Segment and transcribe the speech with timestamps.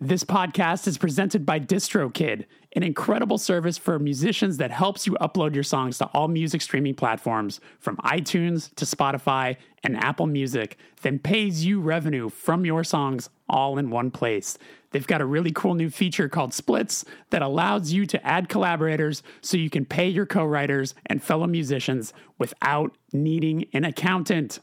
[0.00, 2.44] This podcast is presented by DistroKid,
[2.76, 6.94] an incredible service for musicians that helps you upload your songs to all music streaming
[6.94, 13.28] platforms from iTunes to Spotify and Apple Music, then pays you revenue from your songs
[13.48, 14.56] all in one place.
[14.92, 19.24] They've got a really cool new feature called Splits that allows you to add collaborators
[19.40, 24.60] so you can pay your co writers and fellow musicians without needing an accountant.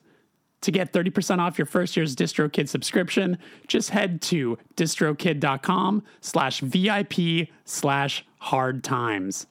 [0.66, 3.38] To get 30% off your first year's DistroKid subscription,
[3.68, 9.46] just head to distrokid.com slash VIP slash hard times.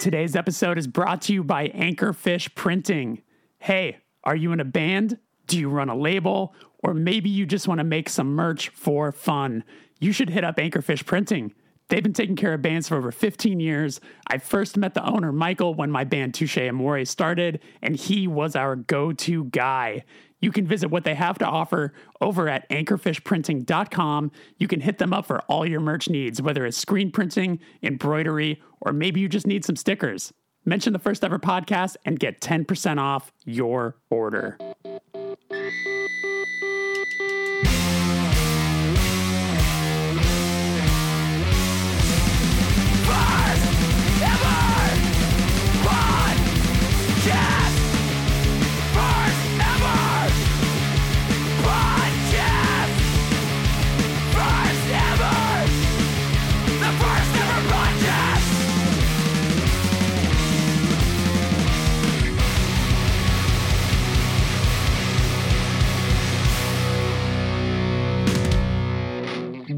[0.00, 3.20] Today's episode is brought to you by Anchorfish Printing.
[3.58, 5.18] Hey, are you in a band?
[5.46, 6.54] Do you run a label?
[6.82, 9.62] Or maybe you just want to make some merch for fun?
[10.00, 11.52] You should hit up Anchorfish Printing.
[11.88, 14.00] They've been taking care of bands for over 15 years.
[14.26, 18.54] I first met the owner, Michael, when my band Touche Amore started, and he was
[18.54, 20.04] our go to guy.
[20.40, 24.30] You can visit what they have to offer over at anchorfishprinting.com.
[24.58, 28.62] You can hit them up for all your merch needs, whether it's screen printing, embroidery,
[28.80, 30.32] or maybe you just need some stickers.
[30.64, 34.58] Mention the first ever podcast and get 10% off your order.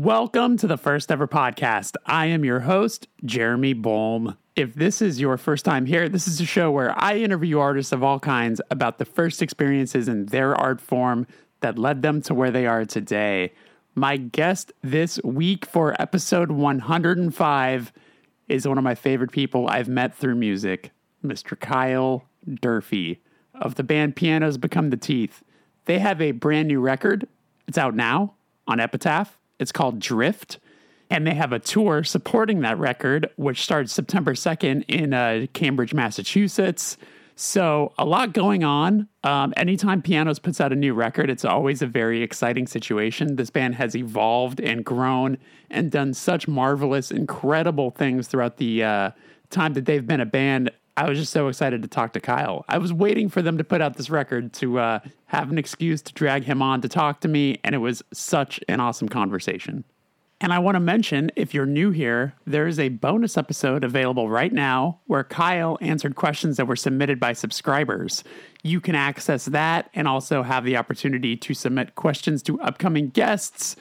[0.02, 1.94] Welcome to the first ever podcast.
[2.06, 4.38] I am your host, Jeremy Bolm.
[4.56, 7.92] If this is your first time here, this is a show where I interview artists
[7.92, 11.26] of all kinds about the first experiences in their art form
[11.60, 13.52] that led them to where they are today.
[13.94, 17.92] My guest this week for episode 105
[18.48, 21.60] is one of my favorite people I've met through music, Mr.
[21.60, 23.18] Kyle Durfey
[23.52, 25.42] of the band Pianos Become the Teeth.
[25.84, 27.28] They have a brand new record.
[27.68, 28.32] It's out now
[28.66, 29.36] on Epitaph.
[29.60, 30.58] It's called Drift.
[31.10, 35.92] And they have a tour supporting that record, which starts September 2nd in uh, Cambridge,
[35.92, 36.96] Massachusetts.
[37.34, 39.08] So, a lot going on.
[39.24, 43.36] Um, anytime Pianos puts out a new record, it's always a very exciting situation.
[43.36, 45.38] This band has evolved and grown
[45.70, 49.10] and done such marvelous, incredible things throughout the uh,
[49.48, 50.70] time that they've been a band.
[51.00, 52.62] I was just so excited to talk to Kyle.
[52.68, 56.02] I was waiting for them to put out this record to uh, have an excuse
[56.02, 59.84] to drag him on to talk to me, and it was such an awesome conversation.
[60.42, 64.28] And I want to mention if you're new here, there is a bonus episode available
[64.28, 68.22] right now where Kyle answered questions that were submitted by subscribers.
[68.62, 73.74] You can access that and also have the opportunity to submit questions to upcoming guests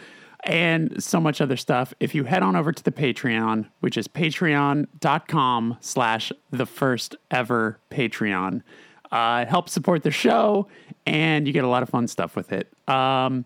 [0.43, 1.93] and so much other stuff.
[1.99, 7.79] If you head on over to the patreon which is patreon.com slash the first ever
[7.91, 8.61] patreon
[9.11, 10.67] uh, it helps support the show
[11.05, 12.71] and you get a lot of fun stuff with it.
[12.87, 13.45] Um,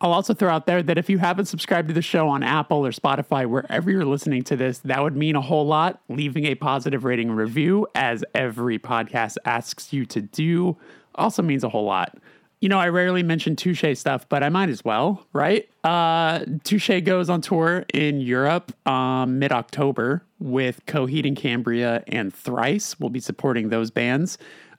[0.00, 2.84] i'll also throw out there that if you haven't subscribed to the show on apple
[2.84, 6.54] or spotify wherever you're listening to this that would mean a whole lot leaving a
[6.56, 10.76] positive rating review as every podcast asks you to do
[11.14, 12.18] also means a whole lot
[12.62, 15.68] you know, I rarely mention Touche stuff, but I might as well, right?
[15.82, 22.32] Uh, Touche goes on tour in Europe um, mid October with Coheed and Cambria and
[22.32, 23.00] Thrice.
[23.00, 24.38] We'll be supporting those bands.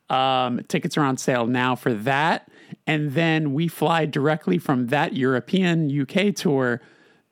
[0.09, 2.49] Um, tickets are on sale now for that.
[2.87, 6.81] And then we fly directly from that European UK tour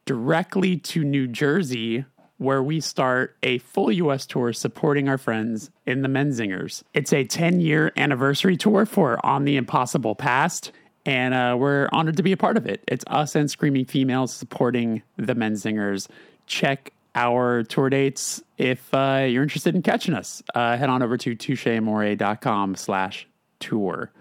[0.05, 2.03] directly to New Jersey
[2.41, 6.81] where we start a full US tour supporting our friends in the Menzingers.
[6.95, 10.71] It's a 10 year anniversary tour for On the Impossible Past,
[11.05, 12.83] and uh, we're honored to be a part of it.
[12.87, 16.07] It's us and Screaming Females supporting the Menzingers.
[16.47, 20.41] Check our tour dates if uh, you're interested in catching us.
[20.55, 23.27] Uh, head on over to toucheamore.com slash
[23.59, 24.11] tour.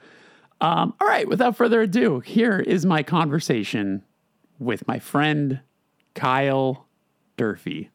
[0.60, 4.04] Um, all right, without further ado, here is my conversation
[4.58, 5.60] with my friend
[6.12, 6.86] Kyle
[7.38, 7.88] Durfey.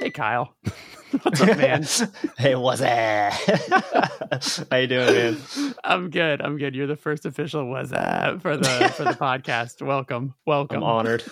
[0.00, 0.54] Hey, Kyle.
[1.22, 1.86] What's up, man?
[2.38, 3.32] hey, what's that?
[4.70, 5.38] How you doing, man?
[5.82, 6.42] I'm good.
[6.42, 6.74] I'm good.
[6.74, 9.80] You're the first official was that for the for the podcast.
[9.80, 10.78] Welcome, welcome.
[10.78, 11.24] I'm honored.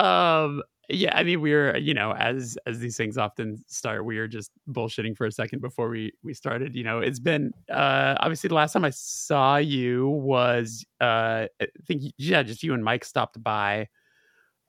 [0.00, 4.18] um, yeah, I mean, we are you know, as as these things often start, we
[4.18, 6.74] are just bullshitting for a second before we we started.
[6.74, 11.66] You know, it's been uh obviously the last time I saw you was uh I
[11.86, 13.86] think yeah, just you and Mike stopped by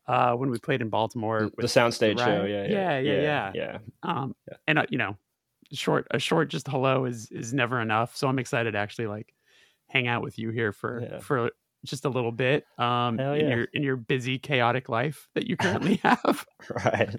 [0.07, 1.49] uh, when we played in Baltimore.
[1.57, 3.77] The soundstage show, yeah yeah, yeah, yeah, yeah, yeah.
[4.03, 4.57] Um, yeah.
[4.67, 5.17] and uh, you know,
[5.71, 8.15] short a short just hello is is never enough.
[8.15, 9.33] So I'm excited to actually like
[9.87, 11.51] hang out with you here for for
[11.85, 15.95] just a little bit um, in your in your busy, chaotic life that you currently
[16.03, 16.45] have.
[16.85, 17.15] Right.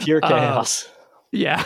[0.00, 0.88] Pure Uh, chaos.
[1.32, 1.62] Yeah.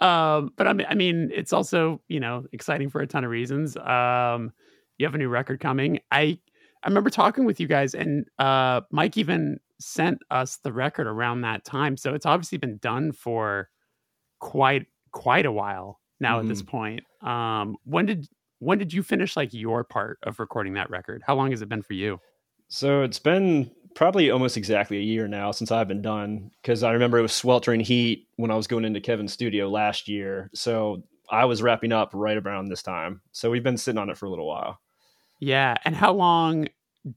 [0.00, 3.30] Um, but I mean, I mean, it's also you know exciting for a ton of
[3.30, 3.76] reasons.
[3.76, 4.52] Um,
[4.98, 6.00] you have a new record coming.
[6.10, 6.38] I
[6.84, 11.40] I remember talking with you guys, and uh, Mike even sent us the record around
[11.40, 11.96] that time.
[11.96, 13.70] So it's obviously been done for
[14.38, 16.40] quite quite a while now.
[16.40, 18.28] At this point, um, when did
[18.58, 21.22] when did you finish like your part of recording that record?
[21.26, 22.20] How long has it been for you?
[22.68, 26.92] So it's been probably almost exactly a year now since I've been done because I
[26.92, 30.50] remember it was sweltering heat when I was going into Kevin's studio last year.
[30.54, 33.22] So I was wrapping up right around this time.
[33.32, 34.80] So we've been sitting on it for a little while.
[35.44, 36.68] Yeah, and how long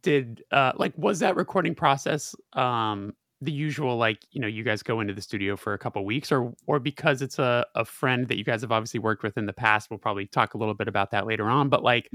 [0.01, 4.83] did uh like was that recording process um the usual like you know you guys
[4.83, 8.27] go into the studio for a couple weeks or or because it's a a friend
[8.27, 10.73] that you guys have obviously worked with in the past we'll probably talk a little
[10.73, 12.09] bit about that later on but like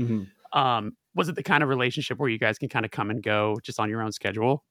[0.52, 3.22] um was it the kind of relationship where you guys can kind of come and
[3.22, 4.64] go just on your own schedule?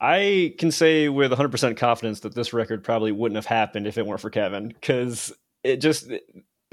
[0.00, 4.06] I can say with 100% confidence that this record probably wouldn't have happened if it
[4.06, 5.32] weren't for Kevin because
[5.62, 6.10] it just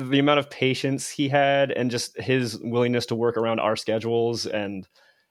[0.10, 4.46] the amount of patience he had and just his willingness to work around our schedules
[4.46, 4.88] and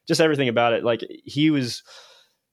[0.07, 1.83] just everything about it like he was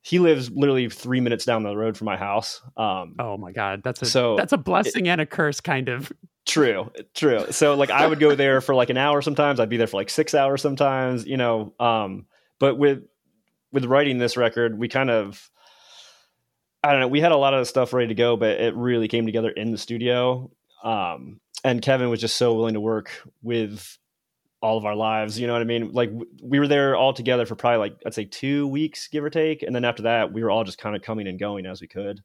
[0.01, 3.81] he lives literally 3 minutes down the road from my house um oh my god
[3.83, 6.11] that's a So, that's a blessing and a curse kind of
[6.47, 7.51] True, true.
[7.51, 9.59] So like I would go there for like an hour sometimes.
[9.59, 11.27] I'd be there for like six hours sometimes.
[11.27, 12.25] You know, um,
[12.57, 13.03] but with
[13.73, 15.51] with writing this record, we kind of
[16.81, 17.09] I don't know.
[17.09, 19.71] We had a lot of stuff ready to go, but it really came together in
[19.71, 20.49] the studio.
[20.83, 23.11] Um, and Kevin was just so willing to work
[23.41, 23.97] with
[24.61, 25.39] all of our lives.
[25.39, 25.91] You know what I mean?
[25.91, 26.11] Like
[26.41, 29.63] we were there all together for probably like I'd say two weeks, give or take,
[29.63, 31.87] and then after that, we were all just kind of coming and going as we
[31.87, 32.21] could.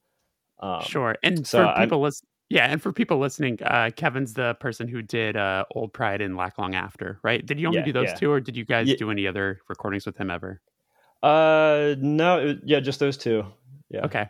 [0.61, 4.55] Um, sure and so for people listening yeah and for people listening uh kevin's the
[4.61, 7.85] person who did uh old pride and lack long after right did you only Yeah,
[7.87, 8.15] do those yeah.
[8.15, 10.61] two or did you guys Ye- do any other recordings with him ever
[11.21, 13.45] Uh, no, it- yeah, just those two.
[13.91, 14.05] Yeah.
[14.05, 14.29] Okay.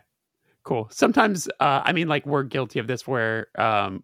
[0.63, 0.87] Cool.
[0.91, 4.03] Sometimes uh I mean like we're guilty of this where um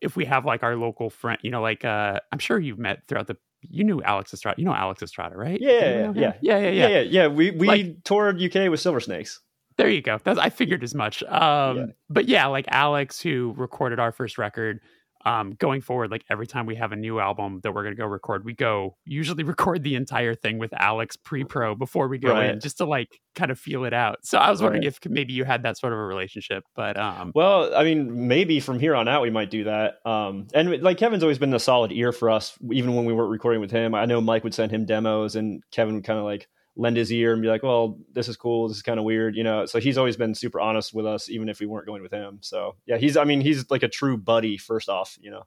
[0.00, 3.02] if we have like our local friend, you know, like uh I'm sure you've met
[3.08, 4.60] throughout the you knew Alex Estrada.
[4.60, 5.60] You know Alex Estrada, right?
[5.60, 6.32] Yeah, yeah, yeah.
[6.40, 7.00] yeah, yeah, yeah, yeah.
[7.00, 7.26] yeah.
[7.26, 9.40] We we Like- toured UK with Silver Snakes.
[9.76, 10.18] There you go.
[10.24, 11.22] That's I figured as much.
[11.24, 11.86] Um Yeah.
[12.10, 14.80] but yeah, like Alex who recorded our first record
[15.28, 18.00] um going forward like every time we have a new album that we're going to
[18.00, 22.30] go record, we go usually record the entire thing with Alex pre-pro before we go
[22.40, 24.16] in just to like kind of feel it out.
[24.22, 24.88] So I was wondering Right.
[25.04, 28.60] if maybe you had that sort of a relationship, but um Well, I mean, maybe
[28.60, 29.96] from here on out we might do that.
[30.04, 33.30] Um, and like Kevin's always been a solid ear for us, even when we weren't
[33.30, 33.94] recording with him.
[33.94, 36.48] I know Mike would send him demos, and Kevin would kind of like
[36.78, 38.68] lend his ear and be like, "Well, this is cool.
[38.68, 39.66] This is kind of weird," you know.
[39.66, 42.38] So he's always been super honest with us, even if we weren't going with him.
[42.40, 43.16] So yeah, he's.
[43.16, 44.56] I mean, he's like a true buddy.
[44.56, 45.42] First off, you know.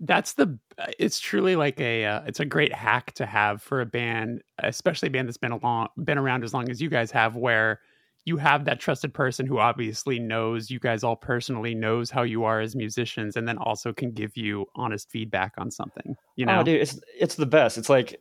[0.00, 0.58] that's the
[0.98, 5.06] it's truly like a uh, it's a great hack to have for a band especially
[5.06, 7.78] a band that's been along been around as long as you guys have where
[8.24, 12.42] you have that trusted person who obviously knows you guys all personally knows how you
[12.42, 16.58] are as musicians and then also can give you honest feedback on something you know
[16.58, 17.78] Oh, dude, it's it's the best.
[17.78, 18.20] It's like,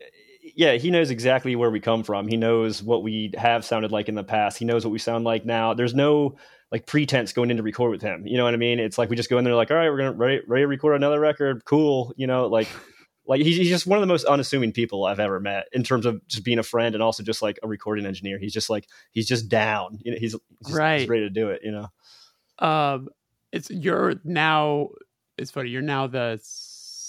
[0.55, 2.27] yeah, he knows exactly where we come from.
[2.27, 4.57] He knows what we have sounded like in the past.
[4.57, 5.73] He knows what we sound like now.
[5.73, 6.35] There's no
[6.71, 8.25] like pretense going in to record with him.
[8.25, 8.79] You know what I mean?
[8.79, 10.67] It's like we just go in there like, all right, we're gonna ready, ready to
[10.67, 11.65] record another record.
[11.65, 12.13] Cool.
[12.17, 12.67] You know, like
[13.27, 16.05] like he's, he's just one of the most unassuming people I've ever met in terms
[16.05, 18.37] of just being a friend and also just like a recording engineer.
[18.39, 19.99] He's just like he's just down.
[20.03, 20.99] You know, he's, he's just, Right.
[21.01, 21.61] he's ready to do it.
[21.63, 21.87] You know.
[22.59, 23.09] um
[23.51, 24.89] it's you're now
[25.37, 26.39] it's funny you're now the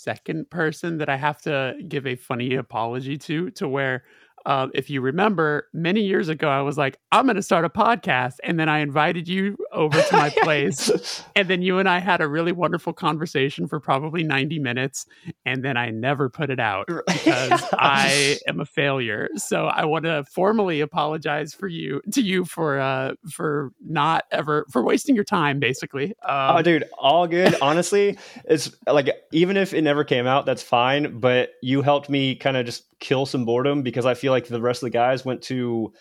[0.04, 4.04] second person that i have to give a funny apology to to where
[4.46, 7.68] um, if you remember many years ago i was like i'm going to start a
[7.68, 11.98] podcast and then i invited you over to my place and then you and i
[11.98, 15.06] had a really wonderful conversation for probably 90 minutes
[15.44, 19.28] and then i never put it out because I am a failure.
[19.36, 24.66] So I want to formally apologize for you to you for uh for not ever
[24.70, 26.14] for wasting your time basically.
[26.24, 27.56] Um, oh, dude, all good.
[27.62, 31.18] Honestly, it's like even if it never came out, that's fine.
[31.20, 34.60] But you helped me kind of just kill some boredom because I feel like the
[34.60, 35.92] rest of the guys went to.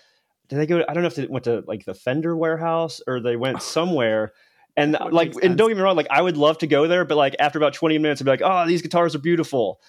[0.49, 0.83] Did they go?
[0.87, 4.33] I don't know if they went to like the Fender warehouse or they went somewhere.
[4.75, 7.15] And like, and don't get me wrong, like I would love to go there, but
[7.15, 9.79] like after about twenty minutes, I'd be like, "Oh, these guitars are beautiful."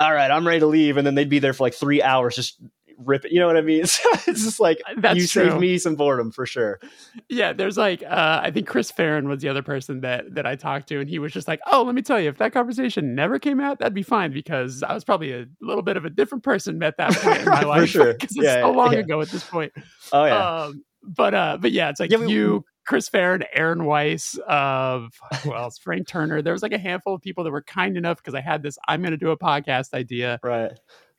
[0.00, 2.36] All right, I'm ready to leave, and then they'd be there for like three hours,
[2.36, 2.58] just
[3.04, 3.32] rip it.
[3.32, 3.84] You know what I mean?
[3.86, 5.50] So it's just like That's you true.
[5.50, 6.80] saved me some boredom for sure.
[7.28, 10.56] yeah, there's like uh I think Chris Farren was the other person that that I
[10.56, 13.14] talked to and he was just like, "Oh, let me tell you, if that conversation
[13.14, 16.10] never came out, that'd be fine because I was probably a little bit of a
[16.10, 18.12] different person at that point in my For life sure.
[18.14, 18.98] because it's Yeah, so long yeah.
[19.00, 19.72] ago at this point."
[20.12, 23.84] Oh yeah, Um but uh but yeah, it's like Yeah, we- you Chris Farren, Aaron
[23.84, 25.12] Weiss, of
[25.44, 25.78] who else?
[25.78, 26.42] Frank Turner.
[26.42, 28.78] There was like a handful of people that were kind enough because I had this.
[28.88, 30.72] I'm going to do a podcast idea, right?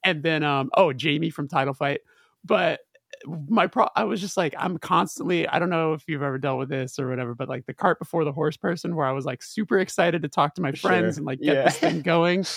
[0.04, 2.02] And then, um, oh, Jamie from Title Fight,
[2.44, 2.82] but
[3.26, 6.60] my pro I was just like I'm constantly I don't know if you've ever dealt
[6.60, 9.26] with this or whatever, but like the cart before the horse person where I was
[9.26, 11.20] like super excited to talk to my friends sure.
[11.20, 11.64] and like get yeah.
[11.64, 12.46] this thing going.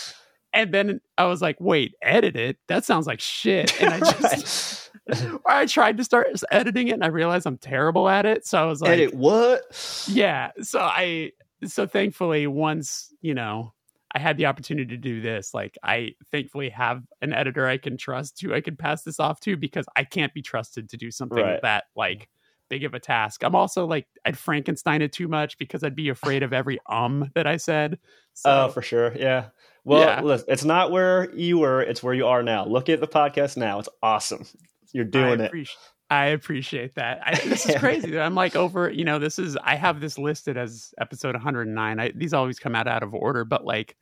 [0.56, 2.58] And then I was like, wait, edit it?
[2.68, 3.82] That sounds like shit.
[3.82, 4.88] And I just
[5.46, 8.46] I tried to start editing it and I realized I'm terrible at it.
[8.46, 9.62] So I was like Edit what?
[10.08, 10.52] Yeah.
[10.62, 11.32] So I
[11.64, 13.74] so thankfully once, you know,
[14.14, 15.52] I had the opportunity to do this.
[15.52, 19.40] Like I thankfully have an editor I can trust who I can pass this off
[19.40, 21.60] to because I can't be trusted to do something right.
[21.62, 22.28] that like
[22.68, 23.42] big of a task.
[23.42, 27.30] I'm also like I'd Frankenstein it too much because I'd be afraid of every um
[27.34, 27.98] that I said.
[28.34, 29.12] So, oh, for sure.
[29.16, 29.46] Yeah.
[29.84, 30.22] Well, yeah.
[30.22, 32.64] listen, it's not where you were, it's where you are now.
[32.64, 33.80] Look at the podcast now.
[33.80, 34.46] It's awesome.
[34.92, 35.68] You're doing I it.
[36.10, 37.20] I appreciate that.
[37.24, 38.18] I, this is crazy.
[38.18, 42.00] I'm like over, you know, this is, I have this listed as episode 109.
[42.00, 43.96] I, these always come out out of order, but like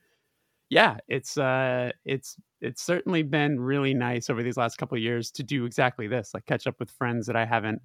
[0.72, 5.30] yeah, it's uh, it's it's certainly been really nice over these last couple of years
[5.32, 7.82] to do exactly this, like catch up with friends that I haven't,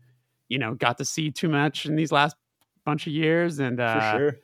[0.47, 2.37] you know, got to see too much in these last
[2.85, 4.37] bunch of years, and uh, for sure.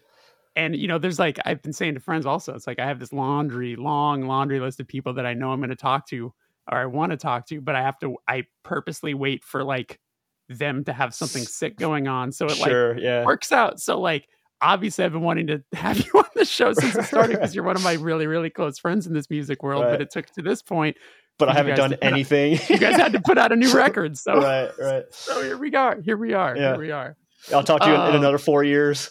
[0.57, 2.99] And you know, there's like I've been saying to friends also, it's like I have
[2.99, 6.33] this laundry, long laundry list of people that I know I'm going to talk to
[6.69, 10.01] or I want to talk to, but I have to, I purposely wait for like
[10.49, 13.23] them to have something sick going on, so it sure, like yeah.
[13.23, 13.79] works out.
[13.79, 14.27] So like
[14.63, 17.63] obviously I've been wanting to have you on the show since it started because you're
[17.63, 19.83] one of my really, really close friends in this music world.
[19.83, 19.91] Right.
[19.91, 20.97] But it took to this point.
[21.39, 22.55] But I haven't done anything.
[22.55, 24.17] Out, you guys had to put out a new record.
[24.17, 25.03] So right, right.
[25.09, 25.99] So here we are.
[25.99, 26.55] Here we are.
[26.55, 26.71] Yeah.
[26.71, 27.17] Here we are.
[27.51, 29.09] I'll talk to you um, in, in, another four years.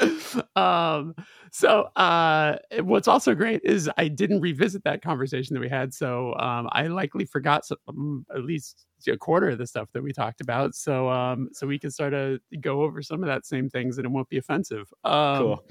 [0.56, 1.14] um,
[1.50, 5.94] so uh, what's also great is I didn't revisit that conversation that we had.
[5.94, 10.02] So um, I likely forgot some, um, at least a quarter of the stuff that
[10.02, 10.74] we talked about.
[10.74, 14.04] So um, so we can start to go over some of that same things and
[14.04, 14.92] it won't be offensive.
[15.04, 15.64] Um, cool.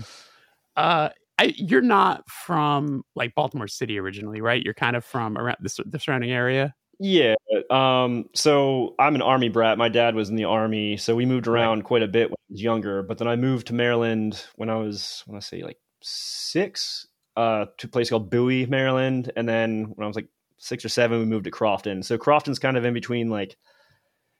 [0.75, 4.63] Uh, I, you're not from like Baltimore City originally, right?
[4.63, 6.73] You're kind of from around the, the surrounding area.
[6.99, 7.35] Yeah.
[7.69, 9.77] Um, so I'm an army brat.
[9.77, 11.85] My dad was in the army, so we moved around right.
[11.85, 13.03] quite a bit when I was younger.
[13.03, 17.65] But then I moved to Maryland when I was, when I say like six, uh,
[17.77, 19.31] to a place called Bowie, Maryland.
[19.35, 22.03] And then when I was like six or seven, we moved to Crofton.
[22.03, 23.57] So Crofton's kind of in between like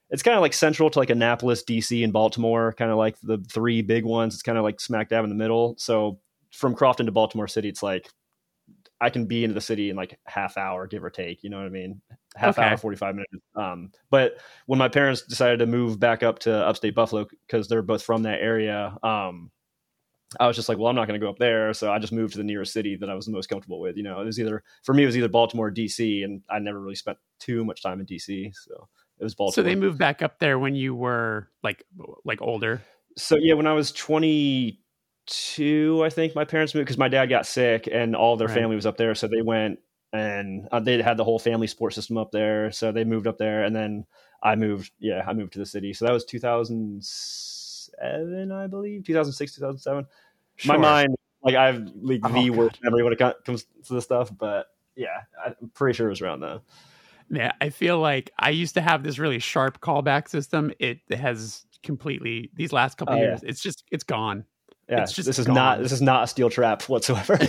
[0.10, 3.40] it's kind of like central to like Annapolis, DC, and Baltimore, kind of like the
[3.52, 4.36] three big ones.
[4.36, 5.76] It's kind of like smack dab in the middle.
[5.78, 6.20] So
[6.52, 8.10] from Crofton to Baltimore City, it's like
[9.02, 11.44] I can be into the city in like half hour, give or take.
[11.44, 12.02] You know what I mean?
[12.36, 12.68] Half okay.
[12.68, 13.32] hour, forty five minutes.
[13.56, 17.82] Um, but when my parents decided to move back up to upstate Buffalo because they're
[17.82, 19.52] both from that area, um,
[20.40, 22.14] I was just like, well, I'm not going to go up there, so I just
[22.14, 23.98] moved to the nearest city that I was the most comfortable with.
[23.98, 26.60] You know, it was either for me, it was either Baltimore or DC, and I
[26.60, 28.88] never really spent too much time in DC, so
[29.20, 29.54] it was Baltimore.
[29.54, 31.84] So they moved back up there when you were like
[32.24, 32.82] like older.
[33.18, 34.80] So yeah, when I was 20
[35.26, 38.56] two, I think my parents moved because my dad got sick and all their right.
[38.56, 39.16] family was up there.
[39.16, 39.80] So they went
[40.14, 42.72] and uh, they had the whole family support system up there.
[42.72, 44.06] So they moved up there, and then
[44.42, 44.92] I moved.
[45.00, 45.94] Yeah, I moved to the city.
[45.94, 50.06] So that was 2007, I believe, 2006, 2007.
[50.58, 50.74] Sure.
[50.74, 54.06] My mind, like I have like oh, the worst memory when it comes to this
[54.06, 56.62] stuff, but yeah, I'm pretty sure it was around then.
[57.30, 60.72] Yeah, I feel like I used to have this really sharp callback system.
[60.80, 63.42] It has completely these last couple oh, years.
[63.44, 63.50] Yeah.
[63.50, 64.46] It's just it's gone.
[64.90, 65.56] Yeah, it's just this is gone.
[65.56, 67.40] not this is not a steel trap whatsoever.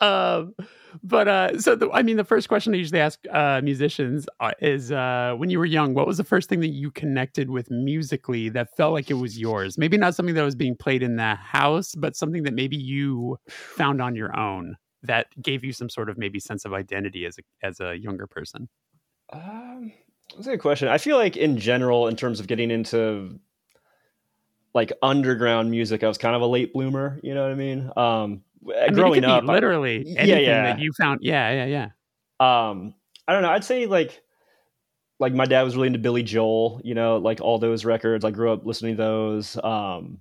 [0.00, 0.54] um,
[1.02, 4.52] but uh, so the, I mean, the first question I usually ask uh, musicians uh,
[4.60, 7.70] is, uh, when you were young, what was the first thing that you connected with
[7.70, 9.78] musically that felt like it was yours?
[9.78, 13.38] Maybe not something that was being played in the house, but something that maybe you
[13.48, 17.38] found on your own that gave you some sort of maybe sense of identity as
[17.38, 18.68] a as a younger person.
[19.32, 19.92] Um,
[20.34, 20.88] that's a good question.
[20.88, 23.38] I feel like in general, in terms of getting into
[24.76, 27.18] like underground music, I was kind of a late bloomer.
[27.22, 27.90] You know what I mean?
[27.96, 30.62] Um, I mean, growing up, literally anything yeah, yeah.
[30.64, 31.20] that you found.
[31.22, 32.68] Yeah, yeah, yeah.
[32.68, 32.94] Um,
[33.26, 33.48] I don't know.
[33.50, 34.22] I'd say like,
[35.18, 36.82] like my dad was really into Billy Joel.
[36.84, 38.22] You know, like all those records.
[38.22, 39.56] I grew up listening to those.
[39.64, 40.18] Um,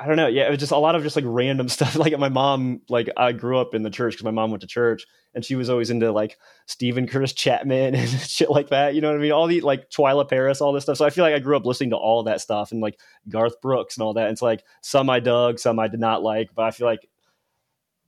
[0.00, 0.28] I don't know.
[0.28, 1.94] Yeah, it was just a lot of just like random stuff.
[1.94, 4.66] Like my mom, like I grew up in the church because my mom went to
[4.66, 8.94] church, and she was always into like Steven Curtis Chapman and shit like that.
[8.94, 9.32] You know what I mean?
[9.32, 10.96] All the like Twila Paris, all this stuff.
[10.96, 13.60] So I feel like I grew up listening to all that stuff and like Garth
[13.60, 14.24] Brooks and all that.
[14.24, 17.06] And it's like some I dug, some I did not like, but I feel like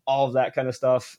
[0.06, 1.18] all of that kind of stuff.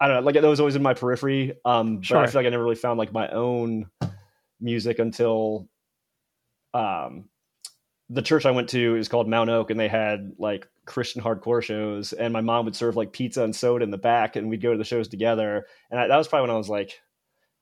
[0.00, 0.22] I don't know.
[0.22, 1.54] Like that was always in my periphery.
[1.66, 3.90] Um, but I feel like I never really found like my own
[4.58, 5.68] music until
[6.72, 7.28] um
[8.08, 11.62] the church I went to is called Mount Oak, and they had like Christian hardcore
[11.62, 12.12] shows.
[12.12, 14.72] And my mom would serve like pizza and soda in the back, and we'd go
[14.72, 15.66] to the shows together.
[15.90, 17.00] And I, that was probably when I was like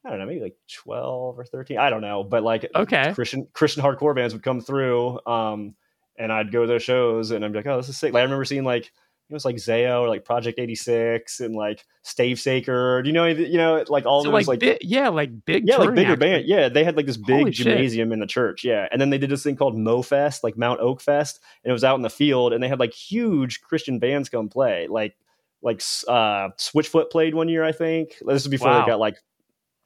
[0.05, 1.79] I don't know, maybe like 12 or 13.
[1.79, 2.23] I don't know.
[2.25, 3.13] But like Okay.
[3.15, 5.19] Christian Christian hardcore bands would come through.
[5.27, 5.75] Um,
[6.19, 8.13] and I'd go to their shows and I'd be like, oh, this is sick.
[8.13, 8.93] Like I remember seeing like
[9.35, 13.03] it was like Zao or like Project 86 and like Stavesacre.
[13.03, 15.77] Do you know you know like all So those like, bi- yeah, like big, yeah,
[15.77, 16.45] like bigger band.
[16.47, 17.67] Yeah, they had like this big Holy shit.
[17.67, 18.65] gymnasium in the church.
[18.65, 21.71] Yeah, and then they did this thing called Mo Fest, like Mount Oak Fest, and
[21.71, 24.87] it was out in the field, and they had like huge Christian bands come play.
[24.89, 25.17] Like
[25.63, 28.15] like uh, Switchfoot played one year, I think.
[28.27, 28.81] This is before Wow.
[28.85, 29.17] they got like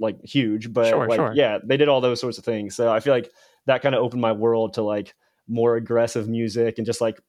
[0.00, 1.33] like huge, but Sure, like sure.
[1.35, 2.76] yeah, they did all those sorts of things.
[2.76, 3.31] So I feel like
[3.67, 5.14] that kind of opened my world to like
[5.49, 7.21] more aggressive music and just like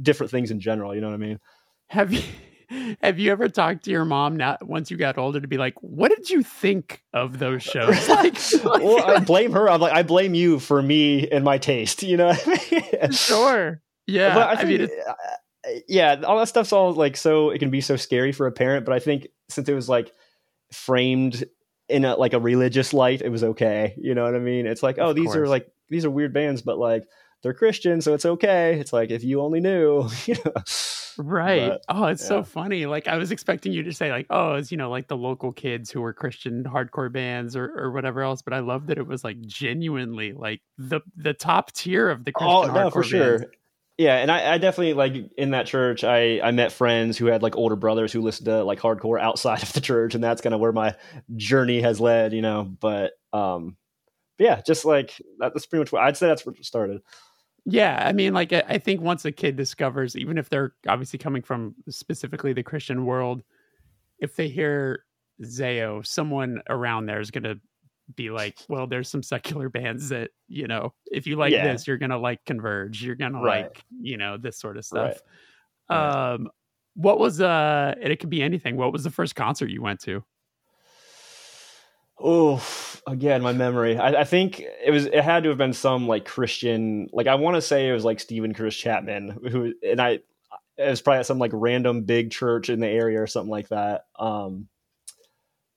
[0.00, 0.94] different things in general.
[0.94, 1.40] You know what I mean?
[1.88, 2.22] Have you
[3.02, 5.74] have you ever talked to your mom now once you got older to be like,
[5.80, 8.08] what did you think of those shows?
[8.14, 9.68] Like, well, I blame her.
[9.68, 12.02] I'm like, I blame you for me and my taste.
[12.14, 13.12] You know what I mean?
[13.12, 13.80] sure.
[14.06, 14.34] Yeah.
[14.34, 15.14] but I, I, mean, it's, uh,
[15.88, 18.84] yeah, all that stuff's all like so it can be so scary for a parent.
[18.84, 20.12] But I think since it was like
[20.72, 21.44] framed
[21.88, 23.94] in a like a religious light, it was okay.
[23.96, 24.66] You know what I mean?
[24.66, 27.04] It's like, oh, Of these are like these are weird bands, but like
[27.44, 28.80] they're Christian, so it's okay.
[28.80, 30.08] It's like if you only knew,
[31.18, 31.68] right.
[31.68, 32.28] But, oh, it's yeah.
[32.28, 32.86] so funny.
[32.86, 35.52] Like I was expecting you to say like, oh, it's you know like the local
[35.52, 38.40] kids who were Christian hardcore bands or, or whatever else.
[38.40, 42.32] But I love that it was like genuinely like the the top tier of the
[42.32, 43.38] Christian oh no, hardcore for sure.
[43.38, 43.54] bands.
[43.96, 46.02] Yeah, and I, I definitely like in that church.
[46.02, 49.62] I I met friends who had like older brothers who listened to like hardcore outside
[49.62, 50.96] of the church, and that's kind of where my
[51.36, 52.32] journey has led.
[52.32, 53.76] You know, but um,
[54.38, 56.26] but yeah, just like that, that's pretty much what I'd say.
[56.26, 57.02] That's where it started.
[57.66, 61.42] Yeah, I mean, like I think once a kid discovers, even if they're obviously coming
[61.42, 63.42] from specifically the Christian world,
[64.18, 65.04] if they hear
[65.42, 67.58] Zao, someone around there is going to
[68.16, 71.72] be like, well, there's some secular bands that you know, if you like Yeah.
[71.72, 75.20] this, you're gonna like Converge, you're gonna like you know this sort of stuff.
[75.88, 76.32] Right.
[76.34, 76.50] Um,
[76.94, 78.76] what was uh, and it could be anything.
[78.76, 80.22] What was the first concert you went to?
[82.18, 82.64] Oh,
[83.06, 83.98] again, my memory.
[83.98, 85.06] I, I think it was.
[85.06, 87.08] It had to have been some like Christian.
[87.12, 90.20] Like I want to say it was like Steven Chris Chapman, who and I.
[90.76, 93.68] It was probably at some like random big church in the area or something like
[93.68, 94.06] that.
[94.18, 94.68] Um,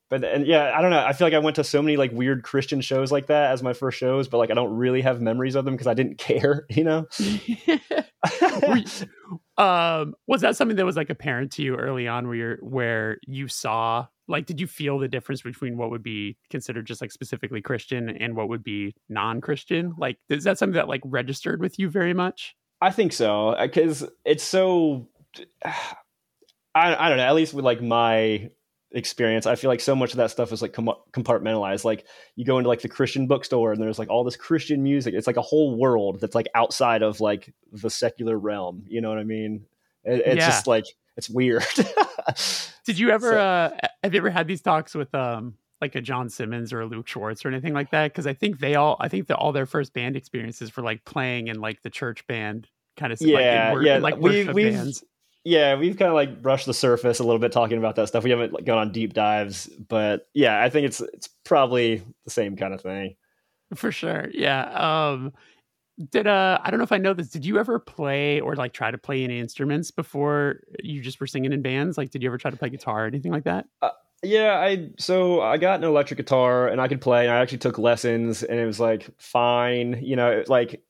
[0.09, 1.03] but and yeah, I don't know.
[1.03, 3.61] I feel like I went to so many like weird Christian shows like that as
[3.61, 6.17] my first shows, but like I don't really have memories of them because I didn't
[6.17, 6.65] care.
[6.69, 7.07] You know.
[9.57, 13.17] Um was that something that was like apparent to you early on where you're where
[13.25, 17.11] you saw like did you feel the difference between what would be considered just like
[17.11, 21.79] specifically christian and what would be non-christian like is that something that like registered with
[21.79, 25.07] you very much I think so uh, because it's so.
[25.65, 25.75] I
[26.75, 27.23] I don't know.
[27.23, 28.51] At least with like my
[28.91, 31.83] experience, I feel like so much of that stuff is like com- compartmentalized.
[31.83, 35.15] Like you go into like the Christian bookstore and there's like all this Christian music.
[35.15, 38.83] It's like a whole world that's like outside of like the secular realm.
[38.87, 39.65] You know what I mean?
[40.03, 40.45] It, it's Yeah.
[40.45, 40.85] just like
[41.15, 41.65] it's weird.
[42.87, 46.01] did you ever So- uh have you ever had these talks with um like a
[46.01, 48.97] john simmons or a luke schwartz or anything like that because i think they all
[48.99, 52.25] i think that all their first band experiences were like playing in like the church
[52.25, 55.03] band kind of Yeah, like, wor- yeah, like we've- we've- bands
[55.43, 58.25] yeah, we've kind of like brushed the surface a little bit talking about that stuff.
[58.25, 62.31] We haven't like gone on deep dives, but yeah, I think it's it's probably the
[62.31, 63.15] same kind of thing.
[63.73, 64.27] For sure.
[64.33, 64.63] Yeah.
[64.73, 65.31] Um
[66.11, 67.29] did uh I don't know if I know this.
[67.29, 71.27] Did you ever play or like try to play any instruments before you just were
[71.27, 71.97] singing in bands?
[71.97, 73.67] Like did you ever try to play guitar or anything like that?
[74.23, 77.23] Yeah, I so I got an electric guitar and I could play.
[77.27, 79.99] And I actually took lessons, and it was like fine.
[80.01, 80.81] You know, like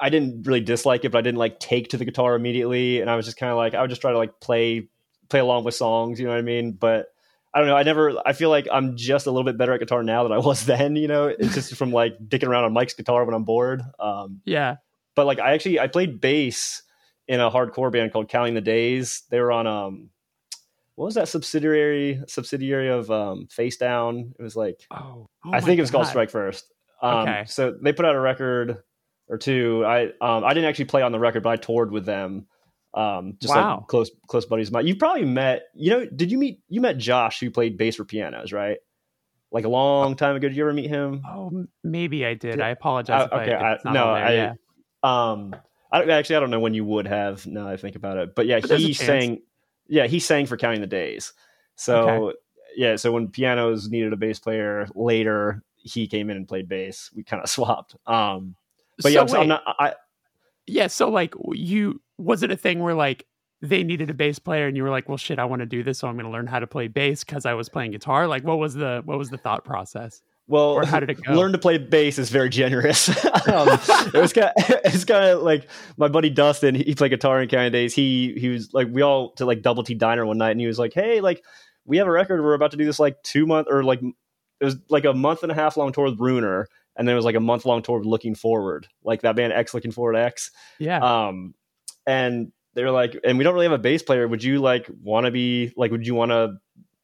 [0.00, 3.00] I didn't really dislike it, but I didn't like take to the guitar immediately.
[3.00, 4.88] And I was just kind of like I would just try to like play
[5.30, 6.20] play along with songs.
[6.20, 6.72] You know what I mean?
[6.72, 7.06] But
[7.54, 7.76] I don't know.
[7.76, 8.14] I never.
[8.24, 10.64] I feel like I'm just a little bit better at guitar now than I was
[10.72, 10.96] then.
[10.96, 13.82] You know, it's just from like dicking around on Mike's guitar when I'm bored.
[14.00, 14.76] Um, Yeah.
[15.14, 16.82] but like I actually I played bass
[17.28, 19.22] in a hardcore band called Counting the Days.
[19.30, 20.08] They were on um
[20.94, 24.32] what was that subsidiary subsidiary of um Facedown?
[24.38, 25.26] It was like Oh.
[25.52, 26.64] I think it was called Strike First.
[27.02, 27.44] Um Okay.
[27.46, 28.82] so they put out a record
[29.28, 29.84] or two.
[29.86, 32.46] I um I didn't actually play on the record, but I toured with them.
[32.94, 33.78] Um just Wow.
[33.78, 34.86] like close close buddies of mine.
[34.86, 38.04] You probably met you know, did you meet you met Josh who played bass for
[38.04, 38.78] pianos, right?
[39.50, 40.48] Like a long time ago.
[40.48, 41.22] Did you ever meet him?
[41.28, 42.58] Oh, maybe I did.
[42.58, 42.66] Yeah.
[42.66, 43.28] I apologize.
[43.30, 44.24] Uh, if okay, I, I, no, there.
[44.24, 44.54] I yeah.
[45.02, 45.54] um,
[45.90, 47.46] I actually I don't know when you would have.
[47.46, 49.42] Now that I think about it, but yeah, But he sang.
[49.88, 51.34] Yeah, he sang for Counting the Days.
[51.76, 52.32] So
[52.76, 57.10] yeah, so when pianos needed a bass player later, he came in and played bass.
[57.14, 57.96] We kind of swapped.
[58.06, 58.56] Um,
[59.02, 59.62] but yeah, So I'm, I'm not.
[59.66, 59.94] I,
[60.66, 63.26] Yeah, so like you was it a thing where like
[63.60, 65.82] they needed a bass player and you were like, "Well, shit, I want to do
[65.82, 68.26] this, so I'm going to learn how to play bass cuz I was playing guitar."
[68.26, 70.22] Like what was the what was the thought process?
[70.48, 71.34] well, Or how did it go?
[71.34, 73.08] learn to play bass is very generous.
[73.24, 73.68] um,
[74.12, 74.50] it was kind.
[74.56, 76.74] Of, it's kind of like my buddy Dustin.
[76.74, 77.94] He played guitar in Counting Days.
[77.94, 80.66] He he was like we all to like Double T Diner one night, and he
[80.66, 81.44] was like, "Hey, like
[81.84, 82.42] we have a record.
[82.42, 85.42] We're about to do this like two month or like it was like a month
[85.44, 87.80] and a half long tour with Bruner, and then it was like a month long
[87.82, 90.50] tour with Looking Forward, like that band X Looking Forward X.
[90.78, 90.98] Yeah.
[90.98, 91.54] Um,
[92.06, 94.26] and they're like, and we don't really have a bass player.
[94.26, 95.90] Would you like want to be like?
[95.90, 96.54] Would you want to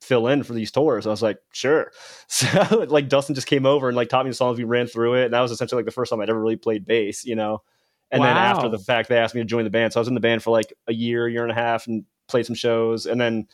[0.00, 1.06] fill in for these tours?
[1.06, 1.92] I was like, sure.
[2.28, 4.58] So like Dustin just came over and like taught me the songs.
[4.58, 6.56] We ran through it, and that was essentially like the first time I'd ever really
[6.56, 7.24] played bass.
[7.24, 7.62] You know.
[8.10, 9.92] And then after the fact, they asked me to join the band.
[9.92, 12.04] So I was in the band for like a year, year and a half, and
[12.26, 13.04] played some shows.
[13.04, 13.46] And then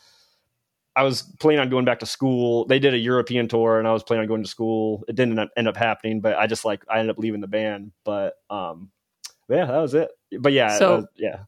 [0.96, 2.64] I was planning on going back to school.
[2.66, 5.02] They did a European tour, and I was planning on going to school.
[5.09, 7.92] It didn't end up happening, but I just like I ended up leaving the band.
[8.04, 8.90] But um,
[9.48, 10.09] yeah, that was it.
[10.40, 11.44] But yeah, So- uh, yeah,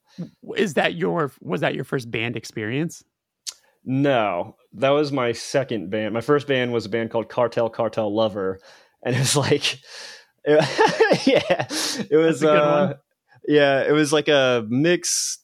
[0.56, 3.02] Is that your was that your first band experience?
[3.84, 6.12] no, that was my second band.
[6.12, 8.58] My first band was a band called Cartel Cartel Lover,
[9.02, 9.74] and it was like,
[10.44, 11.66] it- yeah,
[12.10, 12.94] it was That's a good uh,
[13.48, 15.38] yeah, it was like a mix.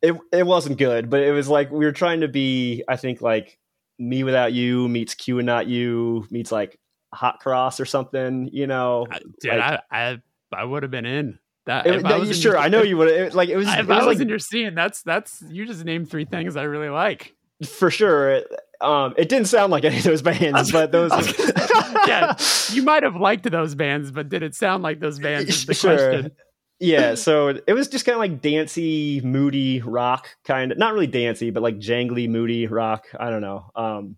[0.00, 2.82] It it wasn't good, but it was like we were trying to be.
[2.88, 3.58] I think like
[4.00, 6.80] mewithoutYou meets Q and Not U meets like
[7.14, 8.48] Hot Cross or something.
[8.52, 9.06] You know,
[9.40, 11.86] Dude, like- I I, I would have been in that.
[11.86, 13.08] It- if I you- sure, your- I know you would.
[13.08, 15.42] It, like it was, If it I was was like in your scene, that's that's
[15.48, 17.34] you just named three things I really like.
[17.66, 18.30] for sure.
[18.30, 18.46] It,
[18.80, 21.10] um, it didn't sound like any of those bands, but those.
[22.06, 22.34] Yeah.
[22.72, 25.48] You might have liked those bands, but did it sound like those bands?
[25.50, 25.94] Is the Sure.
[25.96, 26.32] question.
[26.80, 31.06] yeah so it was just kind of like dancey moody rock kind of not really
[31.06, 34.16] dancey but like jangly moody rock i don't know um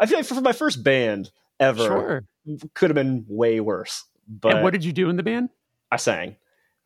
[0.00, 2.24] i feel like for my first band ever Sure.
[2.74, 5.50] could have been way worse but and what did you do in the band?
[5.92, 6.34] i sang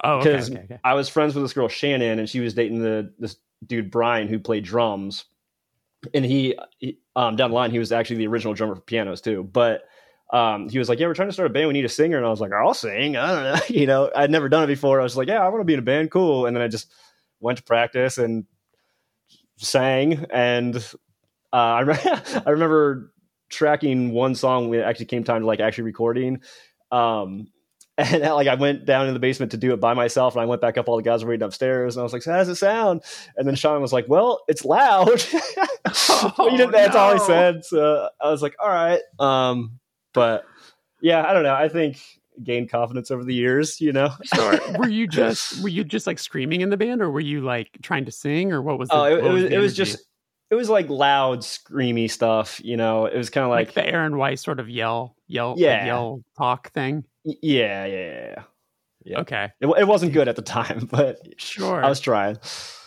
[0.03, 0.79] Oh, okay, because okay, okay.
[0.85, 4.29] i was friends with this girl shannon and she was dating the this dude brian
[4.29, 5.25] who played drums
[6.13, 9.21] and he, he um down the line he was actually the original drummer for pianos
[9.21, 9.85] too but
[10.33, 11.69] um, he was like, "Yeah, we're trying to start a band.
[11.69, 14.11] We need a singer." And I was like, "I'll sing." I don't know, you know.
[14.15, 15.01] I'd never done it before.
[15.01, 16.11] I was like, "Yeah, I want to be in a band.
[16.11, 16.91] Cool." And then I just
[17.41, 18.45] went to practice and
[19.57, 20.27] sang.
[20.31, 20.77] And
[21.53, 21.99] uh, I, re-
[22.47, 23.13] I remember
[23.49, 26.41] tracking one song when it actually came time to like actually recording.
[26.91, 27.49] Um,
[27.99, 30.47] and like I went down in the basement to do it by myself, and I
[30.47, 30.89] went back up.
[30.89, 33.03] All the guys were waiting upstairs, and I was like, so "How does it sound?"
[33.37, 35.25] And then Sean was like, "Well, it's loud."
[35.87, 37.65] Oh, he didn't, that's all he said.
[37.65, 39.79] So I was like, "All right." Um,
[40.13, 40.45] but
[41.03, 41.55] yeah, I don't know.
[41.55, 42.01] I think
[42.43, 43.81] gained confidence over the years.
[43.81, 44.11] You know.
[44.35, 44.59] Sure.
[44.79, 47.69] were you just were you just like screaming in the band, or were you like
[47.83, 48.89] trying to sing, or what was?
[48.89, 49.99] The, Oh, it, it was the it was just
[50.55, 52.61] it was like loud, screamy stuff.
[52.65, 55.55] You know, it was kind of like, like, the Aaron Weiss sort of yell, yell,
[55.59, 55.85] Yeah.
[55.87, 57.05] yell talk thing.
[57.25, 58.43] yeah, yeah, yeah.
[59.07, 59.21] Yeah.
[59.21, 61.85] Okay, It, it wasn't good at the time, but sure.
[61.85, 62.39] I was trying.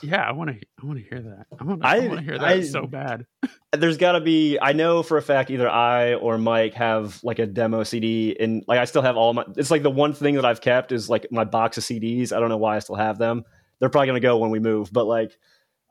[0.01, 0.56] yeah, I want to.
[0.82, 1.45] I want to hear that.
[1.60, 1.86] I want.
[1.86, 3.27] I- I, want to hear that I- so bad.
[3.73, 4.58] There's got to be.
[4.60, 8.63] I know for a fact either I or Mike have like a demo CD, and
[8.67, 9.45] like I still have all my.
[9.58, 12.34] It's like the one thing that I've kept is like my box of CDs.
[12.36, 13.43] I don't know why I still have them.
[13.80, 15.38] They're probably gonna go when we move, but like,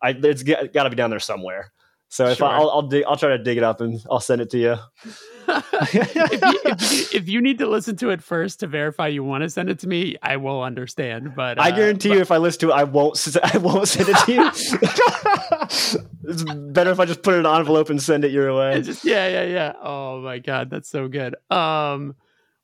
[0.02, 1.72] I it's got to be down there somewhere.
[2.08, 2.46] So if Sure.
[2.46, 4.58] I, I'll I'll, dig, I'll try to dig it up and I'll send it to
[4.58, 4.76] you.
[5.48, 9.24] if, you, if, you, if you need to listen to it first to verify you
[9.24, 11.34] want to send it to me, I will understand.
[11.34, 13.18] But I uh, guarantee you, if I listen to it, I won't.
[13.42, 14.50] I won't send it to you.
[16.24, 18.82] it's better if I just put it in an envelope and send it your way.
[18.82, 19.72] Just yeah, yeah, yeah.
[19.82, 21.34] Oh my god, that's so good.
[21.50, 22.14] Um,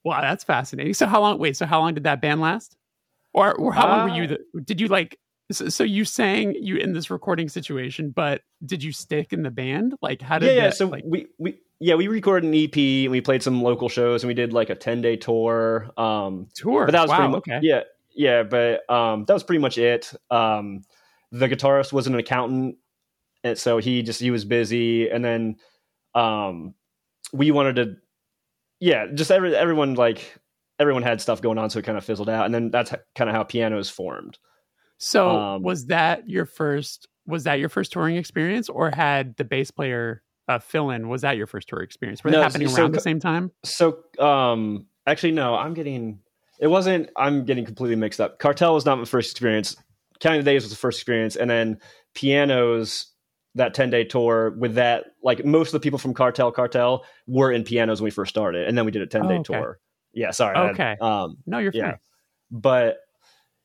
[0.05, 0.95] wow, that's fascinating.
[0.95, 1.39] So how long?
[1.39, 2.77] Wait, so how long did that band last?
[3.35, 4.25] Or, or how long were you?
[4.25, 5.19] Uh, The, did you like?
[5.53, 9.51] So, so you sang you in this recording situation, but did you stick in the
[9.51, 9.95] band?
[10.03, 10.61] Like how did yeah, yeah.
[10.69, 13.89] that, So like, we we yeah we recorded an EP and we played some local
[13.89, 15.91] shows and we did like a ten day tour.
[15.97, 16.87] Um, tour?
[16.87, 17.59] but that was wow, pretty much okay.
[17.63, 17.83] yeah
[18.15, 18.43] yeah.
[18.43, 20.13] But um, that was pretty much it.
[20.31, 20.83] Um,
[21.31, 22.77] the guitarist was an accountant,
[23.45, 25.09] and so he just he was busy.
[25.09, 25.57] And then
[26.15, 26.75] um,
[27.33, 27.97] we wanted to
[28.83, 30.37] yeah, just every everyone like
[30.81, 32.47] everyone had stuff going on, so it kind of fizzled out.
[32.47, 34.39] And then that's kind of how pianos formed.
[35.03, 37.09] So Um, was that your first?
[37.27, 41.09] Was that your first touring experience, or had the bass player uh, fill in?
[41.09, 42.23] Was that your first tour experience?
[42.23, 43.51] Were they happening so- around the same time?
[43.65, 46.21] So, um, actually, no, I'm getting.
[46.61, 47.11] It wasn't.
[47.17, 48.39] I'm getting completely mixed up.
[48.39, 49.77] Cartel was not my first experience.
[50.21, 51.79] Counting the Days was the first experience, and then
[52.15, 53.09] pianos.
[53.55, 57.53] That ten day tour with that, like most of the people from Cartel Cartel were
[57.53, 59.53] in pianos when we first started, and then we did a ten day Oh, okay.
[59.53, 59.79] tour.
[60.15, 60.57] Yeah, sorry.
[60.57, 60.97] Had- Okay.
[61.03, 61.99] um, No, you're yeah, fine.
[62.51, 62.97] but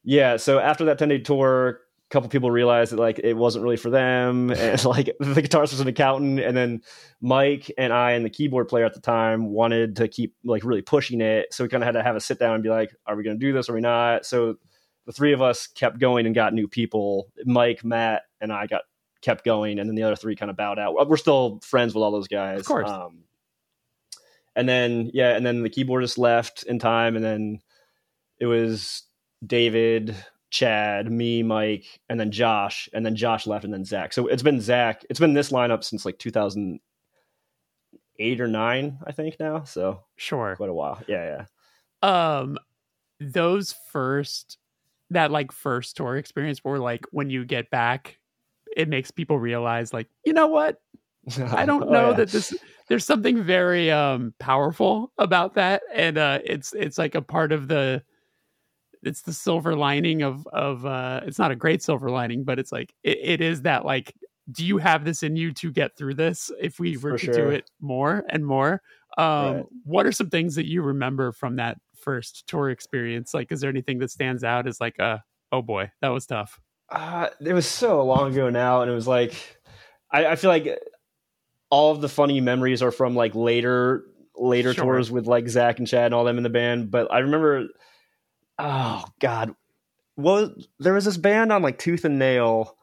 [0.08, 0.38] yeah.
[0.38, 3.76] So after that ten day tour, a couple people realized that like it wasn't really
[3.76, 6.82] for them, and like the guitarist was an accountant, and then
[7.20, 10.82] Mike and I and the keyboard player at the time wanted to keep like really
[10.82, 11.54] pushing it.
[11.54, 13.24] So we kind of had to have a sit down and be like, are we
[13.24, 14.26] going to do this or are we not?
[14.26, 14.56] So
[15.06, 17.28] the three of us kept going and got new people.
[17.46, 18.84] Mike, Matt, and I got
[19.22, 21.10] kept going, and then the other three kind of bowed out.
[21.10, 22.90] We're still friends with all those guys, Of course.
[22.90, 23.26] Um,
[24.56, 27.60] and then yeah, and then the keyboardist left in time, and then
[28.40, 29.04] it was
[29.46, 30.16] David,
[30.50, 34.14] Chad, me, Mike, and then Josh, and then Josh left, and then Zach.
[34.14, 35.04] So it's been Zach.
[35.10, 39.64] It's been this lineup since like 2008 or nine, I think now.
[39.64, 41.02] So sure, quite a while.
[41.08, 41.46] Yeah,
[42.02, 42.02] yeah.
[42.02, 42.58] Um,
[43.20, 44.58] those first
[45.10, 48.18] that like first tour experience where like when you get back,
[48.76, 50.82] it makes people realize like you know what
[51.52, 52.18] I don't oh, know oh, yeah.
[52.18, 52.54] that this
[52.90, 57.68] there's something very um powerful about that and uh it's it's like a part of
[57.68, 58.02] the
[59.08, 62.72] it's the silver lining of of uh it's not a great silver lining but it's
[62.72, 64.14] like it, it is that like
[64.52, 67.26] do you have this in you to get through this if we were For to
[67.26, 67.34] sure.
[67.34, 68.82] do it more and more
[69.18, 69.66] um right.
[69.84, 73.70] what are some things that you remember from that first tour experience like is there
[73.70, 77.68] anything that stands out as like a oh boy that was tough uh it was
[77.68, 79.34] so long ago now and it was like
[80.12, 80.80] I, I feel like
[81.70, 84.04] all of the funny memories are from like later
[84.38, 84.86] later sure.
[84.86, 86.92] tours with like Zach and Chad and all them in the band.
[86.92, 87.68] But I remember,
[88.60, 89.56] oh god,
[90.16, 92.78] well there was this band on like Tooth and Nail,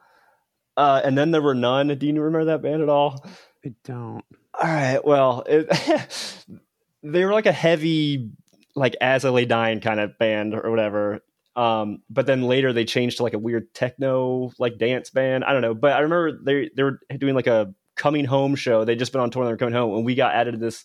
[0.76, 1.88] uh, and then there were none.
[1.88, 3.24] Do you remember that band at all?
[3.64, 4.24] I don't.
[4.60, 6.38] All right, well, it,
[7.02, 8.30] they were like a heavy,
[8.74, 11.22] like as I lay dying kind of band or whatever.
[11.56, 15.44] Um, but then later they changed to like a weird techno like dance band.
[15.44, 18.84] I don't know, but I remember they they were doing like a coming home show.
[18.84, 20.84] They'd just been on tour and they're coming home, and we got added to this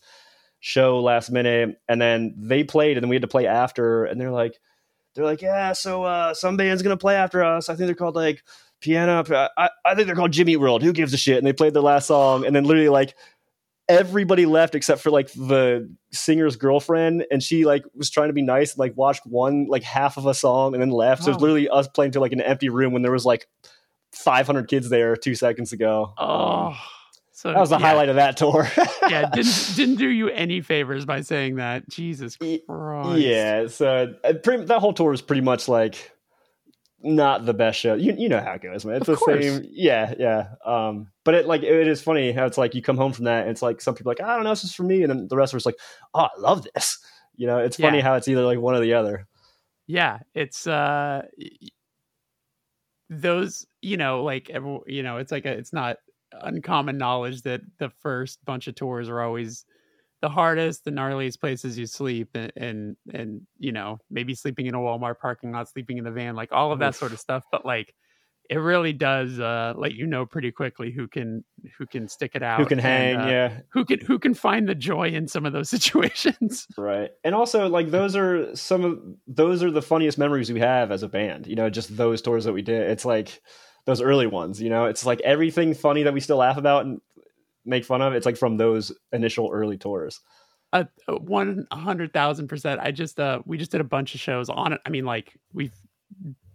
[0.60, 4.20] show last minute, and then they played, and then we had to play after, and
[4.20, 4.60] they're like,
[5.16, 7.70] they're like, yeah, so uh, some band's gonna play after us.
[7.70, 8.44] I think they're called like
[8.82, 9.24] Piano.
[9.58, 10.84] I, I think they're called Jimmy World.
[10.84, 11.38] Who gives a shit?
[11.38, 13.16] And they played their last song, and then literally like
[13.90, 18.44] everybody left except for like the singer's girlfriend and she like was trying to be
[18.44, 21.32] nice and like watched one like half of a song and then left so oh.
[21.32, 23.48] it was literally us playing to like an empty room when there was like
[24.14, 26.78] 500 kids there two seconds ago oh
[27.40, 27.88] so that was the yeah.
[27.88, 28.70] highlight of that tour.
[29.10, 31.88] yeah, didn't didn't do you any favors by saying that.
[31.88, 32.64] Jesus Christ.
[33.16, 36.12] Yeah, so uh, pretty, that whole tour was pretty much like
[37.02, 37.94] not the best show.
[37.94, 38.98] You you know how it goes, man.
[38.98, 39.42] It's of the course.
[39.42, 39.66] same.
[39.72, 40.48] Yeah, yeah.
[40.66, 43.44] Um, but it like it is funny how it's like you come home from that
[43.44, 45.28] and it's like some people like I don't know this is for me, and then
[45.30, 45.80] the rest of us like
[46.14, 47.00] oh I love this.
[47.38, 48.04] You know, it's funny yeah.
[48.04, 49.28] how it's either like one or the other.
[49.88, 51.22] Yeah, it's uh
[53.10, 56.00] those you know like every, you know it's like a, it's not
[56.32, 59.66] uncommon knowledge that the first bunch of tours are always
[60.22, 64.76] the hardest, the gnarliest places you sleep, and, and and, you know maybe sleeping in
[64.76, 67.44] a Walmart parking lot, sleeping in the van, like all of that sort of stuff.
[67.52, 67.94] But like
[68.50, 71.44] it really does uh, let you know pretty quickly who can
[71.78, 74.68] who can stick it out, who can hang, uh, yeah, who can who can find
[74.68, 76.68] the joy in some of those situations.
[76.78, 80.92] Right, and also like those are some of those are the funniest memories we have
[80.92, 81.48] as a band.
[81.48, 82.90] You know, just those tours that we did.
[82.90, 83.42] It's like
[83.90, 84.62] those early ones.
[84.62, 87.02] You know, it's like everything funny that we still laugh about and
[87.66, 88.14] make fun of.
[88.14, 90.22] It's like from those initial early tours.
[90.72, 92.80] Uh, one hundred thousand percent.
[92.80, 94.82] I just uh, we just did a bunch of shows on it.
[94.86, 95.74] I mean, like we've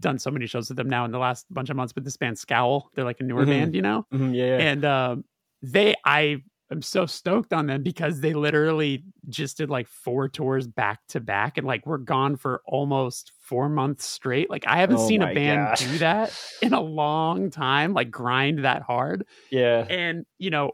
[0.00, 1.92] done so many shows with them now in the last bunch of months.
[1.92, 3.50] But this band Scowl, they're like a newer mm-hmm.
[3.50, 4.06] band, you know.
[4.12, 5.24] Mm-hmm, yeah, yeah, and um,
[5.62, 10.66] they I I'm so stoked on them because they literally just did like four tours
[10.66, 14.48] back to back and like we're gone for almost four months straight.
[14.48, 18.64] Like I haven't oh seen a band do that in a long time, like grind
[18.64, 19.27] that hard.
[19.50, 19.87] Yeah.
[19.88, 20.72] And you know,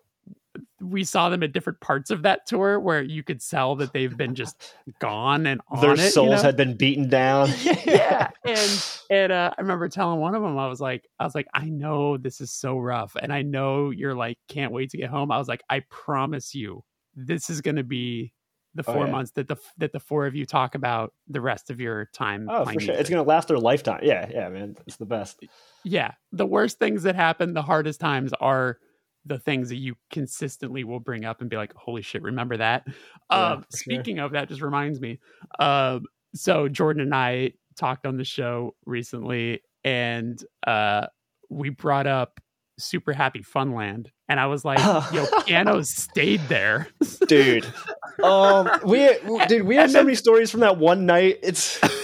[0.81, 4.17] we saw them at different parts of that tour where you could tell that they've
[4.17, 6.43] been just gone and their it, souls you know?
[6.43, 7.51] had been beaten down.
[7.85, 11.35] yeah, and and uh, I remember telling one of them, I was like, I was
[11.35, 14.97] like, I know this is so rough, and I know you're like can't wait to
[14.97, 15.31] get home.
[15.31, 16.83] I was like, I promise you,
[17.15, 18.33] this is going to be
[18.75, 19.13] the oh, four oh, yeah.
[19.13, 22.49] months that the that the four of you talk about the rest of your time.
[22.51, 24.01] Oh, for sure, it's going to last their lifetime.
[24.03, 25.41] Yeah, yeah, man, it's the best.
[25.85, 28.79] Yeah, the worst things that happen, the hardest times are
[29.27, 32.85] the things that you consistently will bring up and be like, holy shit, remember that?
[33.31, 34.27] Yeah, um, speaking sure.
[34.27, 35.19] of that, just reminds me.
[35.59, 36.01] Uh,
[36.35, 41.07] so Jordan and I talked on the show recently, and uh,
[41.49, 42.41] we brought up
[42.79, 44.79] Super Happy Funland, and I was like,
[45.13, 46.89] "Yo, piano stayed there,
[47.27, 47.67] dude."
[48.23, 49.17] Um, we
[49.49, 51.39] dude, we have so many stories from that one night.
[51.43, 52.00] It's and then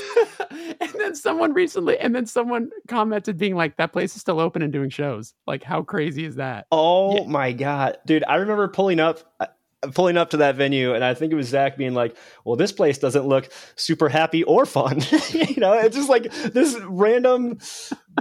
[1.16, 4.90] someone recently, and then someone commented being like, "That place is still open and doing
[4.90, 6.66] shows." Like, how crazy is that?
[6.70, 7.28] Oh yeah.
[7.28, 8.24] my god, dude!
[8.28, 9.20] I remember pulling up.
[9.40, 9.46] Uh,
[9.92, 12.72] pulling up to that venue, and I think it was Zach being like, "Well, this
[12.72, 15.00] place doesn't look super happy or fun."
[15.30, 17.58] you know, it's just like this random,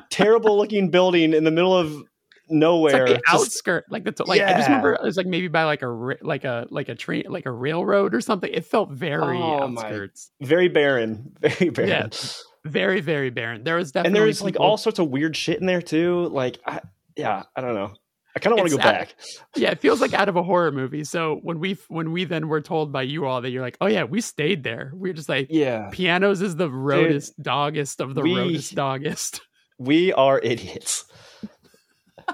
[0.10, 2.04] terrible-looking building in the middle of
[2.50, 4.40] nowhere, like the outskirt, like the like.
[4.40, 4.52] Yeah.
[4.52, 7.24] I just remember it was like maybe by like a like a like a train,
[7.28, 8.52] like a railroad or something.
[8.52, 10.48] It felt very oh, outskirts, my.
[10.48, 11.90] very barren, very barren.
[11.90, 12.10] Yeah,
[12.66, 13.64] very very barren.
[13.64, 14.46] There was definitely and there's people...
[14.46, 16.28] like all sorts of weird shit in there too.
[16.28, 16.82] Like, I,
[17.16, 17.94] yeah, I don't know.
[18.36, 19.16] I kind of want to go uh, back.
[19.56, 21.06] Yeah, it feels like out of a horror movie.
[21.06, 23.88] So when we when we then were told by you all that you're like, oh
[23.88, 24.92] yeah, we stayed there.
[24.94, 29.42] We are just like, yeah, pianos is the roadest doggest of the we, roadest doggest.
[29.78, 31.06] We are idiots.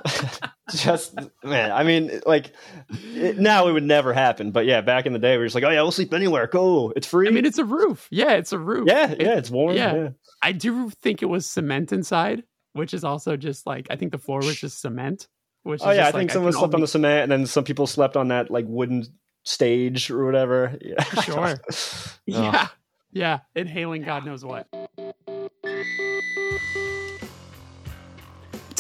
[0.75, 2.51] just man, I mean, like
[2.89, 5.55] it, now it would never happen, but yeah, back in the day, we were just
[5.55, 6.47] like, oh yeah, we'll sleep anywhere.
[6.47, 7.27] cool it's free.
[7.27, 8.07] I mean, it's a roof.
[8.12, 8.88] Yeah, it's a roof.
[8.88, 9.75] yeah, It- yeah, it's warm.
[9.75, 9.93] yeah.
[9.95, 10.10] Yeah,
[10.41, 14.17] I do think it was cement inside, which is also just like I think the
[14.17, 15.27] floor was just cement.
[15.63, 17.45] Which oh is yeah, I think like, someone can slept on the cement, and then
[17.45, 19.03] some people slept on that like wooden
[19.43, 20.77] stage or whatever.
[20.81, 21.55] Yeah, Sure.
[21.71, 22.13] Oh.
[22.25, 22.67] Yeah,
[23.12, 24.67] yeah, inhaling God knows what.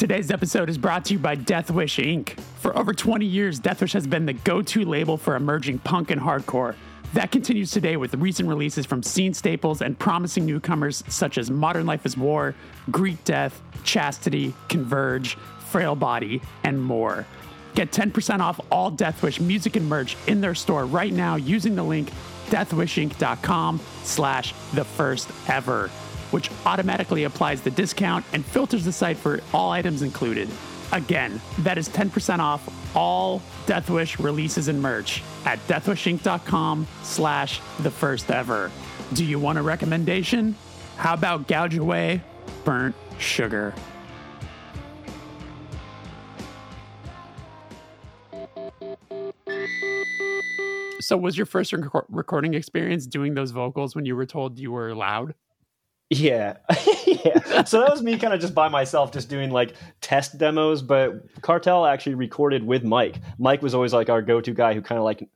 [0.01, 2.29] Today's episode is brought to you by Deathwish Inc.
[2.59, 6.19] For over 20 years, Deathwish has been the go to label for emerging punk and
[6.19, 6.73] hardcore.
[7.13, 11.85] That continues today with recent releases from scene staples and promising newcomers such as Modern
[11.85, 12.55] Life is War,
[12.89, 15.35] Greek Death, Chastity, Converge,
[15.69, 17.27] Frail Body, and more.
[17.75, 21.83] Get 10% off all Deathwish music and merch in their store right now using the
[21.83, 22.09] link
[22.47, 25.91] deathwishinc.com slash the first ever,
[26.31, 30.49] which automatically applies the discount and filters the site for all items included.
[30.91, 38.29] Again, that is 10% off all Deathwish releases and merch at deathwishinc.com slash the first
[38.29, 38.71] ever.
[39.13, 40.55] Do you want a recommendation?
[40.97, 42.21] How about Gouge Away
[42.63, 43.73] Burnt Sugar?
[50.99, 54.71] So, was your first rec- recording experience doing those vocals when you were told you
[54.71, 55.33] were loud?
[56.13, 56.57] Yeah.
[57.07, 57.63] yeah.
[57.63, 60.81] So that was me kind of just by myself, just doing like test demos.
[60.81, 63.15] But Cartel actually recorded with Mike.
[63.39, 65.27] Mike was always like our go to guy who kind of like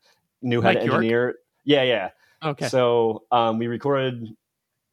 [0.42, 0.96] knew how Mike to York?
[0.98, 1.36] engineer.
[1.64, 2.10] Yeah, yeah.
[2.44, 2.68] Okay.
[2.68, 4.36] So um, we recorded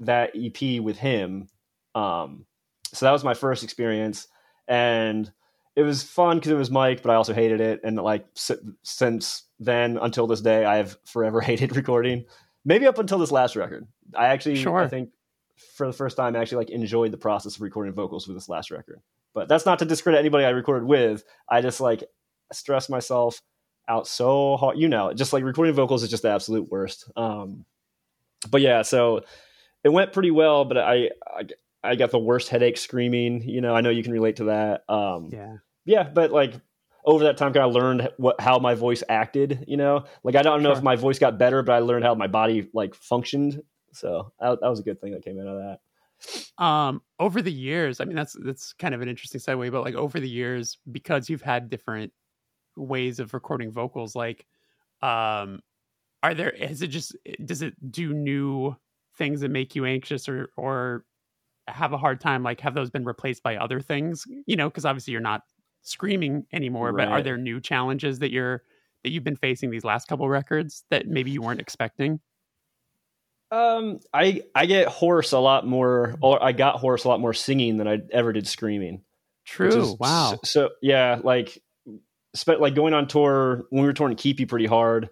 [0.00, 1.48] that EP with him.
[1.96, 2.46] Um,
[2.92, 4.28] so that was my first experience.
[4.68, 5.30] And
[5.74, 7.80] it was fun because it was Mike, but I also hated it.
[7.82, 8.52] And like s-
[8.84, 12.24] since then until this day, I have forever hated recording.
[12.64, 13.88] Maybe up until this last record.
[14.14, 14.78] I actually, Sure.
[14.78, 15.10] I think
[15.76, 18.48] for the first time, I actually like enjoyed the process of recording vocals with this
[18.48, 19.00] last record.
[19.34, 21.24] But that's not to discredit anybody I recorded with.
[21.48, 22.04] I just like
[22.52, 23.40] stress myself
[23.88, 24.78] out so hard.
[24.78, 27.10] You know, just like recording vocals is just the absolute worst.
[27.16, 27.64] Um,
[28.50, 29.22] but yeah, so
[29.84, 31.44] it went pretty well, but I, I
[31.84, 33.42] I got the worst headache screaming.
[33.42, 34.84] You know, I know you can relate to that.
[34.88, 35.56] Um, yeah.
[35.84, 36.54] yeah, but like
[37.04, 39.64] over that time, kind of learned what how my voice acted.
[39.66, 40.78] You know, like I don't know Sure.
[40.78, 43.62] if my voice got better, but I learned how my body like functioned.
[43.92, 45.80] So that, that was a good thing that came out of that.
[46.58, 49.94] um over the years i mean that's that's kind of an interesting segue but like
[49.94, 52.12] over the years because you've had different
[52.76, 54.46] ways of recording vocals like
[55.02, 55.60] um
[56.22, 58.76] are there is it just does it do new
[59.16, 61.04] things that make you anxious or or
[61.68, 62.42] have a hard time?
[62.42, 64.24] Like have those been replaced by other things?
[64.46, 65.42] You know because obviously you're not
[65.82, 68.62] screaming anymore but are there new challenges that you're
[69.04, 72.20] that you've been facing these last couple records that maybe you weren't expecting
[73.52, 77.34] Um, I I get hoarse a lot more, or I got hoarse a lot more
[77.34, 79.02] singing than I ever did screaming.
[79.44, 81.62] true wow So, so, yeah, like
[82.34, 85.10] spe- like going on tour when we were touring Keep You pretty hard.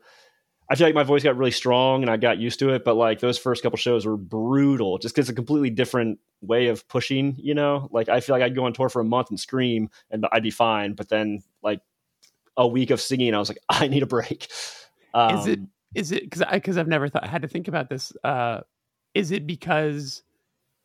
[0.71, 2.95] I feel like my voice got really strong and I got used to it, but
[2.95, 6.87] like those first couple shows were brutal just because it's a completely different way of
[6.89, 7.89] pushing, you know?
[7.91, 10.45] Like I feel like I'd go on tour for a month and scream and I'd
[10.45, 11.81] be fine, but then like
[12.57, 14.49] a week of singing, I was like, I need a break.
[15.13, 15.61] Um, is it
[15.95, 18.13] is it because because I've never thought had to think about this.
[18.23, 18.61] Uh,
[19.15, 20.23] is it because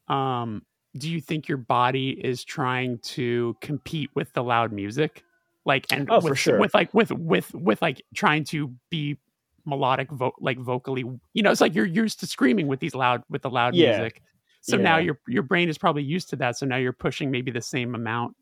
[0.08, 0.63] um,
[0.98, 5.24] do you think your body is trying to compete with the loud music,
[5.65, 6.60] like and Oh, with, sure.
[6.60, 9.18] with like with with with like trying to be
[9.65, 11.04] melodic, vo- like vocally?
[11.34, 13.98] You know, it's like you're used to screaming with these loud with the loud Yeah.
[13.98, 14.22] music.
[14.62, 16.58] So now your your brain is probably used to that.
[16.58, 18.36] So now you're pushing maybe the same amount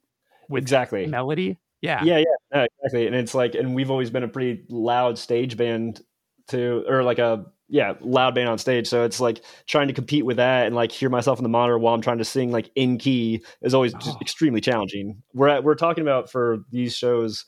[0.47, 1.06] with exactly.
[1.06, 1.58] melody.
[1.82, 2.02] Yeah.
[2.02, 2.23] Yeah, yeah,
[2.54, 3.08] no, exactly.
[3.08, 6.02] And it's like, and we've always been a pretty loud stage band
[6.49, 8.88] to, or like a yeah, loud band on stage.
[8.88, 11.79] So it's like trying to compete with that and like hear myself in the monitor
[11.79, 14.17] while I'm trying to sing like in key is always Oh.
[14.21, 15.23] extremely challenging.
[15.34, 17.45] We're at, we're talking about for these shows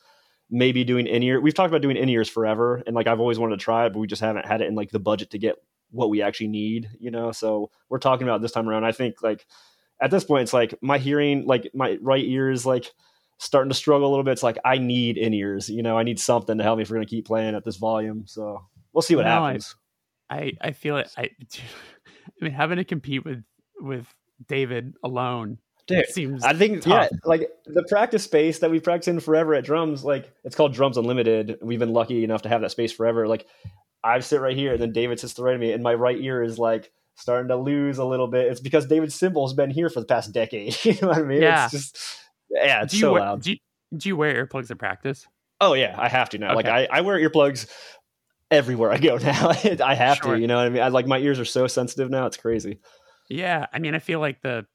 [0.49, 1.39] maybe doing in ear.
[1.41, 3.93] We've talked about doing in ears forever, and like I've always wanted to try it,
[3.93, 5.55] but we just haven't had it in like the budget to get
[5.91, 6.89] what we actually need.
[6.99, 8.83] You know, so we're talking about this time around.
[8.85, 9.45] I think like
[10.01, 12.91] at this point, it's like my hearing, like my right ear is like
[13.37, 14.31] starting to struggle a little bit.
[14.31, 15.69] It's like I need in ears.
[15.69, 17.63] You know, I need something to help me if we're going to keep playing at
[17.65, 18.23] this volume.
[18.27, 19.75] So we'll see what No, happens.
[20.29, 21.11] I I feel it.
[21.17, 21.29] I
[22.41, 23.43] I mean, having to compete with
[23.79, 24.07] with
[24.47, 26.43] David alone Dude, seems.
[26.43, 27.09] I think tough.
[27.11, 30.73] yeah, like the practice space that we practice in forever at drums, like it's called
[30.73, 31.59] Drums Unlimited.
[31.61, 33.27] We've been lucky enough to have that space forever.
[33.27, 33.45] Like
[34.03, 35.93] I sit right here, and then David sits to the right of me, and my
[35.93, 38.47] right ear is like starting to lose a little bit.
[38.47, 40.75] It's because David's cymbal's been here for the past decade.
[40.85, 41.41] you know what I mean?
[41.43, 41.65] Yeah.
[41.65, 41.97] It's just
[42.49, 43.41] yeah, it's do you so wear, loud.
[43.43, 43.57] Do you,
[43.95, 45.27] do you wear earplugs at practice?
[45.61, 46.55] Oh yeah, I have to now.
[46.55, 47.67] Like I, I wear earplugs
[48.55, 49.49] everywhere I go now.
[49.49, 50.35] I have Sure.
[50.35, 50.39] to.
[50.41, 50.81] You know what I mean?
[50.81, 52.25] I like my ears are so sensitive now.
[52.25, 52.79] It's crazy.
[53.29, 54.65] Yeah, I mean, I feel like the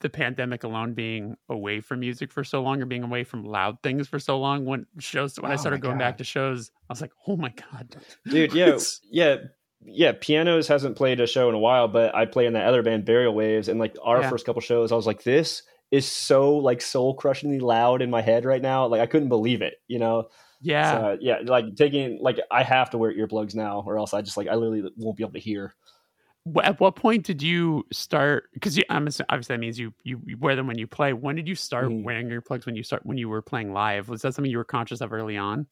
[0.00, 3.76] the pandemic alone being away from music for so long or being away from loud
[3.82, 6.04] things for so long when shows when oh I started going God.
[6.04, 7.96] back to shows I was like oh my god
[8.26, 8.78] dude yeah
[9.10, 9.36] yeah
[9.84, 12.82] yeah pianos hasn't played a show in a while but I play in that other
[12.82, 14.30] band Burial Waves and like our yeah.
[14.30, 18.22] first couple shows I was like this is so like soul crushingly loud in my
[18.22, 20.28] head right now like I couldn't believe it you know
[20.60, 20.92] yeah.
[20.92, 24.36] So, yeah like taking like I have to wear earplugs now or else I just
[24.36, 25.74] like I literally won't be able to hear.
[26.62, 30.56] At what point did you start because i'm obviously that means you, you, you wear
[30.56, 31.12] them when you play.
[31.12, 32.02] When did you start mm-hmm.
[32.02, 34.08] wearing earplugs when you start when you were playing live?
[34.08, 35.66] Was that something you were conscious of early on?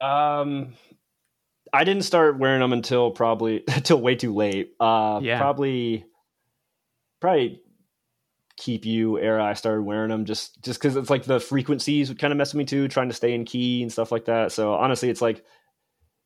[0.00, 0.74] Um
[1.72, 4.72] i didn't start wearing them until probably until way too late.
[4.80, 5.38] Uh yeah.
[5.38, 6.04] probably
[7.20, 7.62] probably
[8.56, 12.18] keep you era i started wearing them just just because it's like the frequencies would
[12.18, 14.52] kind of mess with me too trying to stay in key and stuff like that
[14.52, 15.44] so honestly it's like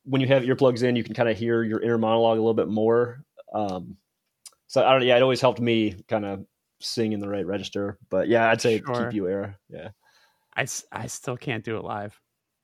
[0.05, 2.55] when you have earplugs in you can kind of hear your inner monologue a little
[2.55, 3.25] bit more
[3.55, 3.97] um,
[4.69, 5.03] so I don't.
[5.03, 6.45] Yeah, it always helped me kind of
[6.81, 7.99] sing in the right register.
[8.11, 9.07] But yeah, I'd say sure.
[9.07, 9.57] keep you era.
[9.69, 9.89] Yeah.
[10.57, 12.21] I, I still can't do it live.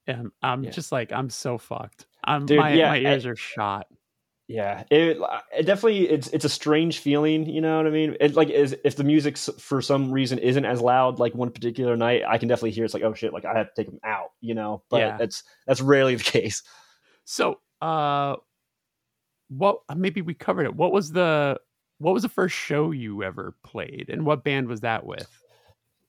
[0.06, 0.70] And I'm yeah.
[0.70, 2.06] just like I'm so fucked.
[2.22, 3.86] I'm Dude, my, yeah, my ears I, are shot.
[4.46, 5.18] Yeah, it,
[5.56, 7.48] it definitely it's it's a strange feeling.
[7.48, 8.16] You know what I mean?
[8.20, 11.96] It like is if the music for some reason isn't as loud like one particular
[11.96, 14.00] night, I can definitely hear it's like oh shit, like I have to take them
[14.04, 14.32] out.
[14.42, 15.16] You know, but yeah.
[15.16, 16.62] that's that's rarely the case.
[17.24, 18.36] So, uh,
[19.48, 20.76] what maybe we covered it.
[20.76, 21.58] What was the
[21.98, 25.28] what was the first show you ever played, and what band was that with?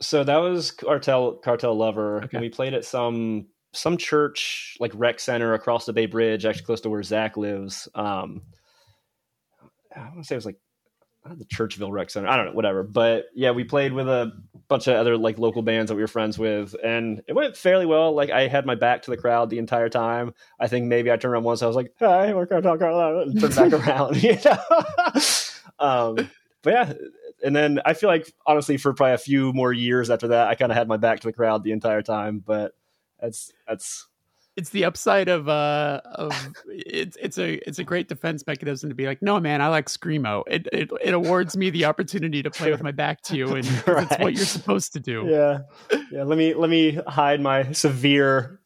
[0.02, 2.30] So that was Cartel Cartel Lover, okay.
[2.34, 6.66] and we played at some some church like rec center across the Bay Bridge, actually
[6.66, 7.88] close to where Zach lives.
[7.96, 8.42] Um,
[9.96, 10.60] I want to say it was like
[11.38, 12.28] the Churchville Rec Center.
[12.28, 12.84] I don't know, whatever.
[12.84, 14.32] But yeah, we played with a
[14.68, 17.86] bunch of other like local bands that we were friends with, and it went fairly
[17.86, 18.14] well.
[18.14, 20.34] Like I had my back to the crowd the entire time.
[20.60, 21.62] I think maybe I turned around once.
[21.62, 24.16] I was like, "Hi, we're going to talk and turned back around.
[24.24, 24.58] You know.
[25.80, 26.30] um,
[26.62, 26.94] but yeah,
[27.44, 30.56] and then I feel like honestly, for probably a few more years after that, I
[30.56, 32.40] kind of had my back to the crowd the entire time.
[32.40, 32.74] But
[33.20, 34.08] that's that's
[34.56, 36.32] it's the upside of uh of
[36.68, 39.88] it's it's a it's a great defense mechanism to be like no man i like
[39.88, 40.44] screamo.
[40.48, 43.68] It it, it awards me the opportunity to play with my back to you and
[43.88, 44.08] right.
[44.10, 45.28] it's what you're supposed to do.
[45.30, 45.60] Yeah.
[46.12, 48.62] Yeah let me let me hide my severe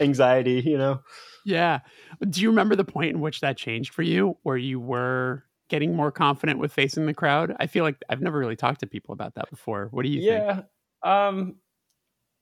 [0.00, 1.00] anxiety you know?
[1.44, 1.80] Yeah.
[2.28, 5.96] Do you remember the point in which that changed for you where you were getting
[5.96, 7.54] more confident with facing the crowd?
[7.60, 9.88] I feel like i've never really talked to people about that before.
[9.92, 10.58] What do you yeah, think?
[10.58, 10.62] Yeah
[11.04, 11.56] um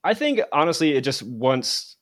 [0.05, 1.97] i think honestly it just once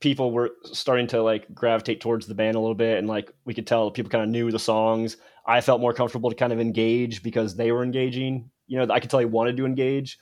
[0.00, 3.54] people were starting to like gravitate towards the band a little bit and like we
[3.54, 5.16] could tell people kind of knew the songs
[5.46, 8.50] i felt more comfortable to kind of engage because they were engaging.
[8.66, 10.18] You know i could tell he wanted to engage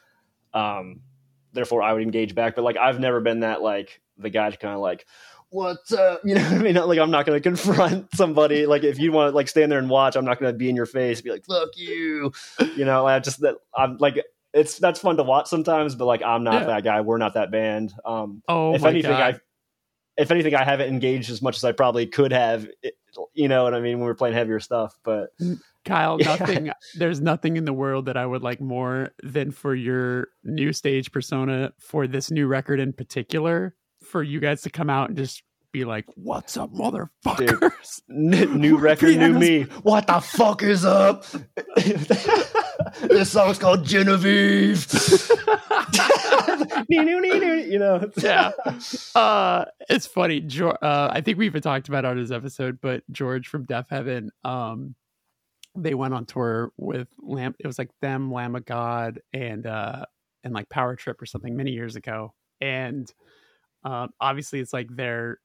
[0.55, 1.01] um
[1.53, 2.55] therefore i would engage back.
[2.55, 5.07] But like i've never been that like the guy to kind of like
[5.51, 6.21] what's up?
[6.25, 6.75] You know what i mean?
[6.75, 8.67] Like i'm not going to confront somebody.
[8.67, 10.71] Like if you want to like stand there and watch i'm not going to be
[10.71, 12.33] in your face be like fuck you.
[12.77, 14.25] You know i just that i'm like
[14.57, 16.67] it's that's fun to watch sometimes, but like I'm not yeah.
[16.67, 17.03] that guy.
[17.03, 17.93] We're not that band.
[18.05, 19.35] Um, oh, if anything, God.
[19.35, 19.41] I
[20.17, 22.67] if anything, I haven't engaged as much as I probably could have.
[23.35, 23.99] You know what I mean?
[23.99, 25.29] When we are playing heavier stuff, but
[25.85, 26.71] Kyle, nothing.
[26.97, 31.13] there's nothing in the world that I would like more than for your new stage
[31.13, 35.43] persona for this new record in particular, for you guys to come out and just
[35.71, 39.63] be like, "What's up, motherfuckers?" Dude, new record, new me.
[39.83, 41.27] What the fuck is up?
[43.03, 44.87] this song's called Genevieve.
[46.89, 48.53] you know, yeah.
[49.15, 50.41] Uh, it's funny.
[50.41, 53.67] George, uh, I think we even talked about it on his episode, but George from
[53.67, 54.95] Deafheaven, um,
[55.75, 57.55] they went on tour with Lamb.
[57.59, 60.07] It was like them, Lamb of God, and uh,
[60.45, 62.35] and like Power Trip or something many years ago.
[62.61, 63.13] And
[63.85, 65.39] um, obviously, it's like their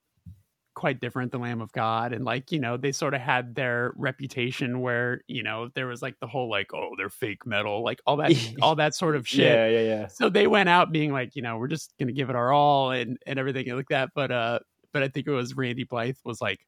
[0.73, 2.13] quite different than Lamb of God.
[2.13, 6.01] And like, you know, they sort of had their reputation where, you know, there was
[6.01, 9.27] like the whole like, oh, they're fake metal, like all that all that sort of
[9.27, 9.45] shit.
[9.45, 10.07] Yeah, yeah, yeah.
[10.07, 12.91] So they went out being like, you know, we're just gonna give it our all
[12.91, 14.09] and and everything like that.
[14.15, 14.59] But uh
[14.93, 16.59] but I think it was Randy Blythe was like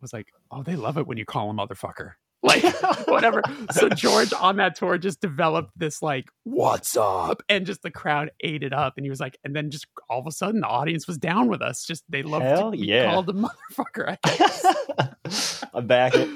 [0.00, 2.12] was like, oh, they love it when you call him motherfucker
[2.42, 2.62] like
[3.08, 3.42] whatever.
[3.72, 8.30] So George on that tour just developed this like "What's up?" and just the crowd
[8.40, 10.68] ate it up, and he was like, and then just all of a sudden the
[10.68, 11.84] audience was down with us.
[11.84, 13.12] Just they loved Hell to yeah.
[13.12, 14.16] called a motherfucker.
[14.24, 15.64] I guess.
[15.74, 16.28] I'm back it.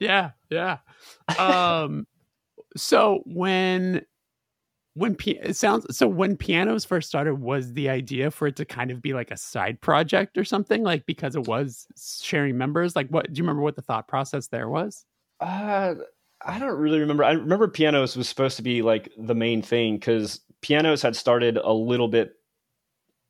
[0.00, 0.78] Yeah, yeah.
[1.38, 2.06] Um,
[2.76, 4.04] so when
[4.94, 8.90] when it sounds so when pianos first started was the idea for it to kind
[8.90, 11.86] of be like a side project or something like because it was
[12.22, 15.04] sharing members like what do you remember what the thought process there was
[15.40, 15.94] uh,
[16.44, 17.24] I don't really remember.
[17.24, 21.56] I remember pianos was supposed to be like the main thing because pianos had started
[21.56, 22.32] a little bit.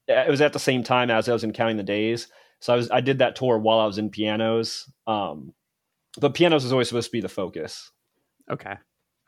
[0.09, 2.28] It was at the same time as I was in Counting the Days,
[2.61, 4.90] so I was I did that tour while I was in pianos.
[5.07, 5.55] Um,
[6.20, 7.90] but pianos was always supposed to be the focus.
[8.50, 8.74] Okay.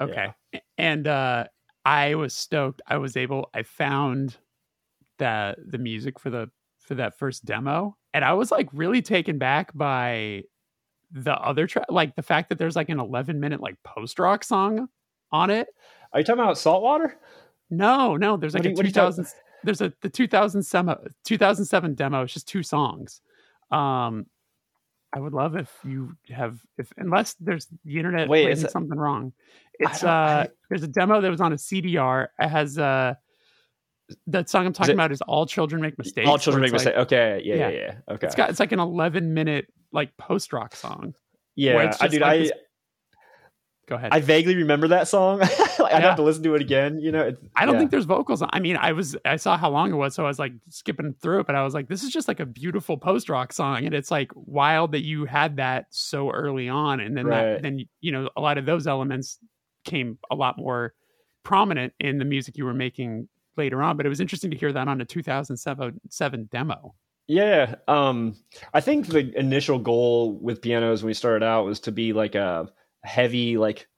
[0.01, 0.33] Okay.
[0.77, 1.47] And uh
[1.85, 2.83] I was stoked.
[2.87, 4.37] I was able I found
[5.19, 6.51] the the music for the
[6.81, 10.45] for that first demo and I was like really taken back by
[11.13, 14.43] the other track like the fact that there's like an 11 minute like post rock
[14.45, 14.89] song
[15.33, 15.69] on it.
[16.13, 17.17] Are you talking about Saltwater?
[17.71, 19.27] No, no, there's like What a you- what are you talking- 2000
[19.65, 22.23] there's a the 2007 2007 demo.
[22.23, 23.21] It's just two songs.
[23.71, 24.27] Um
[25.13, 28.99] I would love if you have if unless there's the internet Wait, is it- something
[28.99, 29.33] wrong.
[29.79, 32.29] It's uh I- there's a demo that was on a CDR.
[32.39, 33.15] It has uh
[34.29, 36.29] that song I'm talking it- about is All Children Make Mistakes.
[36.29, 36.97] All children make like- mistakes.
[36.99, 37.77] Okay, yeah, yeah, Yeah.
[38.09, 38.15] yeah.
[38.15, 41.15] Okay, It's got it's like an 11 minute like post rock song.
[41.57, 41.93] yeah.
[42.01, 42.53] I dude, like I this-
[43.89, 44.09] Go ahead.
[44.13, 45.39] I vaguely remember that song.
[45.79, 46.99] like, I'd have to listen to it again.
[46.99, 47.79] You know, it's, I don't yeah.
[47.79, 48.43] think there's vocals.
[48.45, 51.15] I mean, I was I saw how long it was, so I was like skipping
[51.23, 53.85] through it, but I was like, this is just like a beautiful post rock song,
[53.85, 57.43] and it's like wild that you had that so early on, and then Right.
[57.45, 59.39] that then you know a lot of those elements
[59.85, 60.93] came a lot more
[61.45, 63.97] prominent in the music you were making later on.
[63.97, 66.95] But it was interesting to hear that on a 2007 demo.
[67.29, 67.77] Yeah.
[67.89, 68.37] Um,
[68.73, 72.35] I think the initial goal with pianos when we started out was to be like
[72.35, 72.69] a
[73.03, 73.89] heavy, like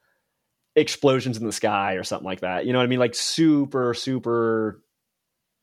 [0.77, 2.65] explosions in the sky or something like that.
[2.65, 2.99] You know what I mean?
[2.99, 4.83] Like super, super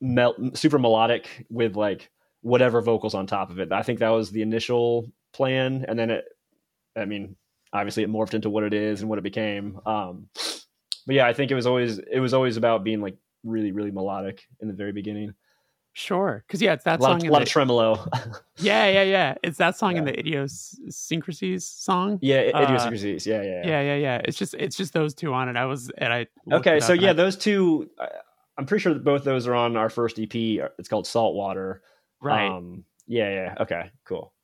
[0.00, 2.10] mel- super melodic with like
[2.42, 3.72] whatever vocals on top of it.
[3.72, 5.84] I think that was the initial plan.
[5.88, 6.24] And then it,
[6.96, 7.34] I mean,
[7.72, 9.80] obviously it morphed into what it is and what it became.
[9.84, 10.28] Um,
[11.06, 13.90] but yeah, I think it was always, it was always about being like really, really
[13.90, 15.34] melodic in the very beginning.
[15.98, 17.16] Sure, because yeah, it's that a lot, song.
[17.20, 18.06] of, in lot the, of tremolo.
[18.58, 19.34] yeah, yeah, yeah.
[19.42, 22.18] It's that song in the idiosyncrasies song.
[22.20, 23.26] yeah, Uh, idiosyncrasies.
[23.26, 24.20] Yeah, yeah, Yeah, yeah, yeah.
[24.26, 25.56] It's just it's just those two on it.
[25.56, 27.88] I was and I Okay, so yeah, I- those two.
[28.58, 30.34] I'm pretty sure that both those are on our first EP.
[30.34, 31.80] It's called Saltwater.
[32.20, 32.46] right.
[32.46, 33.54] Um, yeah, yeah.
[33.60, 34.34] Okay, cool.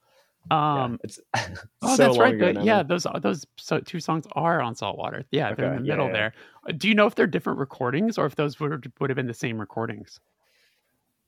[0.50, 1.20] Um, yeah, it's
[1.82, 2.34] oh, so that's right.
[2.34, 5.26] ago the- yeah, those those so two songs are on Saltwater.
[5.30, 6.12] Yeah, they're in the yeah, middle yeah.
[6.12, 6.34] there.
[6.78, 9.34] Do you know if they're different recordings or if those would would have been the
[9.34, 10.18] same recordings?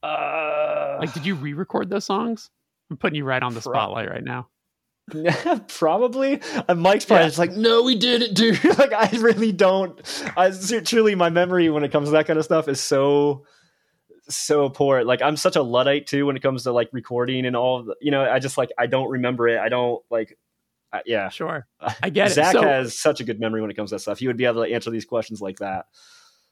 [0.04, 2.50] Uh, Like, did you re-record those songs?
[2.90, 4.48] I'm putting you right on the Pro- spotlight right now.
[5.68, 6.40] probably.
[6.68, 7.28] And Mike's probably Yeah.
[7.28, 8.62] just like, no, we didn't, dude.
[8.78, 10.00] like, I really don't.
[10.36, 10.50] I
[10.84, 13.44] truly, my memory when it comes to that kind of stuff is so,
[14.28, 15.04] so poor.
[15.04, 17.82] Like, I'm such a luddite too when it comes to like recording and all.
[17.84, 19.58] The, you know, I just like I don't remember it.
[19.58, 20.38] I don't like.
[20.92, 21.66] Uh, yeah, Sure,
[22.02, 22.34] I get it.
[22.34, 24.20] Zach So- has such a good memory when it comes to that stuff.
[24.20, 25.86] He would be able to answer these questions like that.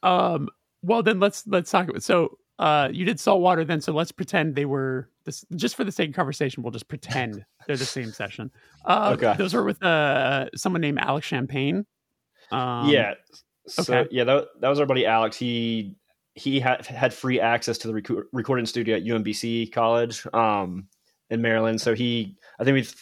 [0.03, 0.49] Um.
[0.83, 2.03] Well, then let's let's talk about.
[2.03, 3.81] So, uh, you did Saltwater then.
[3.81, 5.45] So let's pretend they were this.
[5.57, 8.53] Just for the sake of conversation, we'll just pretend they're the same session.
[8.85, 9.35] Uh, Okay.
[9.37, 11.87] Those were with uh someone named Alex Champagne.
[12.53, 13.15] Um, yeah.
[13.67, 14.09] So okay.
[14.13, 15.37] yeah, that, that was our buddy Alex.
[15.37, 15.97] He
[16.35, 20.87] he had had free access to the reco- recording studio at UMBC College um,
[21.31, 21.81] in Maryland.
[21.81, 22.95] So he, I think we th-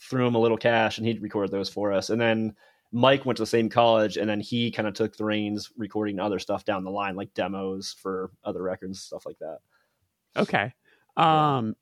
[0.00, 2.08] threw him a little cash and he'd record those for us.
[2.08, 2.54] And then
[2.92, 6.18] Mike went to the same college, and then he kind of took the reins, recording
[6.18, 9.58] other stuff down the line, like demos for other records, stuff like that.
[10.36, 10.72] Okay.
[11.16, 11.76] Um,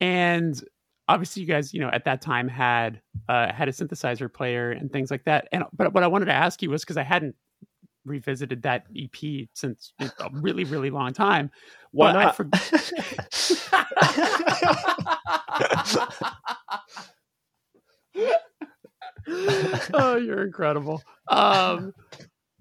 [0.00, 0.62] and
[1.08, 4.92] obviously, you guys, you know, at that time had uh, had a synthesizer player and
[4.92, 5.48] things like that.
[5.50, 7.34] And but what I wanted to ask you was because I hadn't
[8.04, 11.50] revisited that EP since a really, really long time.
[11.90, 12.36] Why But I not?
[19.94, 21.02] oh, you're incredible.
[21.28, 21.92] Um,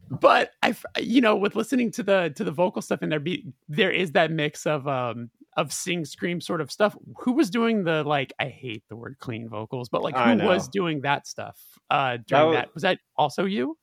[0.10, 3.46] but I, you know, with listening to the to the vocal stuff in there, be
[3.68, 6.96] there is that mix of um of sing scream sort of stuff.
[7.20, 8.34] Who was doing the like?
[8.40, 11.60] I hate the word clean vocals, but like who was doing that stuff
[11.90, 12.74] uh during was- that?
[12.74, 13.78] Was that also you?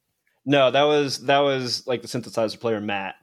[0.46, 3.14] no, that was that was like the synthesizer player Matt.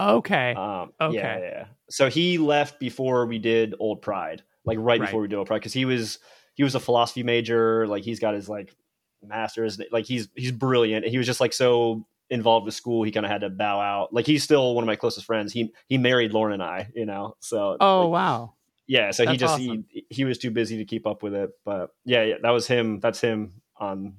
[0.00, 1.16] Okay, Um, Okay.
[1.16, 1.64] Yeah, yeah, yeah.
[1.90, 5.06] So he left before we did Old Pride, like right, Right.
[5.06, 6.18] before we did Old Pride, because he was
[6.54, 7.86] he was a philosophy major.
[7.86, 8.74] Like he's got his like
[9.22, 9.80] masters.
[9.90, 11.06] Like he's he's brilliant.
[11.06, 13.02] He was just like so involved with school.
[13.02, 14.12] He kind of had to bow out.
[14.12, 15.52] Like he's still one of my closest friends.
[15.52, 16.90] He he married Lauren and I.
[16.94, 17.36] You know.
[17.40, 18.54] So oh like, wow,
[18.86, 19.10] yeah.
[19.10, 19.84] So he just awesome.
[19.88, 21.50] he he was too busy to keep up with it.
[21.64, 23.00] But yeah, yeah, that was him.
[23.00, 24.14] That's him on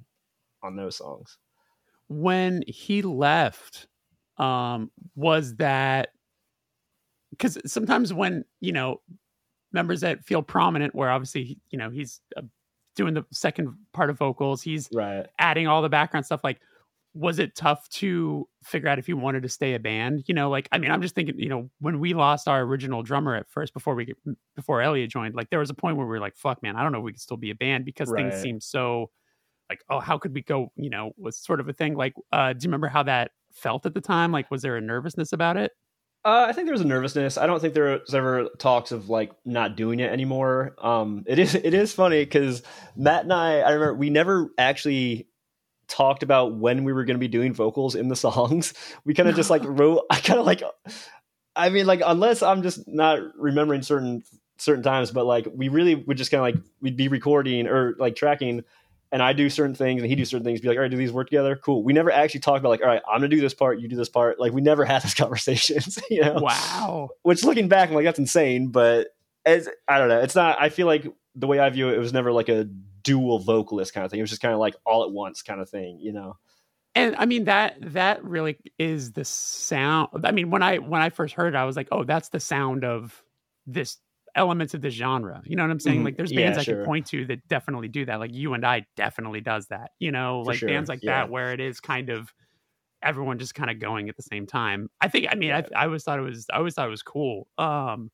[0.62, 1.38] on those songs.
[2.08, 3.88] when he left
[4.38, 6.10] um was that
[7.32, 9.02] because sometimes when you know
[9.72, 12.42] members that feel prominent where obviously you know he's uh,
[12.96, 14.62] doing the second part of vocals.
[14.62, 15.26] He's Right.
[15.40, 16.44] adding all the background stuff.
[16.44, 16.60] Like
[17.16, 20.24] was it tough to figure out if you wanted to stay a band?
[20.26, 23.04] You know like i mean i'm just thinking you know when we lost our original
[23.04, 24.14] drummer at first before we
[24.56, 26.82] before elliot joined like there was a point where we were like fuck man i
[26.82, 28.42] don't know if we could still be a band because things Right.
[28.42, 29.12] seem so
[29.70, 31.96] like oh how could we go you know was sort of a thing.
[31.96, 34.32] Like uh do you remember how that felt at the time?
[34.32, 35.72] Like was there a nervousness about it
[36.26, 37.38] Uh, I think there was a nervousness.
[37.38, 40.74] I don't think there was ever talks of like not doing it anymore.
[40.82, 42.64] Um, it is it is funny because
[42.96, 45.28] Matt and I, I remember we never actually
[45.90, 48.74] talked about when we were going to be doing vocals in the songs.
[49.04, 50.04] We kind of just like wrote.
[50.10, 50.64] I kind of like.
[51.56, 54.24] I mean, like unless I'm just not remembering certain
[54.58, 57.96] certain times, but like we really would just kind of like we'd be recording or
[58.00, 58.64] like tracking
[59.14, 60.98] and I do certain things and he do certain things, be like, all right, do
[60.98, 61.56] these work together?
[61.56, 61.84] Cool.
[61.84, 63.96] We never actually talked about like, all right, I'm gonna do this part, you do
[63.96, 64.40] this part.
[64.40, 66.40] Like we never had those conversations, you know?
[66.42, 67.10] Wow.
[67.22, 68.70] Which looking back, I'm like, that's insane.
[68.70, 69.10] But
[69.46, 71.06] as I don't know, it's not I feel like
[71.36, 72.64] the way I view it, it was never like a
[73.04, 74.20] dual vocalist kind of thing.
[74.20, 76.38] It was just kind of like all at once kind of thing, you know?
[76.96, 80.10] And I mean that that really is the sound.
[80.24, 82.40] I mean, when I when I first heard it, I was like, oh, that's the
[82.40, 83.24] sound of
[83.68, 83.98] this
[84.36, 85.42] elements of the genre.
[85.46, 85.98] You know what I'm saying?
[85.98, 86.06] Mm-hmm.
[86.06, 86.76] Like there's bands yeah, I sure.
[86.78, 88.20] can point to that definitely do that.
[88.20, 89.92] Like you and I definitely does that.
[90.00, 90.70] You know, For like sure.
[90.70, 91.22] bands like yeah.
[91.22, 92.34] that where it is kind of
[93.02, 94.90] everyone just kind of going at the same time.
[95.02, 95.62] I think I mean yeah.
[95.76, 97.48] I, I always thought it was I always thought it was cool.
[97.58, 98.12] Um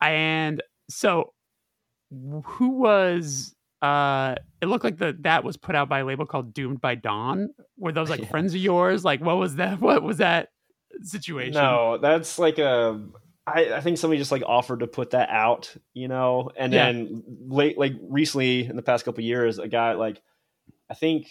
[0.00, 1.32] and so
[2.10, 6.54] who was uh it looked like the that was put out by a label called
[6.54, 7.50] Doomed by Dawn.
[7.76, 9.04] Were those like friends of yours?
[9.04, 10.48] Like what was that what was that
[11.02, 11.54] situation?
[11.54, 13.04] No, that's like a
[13.46, 16.86] I, I, think somebody just like offered to put that out, you know, and yeah.
[16.86, 20.20] then late, like recently in the past couple years, a guy like
[20.90, 21.28] I think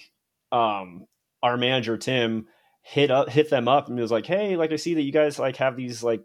[0.51, 1.07] um
[1.43, 2.47] our manager Tim
[2.81, 5.39] hit up hit them up and was like, hey, like I see that you guys
[5.39, 6.23] like have these like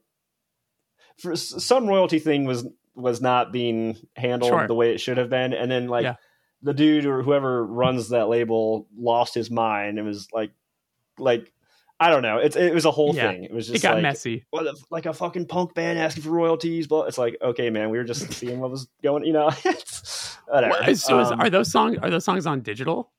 [1.19, 4.67] for some royalty thing was was not being handled sure.
[4.67, 6.17] the way it should have been, and then like yeah.
[6.63, 10.53] the dude or whoever runs that label lost his mind and was like
[11.19, 11.53] like
[12.03, 12.39] I don't know.
[12.39, 13.31] It's it was a whole yeah.
[13.31, 13.45] thing.
[13.45, 14.47] It was just it got like, messy.
[14.49, 17.99] What like a fucking punk band asking for royalties, but it's like okay, man, we
[17.99, 19.25] were just seeing what was going.
[19.27, 19.51] You know,
[20.47, 20.81] whatever.
[20.81, 23.13] What, so um, is, are those songs are those songs on digital?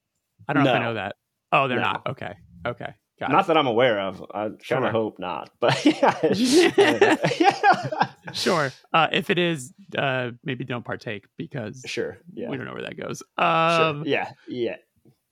[0.47, 0.75] I don't know no.
[0.75, 1.15] if I know that.
[1.51, 1.83] Oh, they're no.
[1.83, 2.07] not.
[2.07, 2.33] Okay,
[2.65, 2.95] okay.
[3.19, 3.47] Got not it.
[3.49, 4.25] that I'm aware of.
[4.33, 4.77] I sure.
[4.77, 7.15] kind of hope not, but yeah.
[8.33, 8.73] sure.
[8.91, 12.81] Uh, if it is, uh, maybe don't partake because sure, yeah, we don't know where
[12.81, 13.21] that goes.
[13.37, 14.07] Um, sure.
[14.07, 14.77] Yeah, yeah.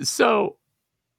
[0.04, 0.59] So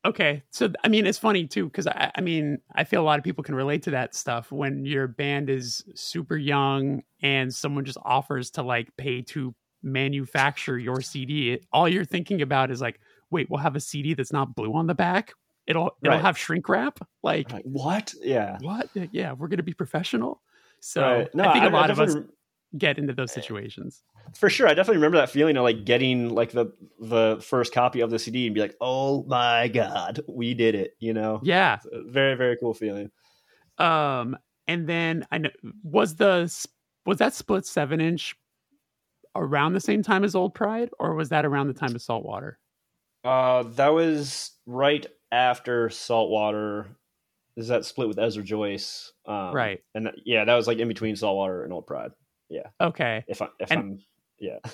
[0.04, 0.42] Okay.
[0.50, 3.24] So, I mean, it's funny too, because I, I mean, I feel a lot of
[3.24, 7.98] people can relate to that stuff when your band is super young and someone just
[8.02, 11.58] offers to like pay to manufacture your CD.
[11.72, 14.86] all you're thinking about is like, wait, we'll have a CD that's not blue on
[14.86, 15.34] the back.
[15.66, 16.24] It'll it'll right.
[16.24, 16.98] have shrink wrap.
[17.22, 18.12] Like, like, what?
[18.20, 18.58] Yeah.
[18.60, 18.88] What?
[19.12, 20.40] Yeah, we're gonna be professional.
[20.80, 21.34] So right.
[21.34, 22.16] no, I think I, a lot of us
[22.78, 24.02] get into those situations.
[24.34, 28.00] For sure i definitely remember that feeling of like getting like the the first copy
[28.00, 31.40] of the cd and be like oh my god we did it you know?
[31.42, 31.78] Yeah.
[31.92, 33.10] Very very cool feeling.
[33.78, 34.36] Um
[34.68, 35.50] and then i know
[35.82, 36.42] was the
[37.06, 38.36] was that split seven inch
[39.34, 42.58] around the same time as old pride or was that around the time of saltwater?
[43.24, 46.86] Uh that was right after saltwater.
[47.56, 49.12] Is that split with ezra joyce?
[49.26, 49.80] Um, right.
[49.94, 52.12] and that, yeah that was like in between saltwater and old pride
[52.50, 53.98] yeah okay if i if and, i'm
[54.40, 54.58] yeah.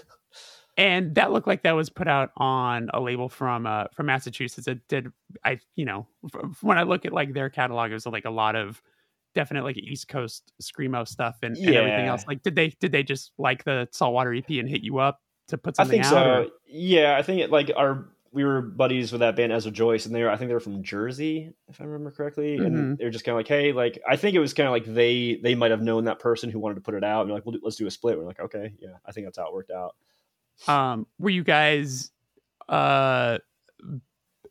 [0.78, 4.68] And that looked like that was put out on a label from uh, from Massachusetts.
[4.68, 5.10] It did
[5.42, 6.06] I you know
[6.60, 8.82] when I look at like their catalog, it was like a lot of
[9.34, 12.26] definite like East Coast screamo stuff and, and everything else.
[12.26, 15.56] Like, did they did they just like the Saltwater EP and hit you up to
[15.56, 16.00] put something?
[16.00, 16.30] I think so.
[16.30, 16.46] Or?
[16.66, 18.06] Yeah, I think it, like our
[18.36, 20.60] we were buddies with that band Ezra Joyce, and they were I think they were
[20.60, 22.58] from Jersey, if I remember correctly.
[22.58, 22.66] Mm-hmm.
[22.66, 24.84] And they're just kind of like, hey, like I think it was kind of like
[24.84, 27.46] they they might have known that person who wanted to put it out, and like,
[27.46, 28.18] well, let's do a split.
[28.18, 29.96] We're like, okay, yeah, I think that's how it worked out.
[30.68, 32.10] Um, were you guys,
[32.68, 33.38] uh,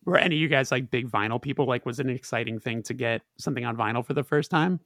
[0.03, 1.67] were any of you guys like big vinyl people?
[1.67, 4.79] Like, was it an exciting thing to get something on vinyl for the first time?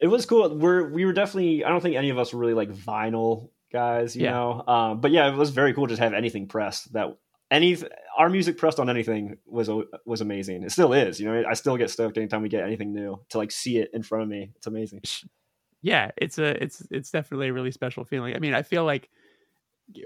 [0.00, 0.52] It was cool.
[0.52, 1.64] We're we were definitely.
[1.64, 4.32] I don't think any of us were really like vinyl guys, you yeah.
[4.32, 4.64] know.
[4.66, 7.16] Um, but yeah, it was very cool to just have anything pressed that
[7.50, 7.76] any
[8.18, 9.70] our music pressed on anything was
[10.04, 10.62] was amazing.
[10.62, 11.20] It still is.
[11.20, 13.90] You know, I still get stoked anytime we get anything new to like see it
[13.92, 14.50] in front of me.
[14.56, 15.02] It's amazing.
[15.82, 18.34] Yeah, it's a it's it's definitely a really special feeling.
[18.34, 19.08] I mean, I feel like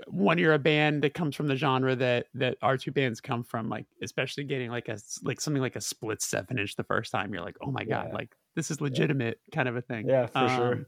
[0.08, 3.42] when you're a band that comes from the genre that that our two bands come
[3.42, 7.10] from, like especially getting like a like something like a split seven inch the first
[7.10, 8.14] time, you're like, oh my god, yeah.
[8.14, 9.56] like this is legitimate yeah.
[9.56, 10.08] kind of a thing.
[10.08, 10.86] Yeah, for um, sure.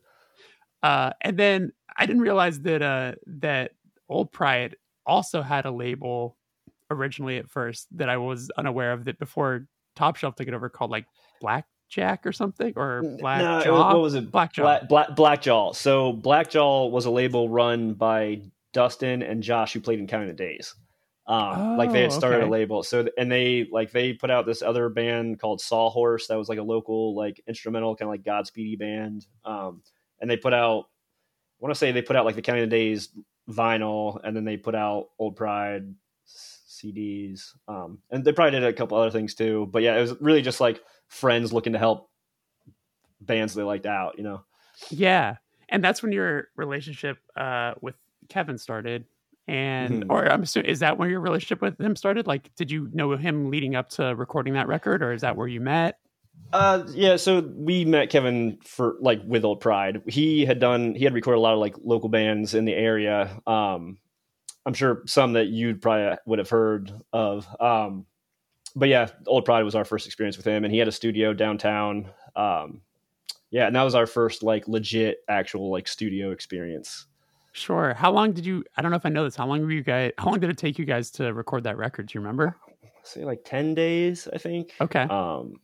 [0.83, 3.73] Uh, and then I didn't realize that uh that
[4.09, 4.77] Old Pride
[5.07, 6.37] also had a label
[6.93, 9.67] originally at first that I was unaware of that before
[9.97, 11.07] Top Shelf took it over called like
[11.41, 13.93] Blackjack or something or Black no, Jaw.
[13.93, 14.31] What was it?
[14.31, 14.63] Blackjaw.
[14.63, 15.75] Black, Black, Blackjaw.
[15.75, 20.35] So Blackjaw was a label run by Dustin and Josh who played in Counting the
[20.35, 20.75] Days.
[21.27, 22.47] Um, oh, like they had started okay.
[22.47, 22.83] a label.
[22.83, 26.59] So and they like they put out this other band called Sawhorse that was like
[26.59, 29.27] a local like instrumental kind of like Godspeedy band.
[29.45, 29.83] Um,
[30.21, 30.87] and they put out
[31.61, 33.11] I want to say they put out like the Counting the Days
[33.49, 35.95] vinyl and then they put out Old Pride
[36.83, 39.69] CDs, um, and they probably did a couple other things too.
[39.71, 42.11] But yeah, it was really just like friends looking to help
[43.21, 44.43] bands they liked out, you know.
[44.91, 45.37] Yeah,
[45.69, 47.95] and that's when your relationship uh, with
[48.29, 49.05] Kevin started.
[49.49, 50.13] And mm-hmm.
[50.13, 52.27] or I'm assuming is that where your relationship with him started?
[52.27, 55.49] Like, did you know him leading up to recording that record, or is that where
[55.49, 55.99] you met?
[56.53, 57.17] Uh, yeah.
[57.17, 60.03] So we met Kevin for like with Old Pride.
[60.07, 63.41] He had done he had recorded a lot of like local bands in the area.
[63.47, 63.99] Um,
[64.65, 67.47] I'm sure some that you probably would have heard of.
[67.61, 68.07] Um,
[68.75, 71.33] but yeah, Old Pride was our first experience with him, and he had a studio
[71.33, 72.09] downtown.
[72.37, 72.81] Um,
[73.51, 77.07] yeah, and that was our first like legit actual like studio experience.
[77.53, 77.93] Sure.
[77.93, 78.65] How long did you?
[78.77, 79.37] I don't know if I know this.
[79.37, 80.13] How long were you guys?
[80.17, 82.07] How long did it take you guys to record that record?
[82.07, 82.57] Do you remember?
[83.03, 84.73] Say like ten days, I think.
[84.81, 85.03] Okay.
[85.03, 85.61] Um,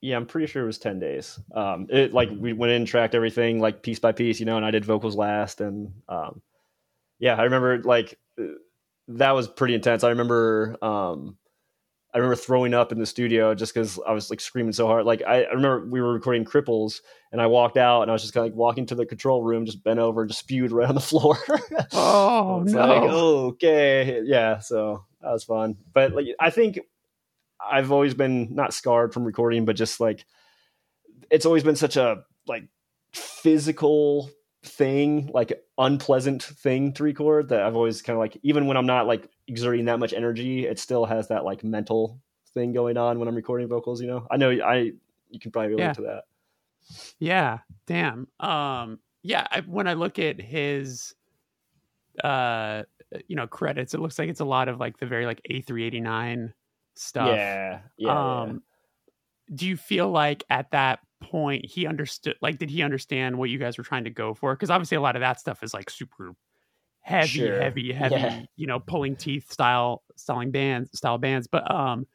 [0.00, 1.38] yeah, I'm pretty sure it was ten days.
[1.54, 4.64] Um, it like we went in, tracked everything like piece by piece, you know, and
[4.64, 6.40] I did vocals last, and um,
[7.18, 8.18] yeah, I remember like
[9.08, 10.04] that was pretty intense.
[10.04, 11.36] I remember um,
[12.14, 15.04] I remember throwing up in the studio just because I was like screaming so hard.
[15.04, 17.00] Like I, I, remember we were recording Cripples,
[17.32, 19.42] and I walked out, and I was just kind of like walking to the control
[19.42, 21.38] room, just bent over, and just spewed right on the floor.
[21.92, 22.80] oh no!
[22.80, 24.58] Like, okay, yeah.
[24.58, 26.78] So that was fun, but like I think
[27.60, 30.24] I've always been not scarred from recording, but just like
[31.30, 32.64] it's always been such a like
[33.12, 34.30] physical
[34.68, 38.86] thing, like unpleasant thing to record that I've always kind of like even when I'm
[38.86, 42.20] not like exerting that much energy, it still has that like mental
[42.54, 44.26] thing going on when I'm recording vocals, you know.
[44.30, 44.92] I know I
[45.30, 45.92] you can probably relate yeah.
[45.94, 46.24] to that.
[47.18, 48.28] Yeah, damn.
[48.40, 51.14] Um yeah, I, when I look at his
[52.22, 52.82] uh
[53.26, 56.52] you know credits, it looks like it's a lot of like the very like A389
[56.94, 57.28] stuff.
[57.28, 57.80] Yeah.
[57.96, 58.40] Yeah.
[58.42, 58.62] Um
[59.48, 59.56] yeah.
[59.56, 63.58] do you feel like at that point he understood like did he understand what you
[63.58, 65.90] guys were trying to go for because obviously a lot of that stuff is like
[65.90, 66.32] super
[67.00, 67.60] heavy sure.
[67.60, 68.42] heavy heavy yeah.
[68.56, 72.06] you know pulling teeth style styling bands style bands but um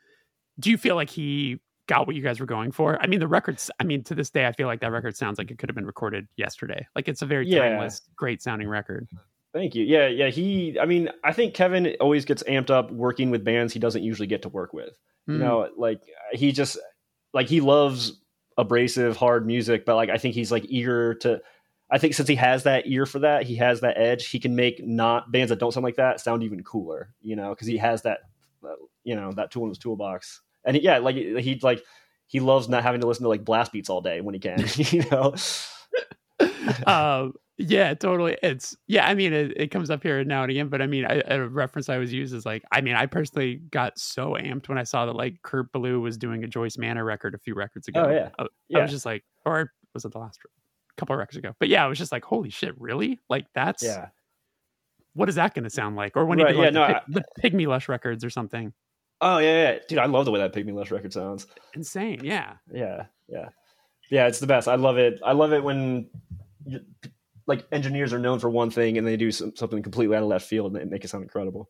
[0.60, 3.28] do you feel like he got what you guys were going for i mean the
[3.28, 5.68] records i mean to this day i feel like that record sounds like it could
[5.68, 7.60] have been recorded yesterday like it's a very yeah.
[7.60, 9.08] timeless great sounding record
[9.54, 9.86] Thank you.
[9.86, 10.30] Yeah, yeah.
[10.30, 14.02] He, I mean, I think Kevin always gets amped up working with bands he doesn't
[14.02, 14.90] usually get to work with.
[15.30, 15.34] Mm.
[15.34, 16.02] You know, like
[16.32, 16.78] he just,
[17.34, 18.20] like he loves
[18.58, 21.42] abrasive, hard music, but like I think he's like eager to.
[21.92, 24.28] I think since he has that ear for that, he has that edge.
[24.28, 27.50] He can make not bands that don't sound like that sound even cooler, you know,
[27.50, 28.20] because he has that,
[28.66, 28.70] uh,
[29.04, 30.42] you know, that tool in his toolbox.
[30.66, 31.84] And yeah, like he like
[32.26, 34.64] he loves not having to listen to like blast beats all day when he can,
[34.76, 35.36] you know.
[36.88, 38.38] um, yeah, totally.
[38.42, 39.08] It's yeah.
[39.08, 41.48] I mean, it, it comes up here now and again, but I mean, I, a
[41.48, 44.84] reference I was used is like, I mean, I personally got so amped when I
[44.84, 48.06] saw that like Kurt Ballou was doing a Joyce Manor record a few records ago.
[48.08, 48.80] Oh yeah, I, yeah.
[48.80, 50.40] I was just like, or was it the last
[50.98, 51.54] couple of records ago?
[51.60, 53.20] But yeah, I was just like, holy shit, really?
[53.30, 54.08] Like that's yeah.
[55.14, 56.18] What is that going to sound like?
[56.18, 58.74] Or when right, he did like, yeah, the, no, the Pygmy Lush records or something.
[59.22, 61.46] Oh yeah, yeah, dude, I love the way that Pygmy Lush record sounds.
[61.76, 63.50] Insane, yeah, yeah, yeah,
[64.14, 64.28] yeah.
[64.28, 64.68] It's the best.
[64.68, 65.20] I love it.
[65.26, 66.08] I love it when
[67.48, 70.30] like engineers are known for one thing and they do some, something completely out of
[70.30, 71.70] left field and make it sound incredible.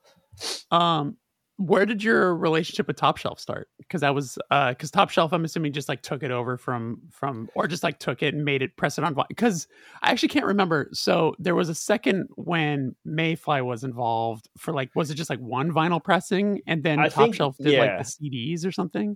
[0.71, 1.17] Um,
[1.57, 3.69] where did your relationship with Top Shelf start?
[3.77, 6.99] Because that was uh, because Top Shelf, I'm assuming, just like took it over from
[7.11, 9.15] from or just like took it and made it press it on.
[9.29, 9.67] Because
[10.01, 10.89] I actually can't remember.
[10.91, 15.39] So there was a second when Mayfly was involved for like was it just like
[15.39, 17.79] one vinyl pressing and then I Top think, Shelf did yeah.
[17.79, 19.15] like the CDs or something.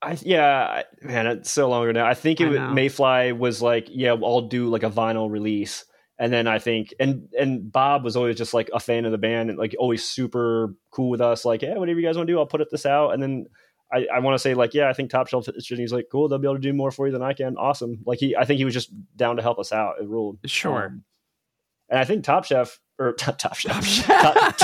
[0.00, 2.06] I yeah, man, it's so long ago now.
[2.06, 5.84] I think it I Mayfly was like, yeah, I'll do like a vinyl release,
[6.18, 9.18] and then I think and and Bob was always just like a fan of the
[9.18, 11.44] band and like always super cool with us.
[11.44, 13.10] Like, yeah, whatever you guys want to do, I'll put it this out.
[13.10, 13.46] And then
[13.92, 16.38] I, I want to say like, yeah, I think Top Shelf He's like, cool, they'll
[16.38, 17.56] be able to do more for you than I can.
[17.56, 17.98] Awesome.
[18.04, 19.94] Like he, I think he was just down to help us out.
[20.00, 20.38] It ruled.
[20.46, 20.86] Sure.
[20.86, 21.04] Um,
[21.88, 24.54] and I think Top Chef or Top, top Chef, top,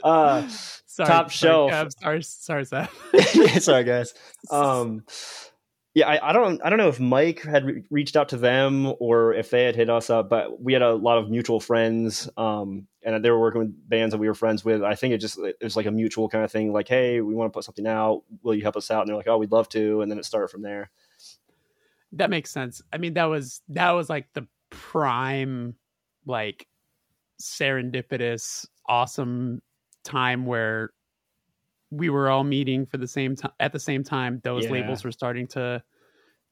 [0.04, 0.48] uh,
[0.96, 1.70] sorry, Top Shelf.
[1.70, 3.62] Sorry, sorry, sorry, Seth.
[3.62, 4.14] sorry, guys.
[4.50, 5.02] Um,
[5.94, 8.92] yeah, I, I, don't I don't know if Mike had re- reached out to them
[9.00, 12.28] or if they had hit us up, but we had a lot of mutual friends,
[12.36, 14.82] um, and they were working with bands that we were friends with.
[14.82, 17.34] I think it just it was like a mutual kind of thing, like, hey, we
[17.34, 18.22] want to put something out.
[18.42, 19.00] Will you help us out?
[19.00, 20.90] And they're like, oh, we'd love to, and then it started from there.
[22.12, 22.82] That makes sense.
[22.92, 25.76] I mean, that was that was like the prime,
[26.26, 26.66] like
[27.40, 29.62] serendipitous, awesome
[30.06, 30.90] time where
[31.90, 34.70] we were all meeting for the same time at the same time those yeah.
[34.70, 35.82] labels were starting to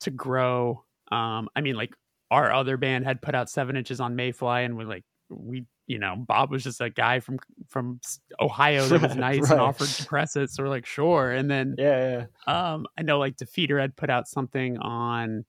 [0.01, 1.95] to grow um i mean like
[2.31, 5.99] our other band had put out seven inches on mayfly and we're like we you
[5.99, 7.39] know bob was just a guy from
[7.69, 8.01] from
[8.41, 9.53] ohio that was nice right.
[9.53, 12.73] and offered to press it so we're like sure and then yeah, yeah.
[12.73, 15.45] um i know like defeater had put out something on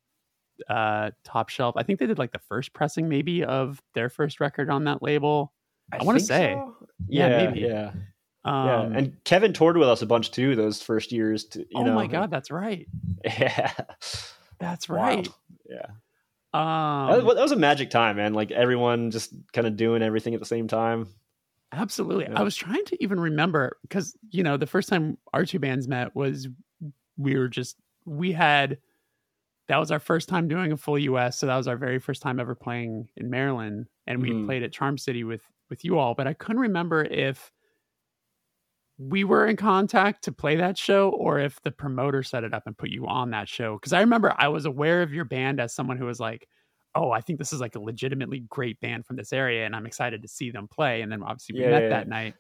[0.70, 4.40] uh top shelf i think they did like the first pressing maybe of their first
[4.40, 5.54] record on that label
[5.92, 6.76] i, I want to say so.
[7.08, 7.92] yeah, yeah maybe yeah
[8.46, 11.46] um, yeah, and Kevin toured with us a bunch too those first years.
[11.46, 11.96] To, oh know.
[11.96, 12.88] my god, that's right.
[13.26, 13.72] Yeah,
[14.60, 15.28] that's right.
[15.68, 15.88] Yeah.
[16.54, 18.34] Um, that was, that was, a magic time, man.
[18.36, 21.08] Like everyone just kind of doing everything at the same time.
[21.72, 22.26] Absolutely.
[22.26, 22.40] Yeah.
[22.40, 25.88] I was trying to even remember because, you know, the first time our two bands
[25.88, 26.48] met was
[27.18, 27.76] we were just,
[28.06, 28.78] we had,
[29.68, 31.38] that was our first time doing a full US.
[31.38, 33.88] So that was our very first time ever playing in Maryland.
[34.08, 34.46] And we Mhm.
[34.46, 36.16] played at Charm City with, with you all.
[36.16, 37.52] But I couldn't remember if
[38.98, 42.64] we were in contact to play that show or if the promoter set it up
[42.66, 43.78] and put you on that show.
[43.80, 46.48] Cause I remember I was aware of your band as someone who was like,
[46.96, 49.86] oh, I think this is like a legitimately great band from this area, and I'm
[49.86, 51.02] excited to see them play.
[51.02, 52.36] And then obviously we Yeah, met yeah, that night.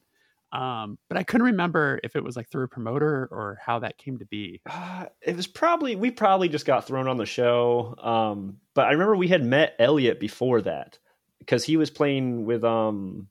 [0.53, 3.97] Um, but I couldn't remember if it was like through a promoter or how that
[3.97, 4.61] came to be.
[4.67, 7.95] Uh, it was probably we probably just got thrown on the show.
[7.99, 10.97] Um, but I remember we had met Elliot before that
[11.39, 13.27] because he was playing with um.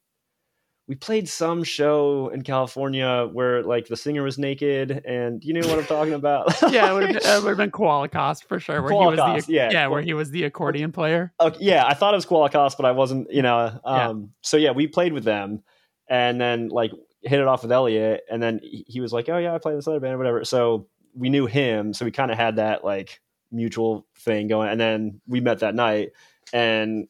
[0.87, 5.67] We played some show in California where like the singer was naked, and you know
[5.67, 6.55] what I'm talking about.
[6.71, 8.83] yeah, it would have been, it would been Koalikos for sure.
[8.83, 9.71] Where he was the yeah.
[9.71, 11.33] yeah, where he was the accordion player.
[11.41, 13.81] Okay, yeah, I thought it was Qualicos, but I wasn't, you know.
[13.87, 14.09] Yeah.
[14.09, 15.63] Um, So yeah, we played with them,
[16.07, 16.93] and then like
[17.23, 19.73] hit it off with Elliot, and then he he was like, "Oh yeah, I play
[19.73, 22.57] in this other band, or whatever." So we knew him, so we kind of had
[22.57, 26.11] that like mutual thing going, and then we met that night
[26.53, 27.09] and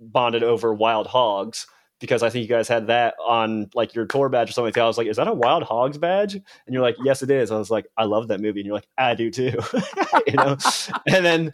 [0.00, 1.66] bonded over Wild Hogs
[2.00, 4.74] because I think you guys had that on like your tour badge or something like
[4.74, 4.84] that.
[4.84, 7.50] I was like, "Is that a Wild Hogs badge?" And you're like, "Yes, it is."
[7.50, 9.58] I was like, "I love that movie," and you're like, "I do too,"
[10.26, 10.56] you know.
[11.06, 11.52] and then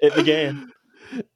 [0.00, 0.72] it began.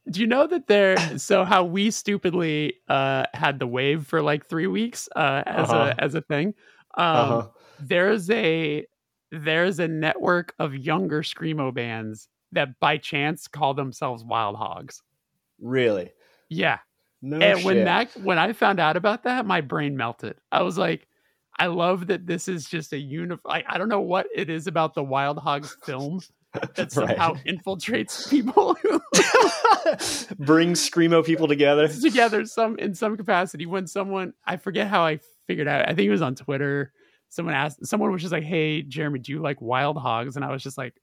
[0.08, 1.18] Do you know that there?
[1.18, 5.94] So how we stupidly uh, had the wave for like three weeks uh, as Uh-huh.
[5.98, 6.54] a as a thing.
[6.96, 7.48] Um, Uh-huh.
[7.80, 8.86] There's a
[9.32, 15.02] there's a network of younger screamo bands that by chance call themselves Wild Hogs.
[15.60, 16.12] Really?
[16.48, 16.78] Yeah,
[17.22, 20.36] No and when that when I found out about that, my brain melted.
[20.52, 21.06] I was like,
[21.58, 23.38] I love that this is just a unif.
[23.44, 26.20] Like, I don't know what it is about the Wild Hogs film
[26.76, 27.44] that somehow Right.
[27.44, 28.76] infiltrates people
[30.38, 31.88] Bring screamo people together.
[32.02, 33.66] together some in some capacity.
[33.66, 36.92] When someone I forget how I figured out, I think it was on Twitter.
[37.28, 40.52] Someone asked, someone was just like, "Hey, Jeremy, do you like Wild Hogs?" And I
[40.52, 40.94] was just like,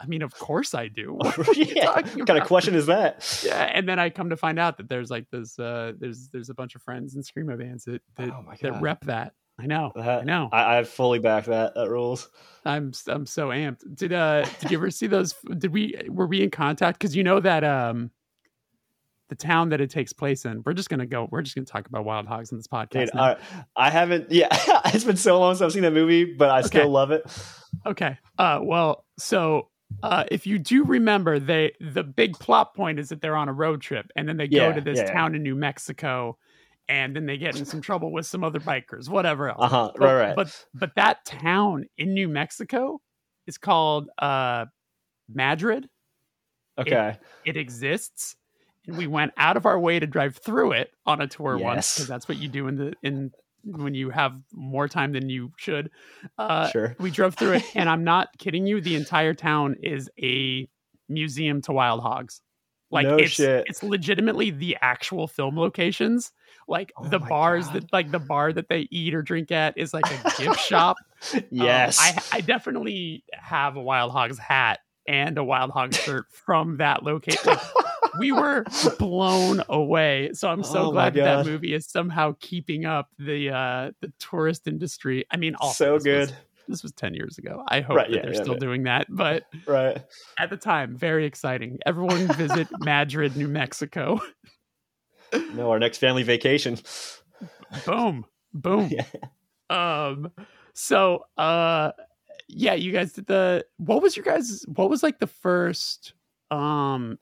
[0.00, 1.86] "I mean, of course I do." What yeah.
[1.92, 3.42] What kind of question is that?
[3.44, 6.50] Yeah, and then I come to find out that there's like this, uh, there's there's
[6.50, 9.32] a bunch of friends in screamo bands that that, Oh that rep that.
[9.58, 10.50] I know, I know.
[10.52, 11.74] I, I fully back that.
[11.76, 12.28] That rules.
[12.66, 13.82] I'm I'm so amped.
[13.94, 15.34] Did uh did you ever see those?
[15.56, 16.98] Did we were we in contact?
[16.98, 18.10] Because you know that um
[19.28, 20.62] the town that it takes place in.
[20.64, 21.26] We're just gonna go.
[21.30, 23.06] We're just gonna talk about wild hogs in this podcast.
[23.12, 23.16] Dude.
[23.16, 23.36] I,
[23.74, 24.30] I haven't.
[24.30, 24.48] Yeah,
[24.86, 26.66] it's been so long since I've seen that movie, but I Okay.
[26.68, 27.24] still love it.
[27.86, 28.18] Okay.
[28.38, 29.70] Uh well, so
[30.02, 33.52] uh if you do remember they the big plot point is that they're on a
[33.52, 35.12] road trip and then they go to this yeah, yeah.
[35.12, 36.36] town in New Mexico
[36.88, 39.58] and then they get in some trouble with some other bikers, whatever else.
[39.60, 39.90] Uh huh.
[39.96, 40.36] But- Right, right.
[40.36, 43.00] But but that town in New Mexico
[43.46, 44.66] is called uh
[45.32, 45.88] Madrid.
[46.78, 47.16] okay.
[47.44, 48.36] It exists.
[48.86, 51.94] And we went out of our way to drive through it on a tour once
[51.94, 53.32] because that's what you do in the in
[53.66, 55.90] when you have more time than you should.
[56.38, 56.96] Uh, sure.
[56.98, 58.80] we drove through it, and I'm not kidding you.
[58.80, 60.68] The entire town is a
[61.08, 62.40] museum to wild hogs.
[62.90, 63.64] Like No it's shit.
[63.66, 66.30] it's legitimately the actual film locations.
[66.68, 67.74] Like Oh the bars God.
[67.74, 70.96] that like the bar that they eat or drink at is like a gift shop.
[71.34, 71.98] Um, Yes.
[71.98, 77.02] I I definitely have a wild hogs hat and a wild hog shirt from that
[77.02, 77.54] location.
[78.18, 78.64] We were
[78.98, 80.30] blown away.
[80.32, 84.12] So I'm so Oh glad that, that movie is somehow keeping up the uh the
[84.18, 85.24] tourist industry.
[85.30, 86.30] I mean, also so good.
[86.30, 86.32] Was,
[86.68, 87.62] this was 10 years ago.
[87.68, 88.58] I hope Right, that yeah, they're yeah, still yeah.
[88.60, 89.06] doing that.
[89.08, 90.02] But Right.
[90.38, 91.78] at the time, very exciting.
[91.86, 94.20] Everyone visit Madrid, New Mexico.
[95.54, 96.78] No, our next family vacation.
[97.84, 98.24] Boom.
[98.54, 98.90] Boom.
[98.90, 99.04] Yeah.
[99.70, 100.30] Um
[100.72, 101.92] so uh
[102.48, 106.14] yeah, you guys did the what was your guys what was like the first
[106.50, 107.18] um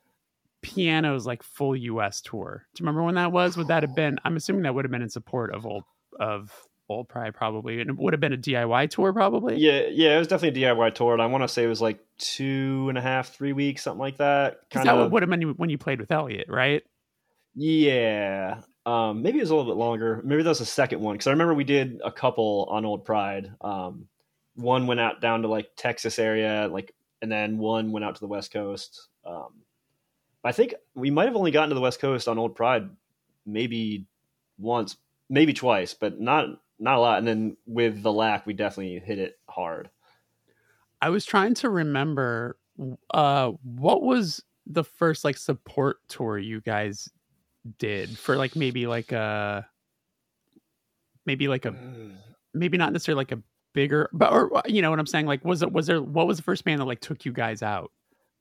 [0.65, 2.67] pianos like full US tour?
[2.75, 3.57] Do you remember when that was?
[3.57, 5.85] Would that have been I'm assuming that would have been in support of old
[6.19, 6.53] of
[6.89, 9.57] old pride probably and it would have been a DIY tour probably.
[9.57, 11.81] Yeah, yeah, it was definitely a DIY tour, and I want to say it was
[11.81, 14.71] like two and a half, three weeks, something like that.
[14.71, 15.13] Kind that of.
[15.13, 16.83] would have been when you played with Elliot, right?
[17.55, 18.61] Yeah.
[18.87, 20.21] Um, maybe it was a little bit longer.
[20.25, 23.05] Maybe that was the second one because I remember we did a couple on Old
[23.05, 23.53] Pride.
[23.61, 24.09] Um,
[24.57, 28.21] one went out down to like Texas area, like, and then one went out to
[28.21, 29.09] the West Coast.
[29.25, 29.64] Um,
[30.45, 32.89] I think we might have only gotten to the West Coast on Old Pride
[33.47, 34.07] maybe
[34.59, 34.97] once,
[35.29, 36.47] maybe twice, but not
[36.79, 37.19] not a lot.
[37.19, 39.91] And then with the lack, we definitely hit it hard.
[41.01, 42.57] I was trying to remember
[43.13, 47.09] uh what was the first like support tour you guys
[47.79, 49.67] did for like maybe like a
[51.25, 51.75] maybe like a
[52.53, 53.41] maybe not necessarily like a
[53.75, 56.39] bigger but or you know what I'm saying like was it was there what was
[56.39, 57.93] the first band that like took you guys out?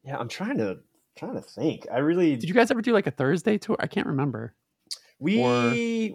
[0.03, 0.79] Yeah, I'm trying to
[1.17, 1.85] trying to think.
[1.91, 3.75] I really Did you guys ever do like a Thursday tour?
[3.79, 4.53] I can't remember.
[5.19, 5.69] We Or-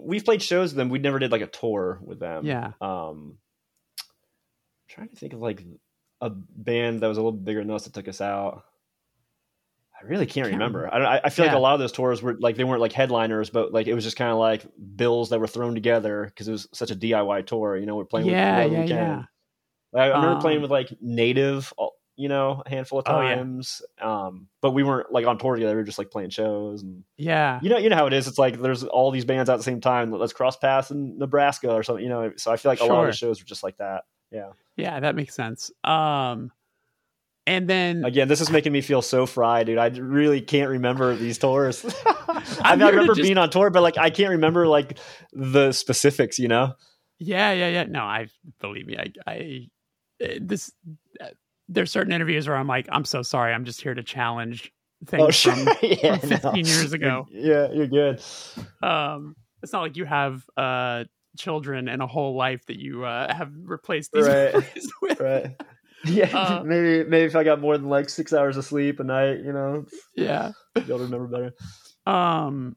[0.07, 0.89] we've played shows with them.
[0.91, 2.45] We never did like a tour with them.
[2.45, 2.73] Yeah.
[2.81, 3.39] Um,
[4.89, 5.65] trying to think of like
[6.21, 8.65] a band that was a little bigger than us that took us out.
[10.01, 10.93] I really can't, Can't remember.
[10.93, 12.81] I, don't- I I feel like a lot of those tours were like they weren't
[12.81, 14.65] like headliners, but like it was just kind of like
[14.97, 17.77] bills that were thrown together because it was such a DIY tour.
[17.77, 19.23] You know, we're playing Yeah, with yeah, yeah.
[19.93, 21.73] Like, I remember Um, playing with like Native,
[22.19, 23.37] you know, a handful of Oh, yeah.
[23.37, 23.81] times.
[24.01, 25.73] Um, but we weren't like on tour together.
[25.75, 27.61] We were just like playing shows and Yeah.
[27.63, 28.27] you know, you know how it is.
[28.27, 30.11] It's like there's all these bands at the same time.
[30.11, 32.03] Let's cross paths in Nebraska or something.
[32.03, 34.03] You know, so I feel like a lot of the shows were just like that.
[34.31, 34.51] Yeah.
[34.77, 35.71] Yeah, that makes sense.
[35.85, 36.51] Um
[37.47, 39.79] and then Again, this is making me feel so fried, dude.
[39.79, 41.83] I really can't remember these tours.
[42.61, 44.99] I, mean, I remember just- being on tour, but like I can't remember like
[45.33, 46.39] the specifics.
[46.39, 46.75] You know?
[47.19, 47.85] Yeah, yeah, yeah.
[47.85, 48.27] No, I
[48.61, 48.99] believe me.
[48.99, 49.69] I, I
[50.23, 50.71] uh, this.
[51.69, 53.53] There's certain interviews where I'm like, I'm so sorry.
[53.53, 54.73] I'm just here to challenge
[55.07, 55.55] things Oh, sure.
[55.55, 55.69] from.
[55.83, 56.57] yeah, from 15 no.
[56.59, 57.27] years ago.
[57.31, 58.23] Yeah, you're good.
[58.83, 61.05] Um, it's not like you have uh
[61.37, 64.55] children and a whole life that you uh have replaced these Right.
[65.03, 65.21] with.
[65.21, 65.57] Right.
[66.05, 69.05] Yeah, Uh, maybe maybe if I got more than like six hours of sleep a
[69.05, 69.85] night, you know,
[70.17, 70.53] Yeah.
[70.77, 71.55] to remember better.
[72.07, 72.77] Um.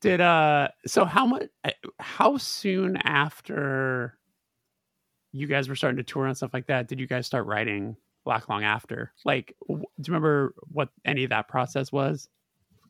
[0.00, 0.68] Did uh.
[0.86, 1.44] So how much?
[1.98, 4.18] How soon after
[5.36, 7.96] you guys were starting to tour and stuff like that did you guys start writing
[8.24, 9.12] Lack Long After?
[9.24, 12.28] Like, w- do you remember what any of that process was?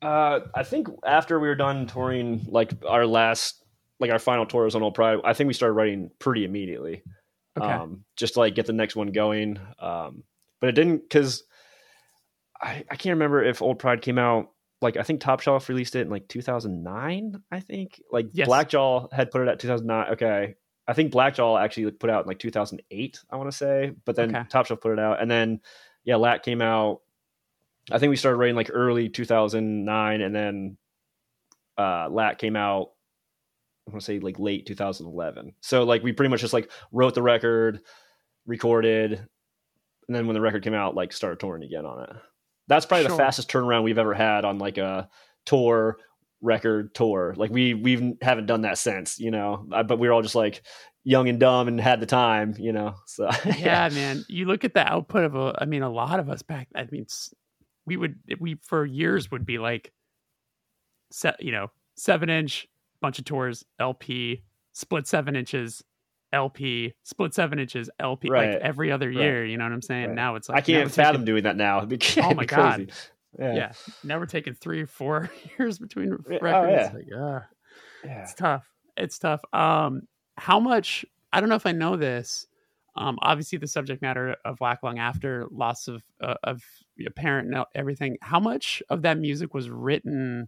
[0.01, 3.63] Uh, I think after we were done touring, like our last,
[3.99, 5.19] like our final tour was on Old Pride.
[5.23, 7.01] I think we started writing pretty immediately,
[7.57, 7.65] Okay.
[7.65, 9.57] um, just to like get the next one going.
[9.79, 10.23] Um,
[10.59, 11.43] but it didn't because
[12.61, 14.51] I I can't remember if Old Pride came out.
[14.81, 17.41] Like I think Top Shelf released it in like 2009.
[17.51, 18.47] I think like Yes.
[18.47, 20.13] Blackjaw had put it at 2009.
[20.13, 20.55] Okay,
[20.87, 23.19] I think Black Blackjaw actually put out in like 2008.
[23.29, 24.47] I want to say, but then Okay.
[24.49, 25.61] Top Shelf put it out, and then
[26.03, 27.01] yeah, Lat came out.
[27.91, 30.77] I think we started writing like early 2009, and then
[31.77, 32.91] uh, Lat came out.
[33.87, 35.53] I want to say like late 2011.
[35.61, 37.81] So like we pretty much just like wrote the record,
[38.45, 39.13] recorded,
[40.07, 42.09] and then when the record came out, like started touring again on it.
[42.67, 43.11] That's probably Sure.
[43.17, 45.07] the fastest turnaround we've ever had on like a
[45.45, 45.97] tour
[46.41, 47.33] record tour.
[47.37, 49.67] Like we we haven't done that since, you know.
[49.71, 50.61] Uh, But we were all just like
[51.03, 52.95] young and dumb and had the time, you know.
[53.05, 54.23] So yeah, man.
[54.27, 55.55] You look at the output of a.
[55.59, 56.67] I mean, a lot of us back.
[56.75, 57.05] I mean,
[57.85, 59.91] we would we for years would be like,
[61.11, 62.67] set you know seven inch
[63.01, 65.83] bunch of tours LP split seven inches
[66.33, 69.15] LP split seven inches LP like every other Right.
[69.17, 69.45] year.
[69.45, 70.07] You know what I'm saying?
[70.09, 70.15] Right.
[70.15, 71.77] Now it's like I can't fathom taking- doing that now.
[71.77, 72.75] It'd be, Oh my God.
[72.75, 72.91] crazy.
[73.39, 73.71] Yeah.
[74.03, 75.29] now we're taking three or four
[75.59, 76.91] years between Yeah, records.
[76.93, 77.25] oh, yeah.
[77.25, 77.43] Like, ugh.
[78.03, 78.21] yeah.
[78.23, 78.69] It's tough.
[78.97, 79.41] It's tough.
[79.53, 80.03] Um,
[80.37, 81.05] how much?
[81.33, 82.47] I don't know if I know this.
[82.95, 86.63] Um, obviously, the subject matter of Lack Long After loss of uh, of
[87.05, 88.17] a parent and everything.
[88.21, 90.47] How much of that music was written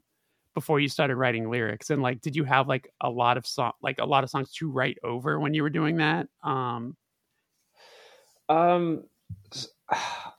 [0.53, 1.89] before you started writing lyrics?
[1.89, 4.51] And like, did you have like a lot of song, like a lot of songs
[4.53, 6.27] to write over when you were doing that?
[6.41, 6.95] Um,
[8.47, 9.03] Um,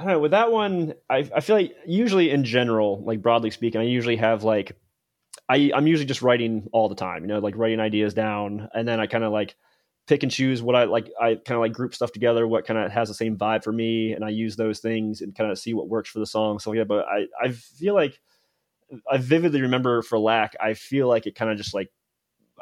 [0.00, 0.18] I don't know.
[0.20, 4.16] With that one, I I feel like usually in general, like broadly speaking, I usually
[4.16, 4.76] have like
[5.48, 7.22] I I'm usually just writing all the time.
[7.22, 9.56] You know, like writing ideas down, and then I kind of like
[10.06, 11.10] pick and choose what I like.
[11.20, 13.72] I kind of like group stuff together, what kind of has the same vibe for
[13.72, 16.58] me, and I use those things and kind of see what works for the song.
[16.60, 18.18] So yeah, but I I feel like
[19.10, 20.56] I vividly remember for lack.
[20.60, 21.90] I feel like it kind of just like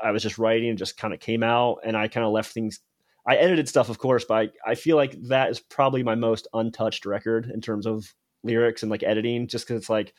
[0.02, 2.80] I was just writing just kind of came out, and I kind of left things
[3.28, 6.48] I edited stuff, of course, but I, I feel like that is probably my most
[6.54, 10.14] untouched record in terms of lyrics and like editing, just because it's like,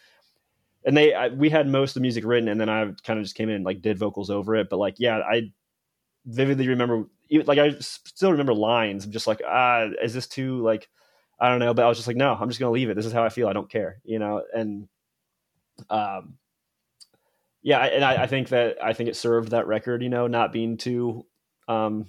[0.85, 3.25] and they I, we had most of the music written, and then I kind of
[3.25, 4.69] just came in and like did vocals over it.
[4.69, 5.51] But like, yeah, I
[6.27, 9.05] vividly remember, even, like I still remember lines.
[9.05, 10.87] I'm just like, ah, is this too like,
[11.39, 11.73] I don't know.
[11.73, 12.95] But I was just like, no, I'm just gonna leave it.
[12.95, 13.47] This is how I feel.
[13.47, 14.43] I don't care, you know.
[14.53, 14.87] And
[15.89, 16.37] um,
[17.63, 20.53] yeah, and I, I think that I think it served that record, you know, not
[20.53, 21.25] being too
[21.67, 22.05] um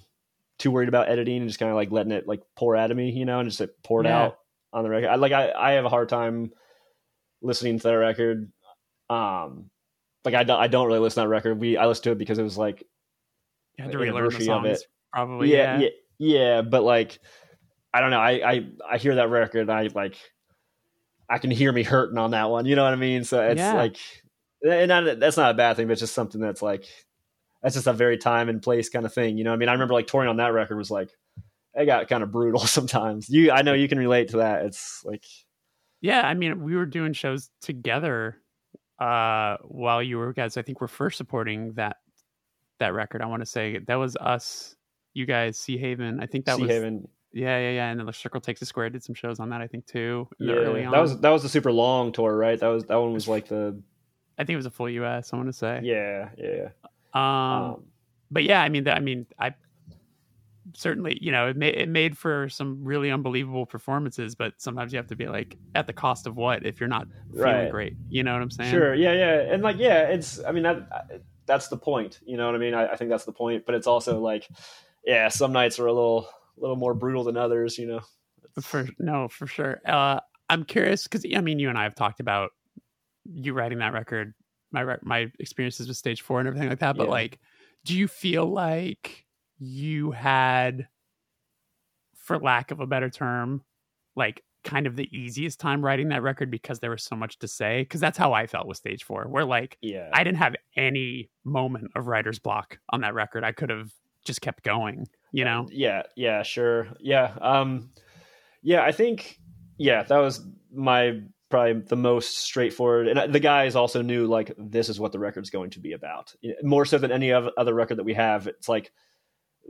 [0.61, 2.97] too worried about editing and just kind of like letting it like pour out of
[2.97, 4.25] me, you know, and just like, pour it Yeah.
[4.25, 4.37] out
[4.71, 5.09] on the record.
[5.09, 6.51] I like I, I have a hard time
[7.41, 8.51] listening to that record.
[9.09, 9.69] Um,
[10.23, 11.59] like I don't I don't really listen to that record.
[11.59, 12.83] We I listened to it because it was like
[13.77, 14.87] you had to relearn the anniversary of songs, it.
[15.11, 15.51] probably.
[15.51, 15.89] yeah, Yeah, yeah
[16.19, 17.19] yeah but like
[17.93, 18.19] I don't know.
[18.19, 20.15] I I I hear that record and I like
[21.29, 22.65] I can hear me hurting on that one.
[22.65, 23.23] You know what I mean?
[23.23, 23.73] So it's Yeah.
[23.73, 23.97] like
[24.63, 26.85] and not, that's not a bad thing, but it's just something that's like
[27.61, 29.37] that's just a very time and place kind of thing.
[29.37, 29.69] You know what I mean?
[29.69, 31.09] I remember like touring on that record was like
[31.73, 33.29] it got kind of brutal sometimes.
[33.29, 34.65] You I know you can relate to that.
[34.65, 35.25] It's like
[36.01, 38.37] Yeah, I mean, we were doing shows together
[38.99, 41.97] uh while you were guys I think we're first supporting that
[42.79, 43.21] that record.
[43.21, 44.75] I want to say that was us,
[45.13, 46.21] you guys, Seahaven.
[46.21, 47.07] I think that Sea was Haven.
[47.31, 47.89] yeah, yeah, yeah.
[47.89, 50.27] And then the Circle Takes the Square did some shows on that, I think too.
[50.39, 50.91] Yeah, early on.
[50.91, 52.59] that was that was the super long tour, right?
[52.59, 53.79] That was that one was like the
[54.37, 55.31] I think it was a full US.
[55.31, 55.79] I want to say.
[55.83, 56.69] Yeah, yeah.
[57.13, 57.83] Um, Um,
[58.29, 59.53] but yeah, I mean, I mean, I
[60.73, 64.35] certainly, you know, it made it made for some really unbelievable performances.
[64.35, 66.65] But sometimes you have to be like, at the cost of what?
[66.65, 67.71] If you're not feeling Right.
[67.71, 68.71] great, you know what I'm saying?
[68.71, 68.93] Sure.
[68.93, 69.13] Yeah.
[69.13, 69.53] Yeah.
[69.53, 70.39] And like, yeah, it's.
[70.43, 72.19] I mean, that that's the point.
[72.25, 72.73] You know what I mean?
[72.73, 73.65] I, I think that's the point.
[73.65, 74.47] But it's also like,
[75.05, 77.77] yeah, some nights are a little, a little more brutal than others.
[77.77, 78.01] You know.
[78.61, 79.81] For no, for sure.
[79.85, 82.51] Uh, I'm curious because I mean, you and I have talked about
[83.33, 84.33] you writing that record,
[84.71, 86.95] my my experiences with Stage Four and everything like that.
[86.97, 87.11] But Yeah.
[87.11, 87.39] like,
[87.85, 89.25] do you feel like
[89.59, 90.87] you had,
[92.15, 93.63] for lack of a better term,
[94.15, 97.47] like kind of the easiest time writing that record because there was so much to
[97.47, 97.81] say?
[97.81, 100.09] Because that's how I felt with Stage Four, where like Yeah.
[100.13, 103.43] I didn't have any moment of writer's block on that record.
[103.43, 103.91] I could have
[104.25, 105.07] just kept going.
[105.31, 105.67] You know?
[105.71, 106.03] Yeah.
[106.15, 106.43] Yeah.
[106.43, 106.87] Sure.
[106.99, 107.33] Yeah.
[107.41, 107.91] Um.
[108.61, 108.83] Yeah.
[108.83, 109.39] I think.
[109.77, 110.03] Yeah.
[110.03, 111.21] That was my
[111.51, 113.07] probably the most straightforward.
[113.07, 116.33] And the guys also knew like this is what the record's going to be about.
[116.63, 118.47] More so than any other record that we have.
[118.47, 118.91] It's like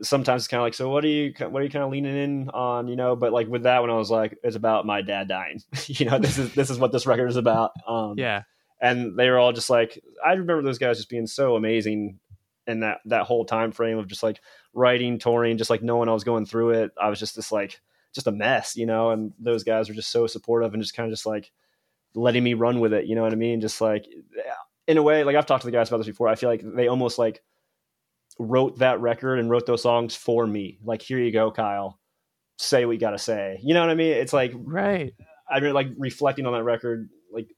[0.02, 2.16] sometimes it's kind of like so what are you what are you kind of leaning
[2.16, 2.88] in on?
[2.88, 5.62] You know but like with that one i was like it's about my dad dying.
[5.88, 7.72] You know this is this is what this record is about.
[7.88, 8.44] Um Yeah.
[8.80, 12.20] and they were all just like i remember those guys just being so amazing
[12.68, 14.40] in that that whole time frame of just like
[14.74, 16.92] writing touring just like knowing i was going through it.
[17.00, 17.82] I was just this like
[18.14, 21.08] just a mess you know and those guys were just so supportive and just kind
[21.08, 21.52] of just like
[22.16, 24.06] letting me run with it you know what i mean just like
[24.88, 26.62] in a way like i've talked to the guys about this before i feel like
[26.64, 27.42] they almost like
[28.40, 32.00] wrote that record and wrote those songs for me like here you go kyle
[32.58, 35.14] say what you gotta say you know what i mean it's like Right.
[35.50, 37.10] I really like reflecting on that record.
[37.30, 37.50] Like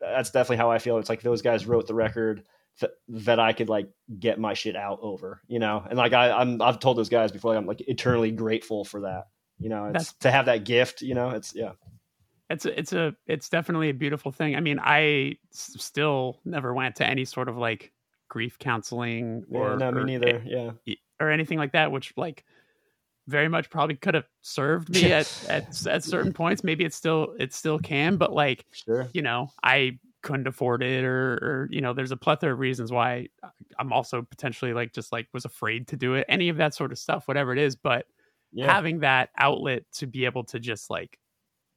[0.00, 0.98] that's definitely how I feel.
[0.98, 2.42] It's like those guys wrote the record
[2.80, 3.88] that, that I could like
[4.18, 5.84] get my shit out over, you know.
[5.88, 9.02] And like I, I'm, I've told those guys before, like, I'm like eternally grateful for
[9.02, 9.28] that.
[9.60, 11.00] You know, it's That's- to have that gift.
[11.00, 11.72] You know, it's yeah,
[12.48, 14.54] it's a, it's a it's definitely a beautiful thing.
[14.56, 17.92] I mean, I s- still never went to any sort of like
[18.28, 20.42] grief counseling or yeah no, me or, neither.
[20.44, 20.72] Yeah,
[21.20, 22.44] or anything like that, which like
[23.28, 26.62] very much probably could have served me at, at at certain points.
[26.64, 29.08] Maybe it still it still can, but like sure.
[29.12, 32.92] you know, I couldn't afford it, or or you know, there's a plethora of reasons
[32.92, 36.26] why uh, I'm also potentially like just like was afraid to do it.
[36.28, 38.06] Any of that sort of stuff, whatever it is, but
[38.52, 41.18] Yeah, having that outlet to be able to just like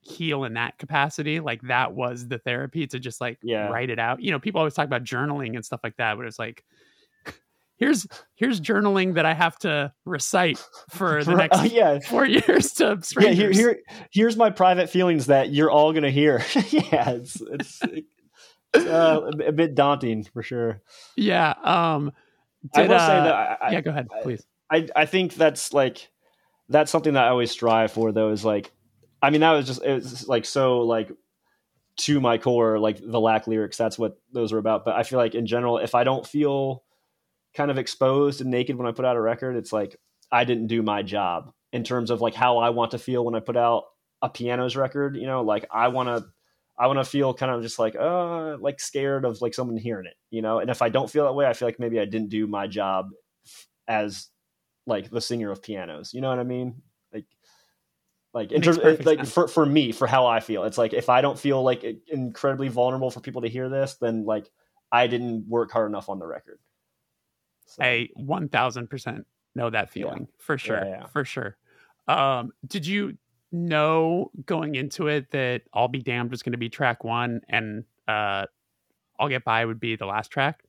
[0.01, 3.67] heal in that capacity like that was the therapy to just like Yeah.
[3.67, 6.25] write it out you know people always talk about journaling and stuff like that but
[6.25, 6.63] it's like
[7.77, 10.57] here's here's journaling that i have to recite
[10.89, 11.99] for the For- next uh, yeah.
[11.99, 13.79] four years to Yeah, strangers here, here,
[14.11, 16.41] here's my private feelings that you're all gonna hear.
[16.69, 17.81] yeah, it's it's
[18.75, 20.81] uh, a bit daunting for sure.
[21.17, 22.11] yeah um
[22.73, 25.05] I did, will say uh, that I, I- yeah go ahead I- please I I
[25.05, 26.09] think that's like
[26.69, 28.71] that's something that I always strive for though is like
[29.21, 31.11] I mean that was just it was like so like
[31.97, 35.19] to my core like the lack lyrics that's what those were about but I feel
[35.19, 36.83] like in general if I don't feel
[37.53, 39.95] kind of exposed and naked when I put out a record it's like
[40.31, 43.35] I didn't do my job in terms of like how I want to feel when
[43.35, 43.85] I put out
[44.21, 46.29] a pianos record you know like I want to
[46.77, 50.05] I want to feel kind of just like uh like scared of like someone hearing
[50.05, 52.05] it you know and if I don't feel that way I feel like maybe I
[52.05, 53.09] didn't do my job
[53.89, 54.27] as
[54.85, 56.13] like the singer of pianos.
[56.13, 56.81] You know what I mean?
[58.33, 59.31] Like, in terms, perfect like sense.
[59.31, 62.67] for for me, for how I feel, it's like if I don't feel like incredibly
[62.67, 64.49] vulnerable for people to hear this, then like
[64.91, 66.59] I didn't work hard enough on the record.
[67.65, 69.25] So, I 1000%
[69.55, 70.83] know that feeling for sure.
[70.85, 71.07] yeah.
[71.07, 71.57] For sure.
[72.07, 73.17] Um, did you
[73.51, 77.83] know going into it that I'll Be Damned was going to be track one and
[78.07, 78.45] uh,
[79.19, 80.63] I'll Get By would be the last track?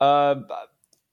[0.00, 0.36] uh,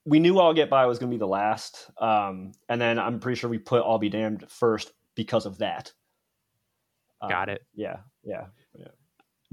[0.06, 3.20] we knew "I'll Get By" was going to be the last, um, and then I'm
[3.20, 5.92] pretty sure we put "I'll Be Damned" first because of that.
[7.22, 7.64] Um, Got it.
[7.74, 8.46] Yeah, yeah.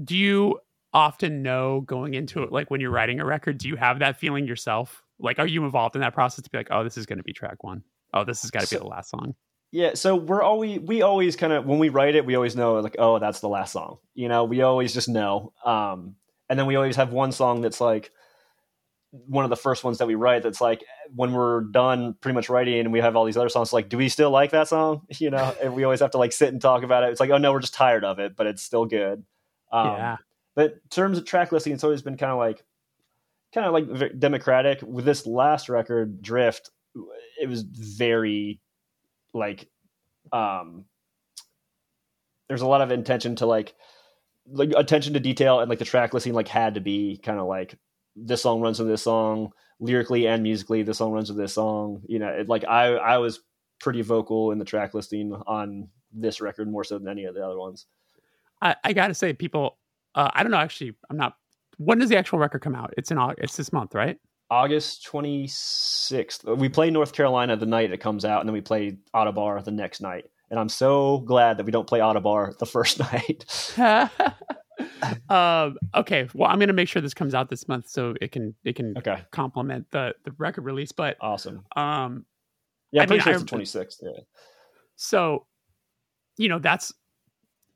[0.03, 0.59] Do you
[0.93, 4.19] often know going into it, like when you're writing a record, do you have that
[4.19, 5.03] feeling yourself?
[5.19, 7.23] Like, are you involved in that process to be like, oh, this is going to
[7.23, 7.83] be track one?
[8.13, 9.35] Oh, this has got to So- be the last song.
[9.73, 12.73] Yeah, so we're always we always kind of when we write it, we always know
[12.79, 13.99] like, oh, that's the last song.
[14.13, 15.53] You know, we always just know.
[15.63, 16.15] Um,
[16.49, 18.11] and then we always have one song that's like
[19.11, 20.41] one of the first ones that we write.
[20.41, 20.83] That's like
[21.13, 23.73] when we're done pretty much writing, and we have all these other songs.
[23.73, 25.01] Like, do we still like that song?
[25.19, 27.11] You know, and we always have to like sit and talk about it.
[27.11, 29.23] It's like, oh no, we're just tired of it, but it's still good.
[29.71, 30.17] Um, yeah.
[30.55, 32.63] but in terms of track listing, it's always been kind of like,
[33.53, 34.81] kind of like democratic.
[34.81, 36.71] With this last record, Drift,
[37.39, 38.59] it was very
[39.33, 39.69] like,
[40.33, 40.85] um,
[42.47, 43.75] there's a lot of intention to like,
[44.47, 47.45] like attention to detail and like the track listing like had to be kind of
[47.45, 47.77] like
[48.15, 50.83] this song runs with this song lyrically and musically.
[50.83, 52.01] This song runs with this song.
[52.07, 53.41] You know, it, like I I was
[53.79, 57.45] pretty vocal in the track listing on this record more so than any of the
[57.45, 57.87] other ones.
[58.61, 59.77] I, I gotta say, people,
[60.13, 60.57] uh, I don't know.
[60.57, 61.35] Actually, I'm not
[61.77, 62.93] when does the actual record come out?
[62.97, 63.43] It's in August.
[63.43, 64.17] It's this month, right?
[64.51, 66.57] August 26th.
[66.57, 69.71] We play North Carolina the night it comes out, and then we play Ottobar the
[69.71, 70.25] next night.
[70.49, 73.45] And I'm so glad that we don't play Ottobar the first night.
[75.29, 78.31] um, okay, well, I'm going to make sure this comes out this month so it
[78.31, 79.23] can it can okay.
[79.31, 80.91] complement the the record release.
[80.91, 81.63] But awesome.
[81.75, 82.25] Um,
[82.91, 83.97] yeah, I'm pretty sure it's the 26th.
[84.01, 84.11] Yeah.
[84.95, 85.45] So,
[86.37, 86.93] you know, that's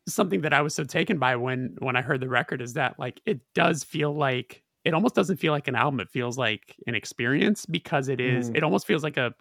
[0.07, 2.99] something that I was so taken by when when I heard the record is that
[2.99, 5.99] like it does feel like it almost doesn't feel like an album.
[5.99, 8.51] It feels like an experience because it is.
[8.51, 8.57] Mm.
[8.57, 9.33] It almost feels like a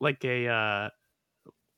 [0.00, 0.88] like a uh,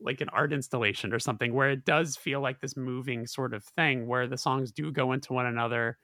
[0.05, 3.65] like an art installation or something where it does feel like this moving sort of
[3.65, 5.99] thing where the songs do go into one another.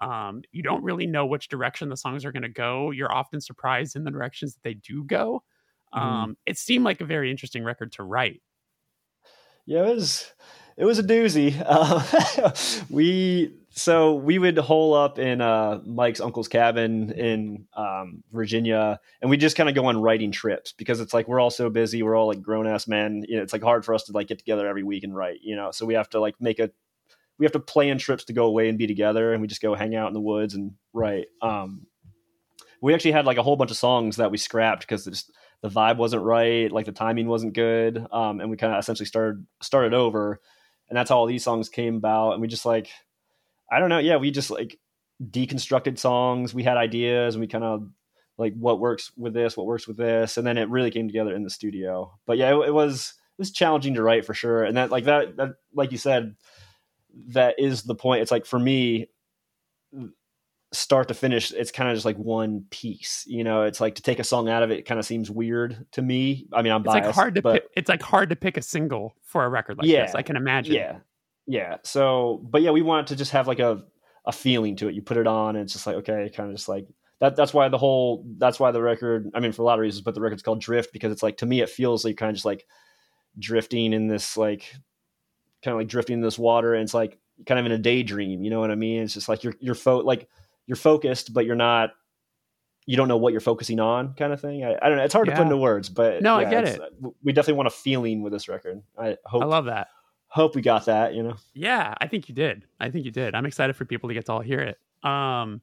[0.00, 2.90] Um, you don't really know which direction the songs are going to go.
[2.90, 5.42] You're often surprised in the directions that they do go.
[5.94, 6.00] Mm.
[6.00, 8.40] Um, it seemed like a very interesting record to write.
[9.66, 10.32] Yeah, it was.
[10.76, 11.62] It was a doozy.
[11.64, 12.52] Uh,
[12.90, 19.30] we so we would hole up in uh, Mike's uncle's cabin in um, Virginia, and
[19.30, 22.02] we just kind of go on writing trips because it's like we're all so busy.
[22.02, 23.24] We're all like grown ass men.
[23.26, 25.40] You know, it's like hard for us to like get together every week and write.
[25.42, 26.70] You know, so we have to like make a
[27.38, 29.74] we have to plan trips to go away and be together, and we just go
[29.74, 31.26] hang out in the woods and write.
[31.40, 31.86] Um,
[32.82, 35.04] we actually had like a whole bunch of songs that we scrapped because
[35.62, 39.06] the vibe wasn't right, like the timing wasn't good, um, and we kind of essentially
[39.06, 40.40] started started over,
[40.90, 42.32] and that's how all these songs came about.
[42.32, 42.90] And we just like
[43.72, 43.98] I don't know.
[43.98, 44.78] Yeah, we just like
[45.22, 46.52] deconstructed songs.
[46.52, 47.88] We had ideas and we kind of
[48.36, 51.34] like what works with this, what works with this, and then it really came together
[51.34, 52.12] in the studio.
[52.26, 54.62] But yeah, it, it was it was challenging to write for sure.
[54.62, 56.36] And that like that that like you said,
[57.28, 58.22] that is the point.
[58.22, 59.08] It's like for me,
[60.72, 63.24] start to finish, it's kind of just like one piece.
[63.26, 65.30] You know, it's like to take a song out of it, it kind of seems
[65.30, 66.46] weird to me.
[66.52, 68.56] I mean, I'm it's biased, like hard to but, pick, it's like hard to pick
[68.56, 70.14] a single for a record like yeah, this.
[70.14, 70.74] I can imagine.
[70.74, 70.98] Yeah,
[71.46, 71.76] yeah.
[71.82, 73.82] So, but yeah, we wanted to just have like a
[74.24, 74.94] a feeling to it.
[74.94, 76.86] You put it on, and it's just like okay, kind of just like
[77.20, 77.36] that.
[77.36, 78.24] That's why the whole.
[78.38, 79.30] That's why the record.
[79.34, 81.38] I mean, for a lot of reasons, but the record's called Drift because it's like
[81.38, 82.66] to me, it feels like kind of just like
[83.38, 84.72] drifting in this like
[85.64, 88.42] kind of like drifting in this water, and it's like kind of in a daydream.
[88.44, 89.02] You know what I mean?
[89.02, 90.28] It's just like you're you're fo- like
[90.66, 91.90] you're focused, but you're not.
[92.84, 94.64] You don't know what you're focusing on, kind of thing.
[94.64, 95.04] I, I don't know.
[95.04, 95.34] It's hard yeah.
[95.34, 96.80] to put into words, but no, yeah, I get it.
[97.22, 98.82] We definitely want a feeling with this record.
[98.98, 99.42] I hope.
[99.42, 99.86] I love that
[100.32, 101.36] hope we got that, you know.
[101.52, 102.64] Yeah, I think you did.
[102.80, 103.34] I think you did.
[103.34, 104.78] I'm excited for people to get to all hear it.
[105.06, 105.60] Um,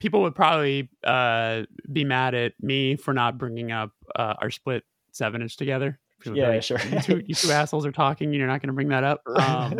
[0.00, 4.84] people would probably uh, be mad at me for not bringing up uh, our split
[5.12, 5.98] seven inch together.
[6.26, 6.78] Yeah, like, sure.
[6.90, 8.28] you, two, you two assholes are talking.
[8.28, 9.22] And you're not going to bring that up.
[9.28, 9.78] Um,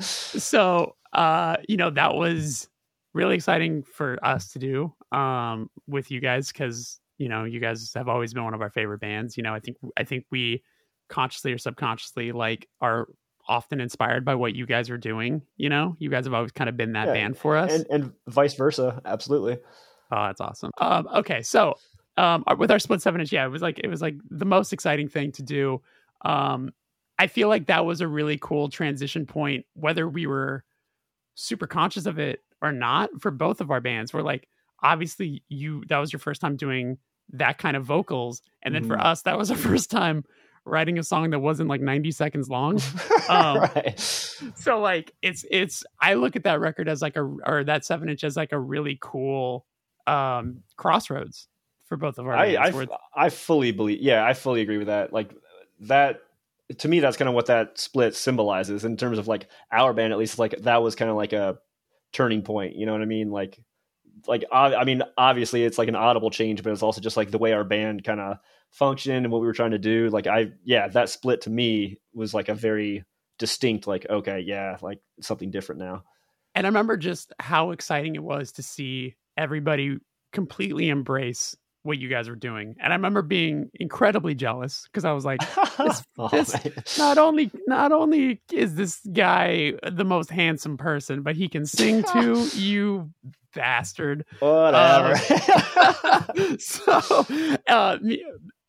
[0.00, 2.68] so, uh, you know, that was
[3.12, 7.92] really exciting for us to do um, with you guys because you know you guys
[7.94, 9.36] have always been one of our favorite bands.
[9.36, 10.62] You know, I think I think we
[11.08, 13.08] consciously or subconsciously like are
[13.48, 15.42] often inspired by what you guys are doing.
[15.56, 17.86] You know, you guys have always kind of been that yeah, band for us, and,
[17.90, 19.00] and, vice versa.
[19.04, 19.58] Absolutely.
[20.10, 20.70] Oh, that's awesome.
[20.78, 21.74] Um, okay, so
[22.16, 24.72] um, with our split seven inch, yeah, it was like it was like the most
[24.72, 25.80] exciting thing to do.
[26.24, 26.72] Um,
[27.18, 30.64] I feel like that was a really cool transition point, whether we were
[31.34, 33.10] super conscious of it or not.
[33.20, 34.48] For both of our bands, we're like,
[34.82, 36.98] obviously, you that was your first time doing
[37.34, 38.92] that kind of vocals, and then mm-hmm.
[38.92, 40.24] for us, that was our first time
[40.64, 42.80] writing a song that wasn't like 90 seconds long.
[43.28, 43.98] Um, right.
[44.56, 48.08] So like it's it's I look at that record as like a or that seven
[48.08, 49.64] inch as like a really cool
[50.08, 51.46] um crossroads
[51.86, 52.34] for both of our.
[52.34, 54.00] I I, I fully believe.
[54.00, 55.12] Yeah, I fully agree with that.
[55.12, 55.30] Like
[55.82, 56.22] that
[56.78, 60.12] to me, that's kind of what that split symbolizes in terms of like our band.
[60.12, 61.58] At least like that was kind of like a
[62.12, 62.74] turning point.
[62.74, 63.30] You know what I mean?
[63.30, 63.60] Like
[64.26, 67.38] like I mean, obviously it's like an audible change, but it's also just like the
[67.38, 68.38] way our band kind of
[68.72, 70.08] function and what we were trying to do.
[70.10, 73.04] Like I, yeah, that split to me was like a very
[73.38, 76.02] distinct, like, okay, yeah, like something different now.
[76.54, 79.98] And I remember just how exciting it was to see everybody
[80.32, 82.76] completely embrace what you guys were doing.
[82.80, 85.40] And I remember being incredibly jealous because I was like,
[85.78, 91.36] this, oh, this not only not only is this guy the most handsome person, but
[91.36, 93.10] he can sing too, you
[93.54, 94.24] bastard.
[94.38, 95.14] Whatever.
[96.10, 97.26] Um, so
[97.68, 97.98] uh,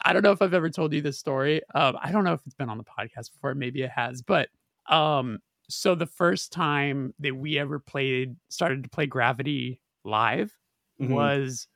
[0.03, 1.61] I don't know if I've ever told you this story.
[1.73, 3.55] Um, I don't know if it's been on the podcast before.
[3.55, 4.49] Maybe it has, but
[4.88, 5.39] um,
[5.69, 10.53] so the first time that we ever played, started to play Gravity live,
[11.01, 11.13] mm-hmm.
[11.13, 11.67] was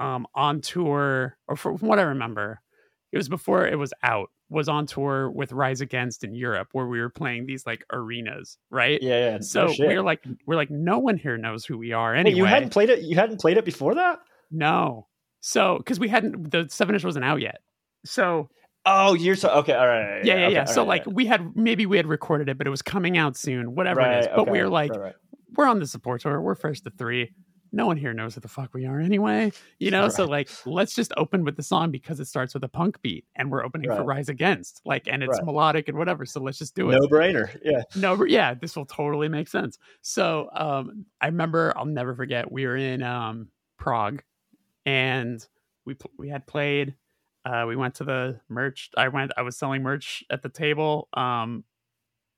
[0.00, 2.60] um, on tour, or from what I remember,
[3.12, 4.30] it was before it was out.
[4.48, 8.58] Was on tour with Rise Against in Europe, where we were playing these like arenas,
[8.68, 9.00] right?
[9.00, 9.38] Yeah, yeah.
[9.40, 12.14] So no we're like, we're like, no one here knows who we are.
[12.14, 13.00] Anyway, Wait, you hadn't played it.
[13.00, 14.18] You hadn't played it before that.
[14.50, 15.06] No,
[15.42, 17.60] so because we hadn't the seven inch wasn't out yet.
[18.06, 18.48] So
[18.84, 19.74] Oh, you're so okay.
[19.74, 20.24] All right.
[20.24, 20.64] Yeah, yeah, okay, yeah.
[20.64, 21.14] So right, like right.
[21.14, 24.20] we had maybe we had recorded it, but it was coming out soon, whatever it
[24.20, 24.26] is.
[24.26, 24.90] But okay, we were like,
[25.54, 26.40] we're on the support tour.
[26.40, 27.32] We're first to three.
[27.74, 29.52] No one here knows who the fuck we are anyway.
[29.78, 32.68] You know, so like let's just open with the song because it starts with a
[32.68, 34.82] punk beat and we're opening for Rise Against.
[34.84, 36.26] Like and it's melodic and whatever.
[36.26, 36.98] So let's just do it.
[37.00, 37.56] No brainer.
[37.64, 37.82] Yeah.
[37.96, 39.78] No yeah, this will totally make sense.
[40.02, 43.48] So um I remember I'll never forget we were in um
[43.78, 44.22] Prague
[44.86, 45.46] and
[45.84, 46.94] we we had played
[47.44, 48.90] uh, we went to the merch.
[48.96, 49.32] I went.
[49.36, 51.08] I was selling merch at the table.
[51.14, 51.64] Um,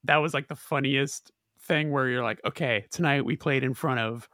[0.04, 1.30] that was like the funniest
[1.66, 4.28] thing where you're like, okay, tonight we played in front of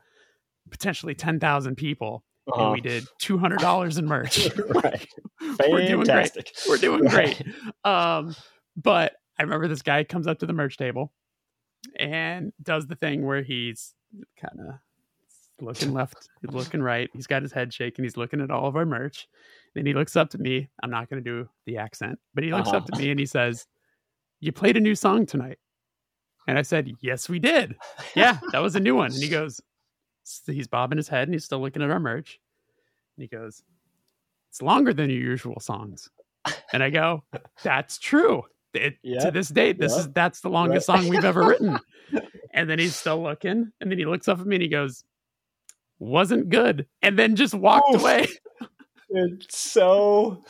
[0.71, 2.65] potentially ten thousand people, uh-huh.
[2.65, 4.49] and we did two hundred dollars in merch.
[4.69, 5.09] right,
[5.69, 6.53] we're doing great.
[6.69, 7.37] We're doing right.
[7.37, 7.55] great.
[7.85, 8.37] Um,
[8.77, 11.13] but I remember this guy comes up to the merch table
[11.99, 13.95] and does the thing where he's
[14.41, 14.75] kind of
[15.63, 17.09] looking left, looking right.
[17.13, 18.05] He's got his head shaking.
[18.05, 19.29] He's looking at all of our merch.
[19.75, 20.69] Then he looks up to me.
[20.83, 22.79] I'm not going to do the accent, but he looks uh-huh.
[22.79, 23.67] up to me and he says,
[24.41, 25.59] You played a new song tonight.
[26.49, 27.77] And I said, Yes, we did.
[28.17, 29.13] Yeah, that was a new one.
[29.13, 29.61] And he goes,
[30.47, 32.41] He's bobbing his head and he's still looking at our merch.
[33.17, 33.63] And he goes,
[34.49, 36.11] It's longer than your usual songs.
[36.73, 37.25] And I go,
[37.63, 38.45] That's true.
[38.75, 39.21] It, yeah.
[39.21, 40.01] To this date, this yeah.
[40.01, 41.01] is that's the longest right.
[41.01, 41.79] song we've ever written.
[42.55, 43.73] and then he's still looking.
[43.81, 45.05] And then he looks up at me and he goes,
[46.01, 46.87] Wasn't good.
[47.03, 48.01] And then just walked Oof.
[48.01, 48.27] away.
[49.13, 50.45] It's so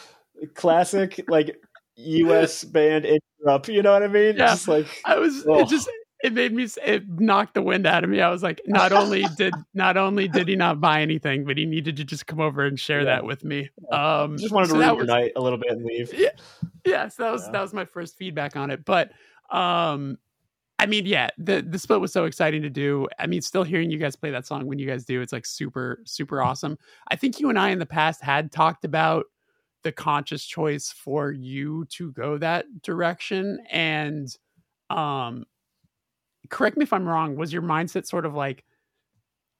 [0.55, 1.57] classic, like
[1.97, 2.63] U.S.
[2.63, 3.69] band interrupt.
[3.69, 4.37] You know what I mean?
[4.37, 4.49] Yeah.
[4.49, 5.47] Just like I was.
[5.49, 5.61] Oh.
[5.61, 5.89] It just
[6.23, 6.69] it made me.
[6.85, 8.21] It knocked the wind out of me.
[8.21, 11.65] I was like, not only did not only did he not buy anything, but he
[11.65, 13.05] needed to just come over and share yeah.
[13.07, 13.71] that with me.
[13.91, 16.13] Um, just wanted to so reunite a little bit and leave.
[16.13, 16.29] Yeah,
[16.85, 17.09] yeah.
[17.09, 17.53] So that was yeah.
[17.53, 19.11] that was my first feedback on it, but
[19.51, 20.19] um
[20.81, 23.07] I mean, yeah, the the split was so exciting to do.
[23.19, 25.44] I mean, still hearing you guys play that song when you guys do, it's like
[25.44, 26.78] super super awesome.
[27.09, 29.27] I think you and I in the past had talked about
[29.82, 34.35] the conscious choice for you to go that direction and
[34.89, 35.44] um
[36.48, 38.65] correct me if I'm wrong, was your mindset sort of like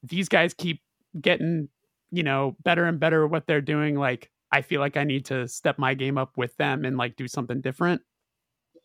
[0.02, 0.80] these guys keep
[1.20, 1.68] getting,
[2.10, 5.26] you know, better and better at what they're doing like I feel like I need
[5.26, 8.01] to step my game up with them and like do something different?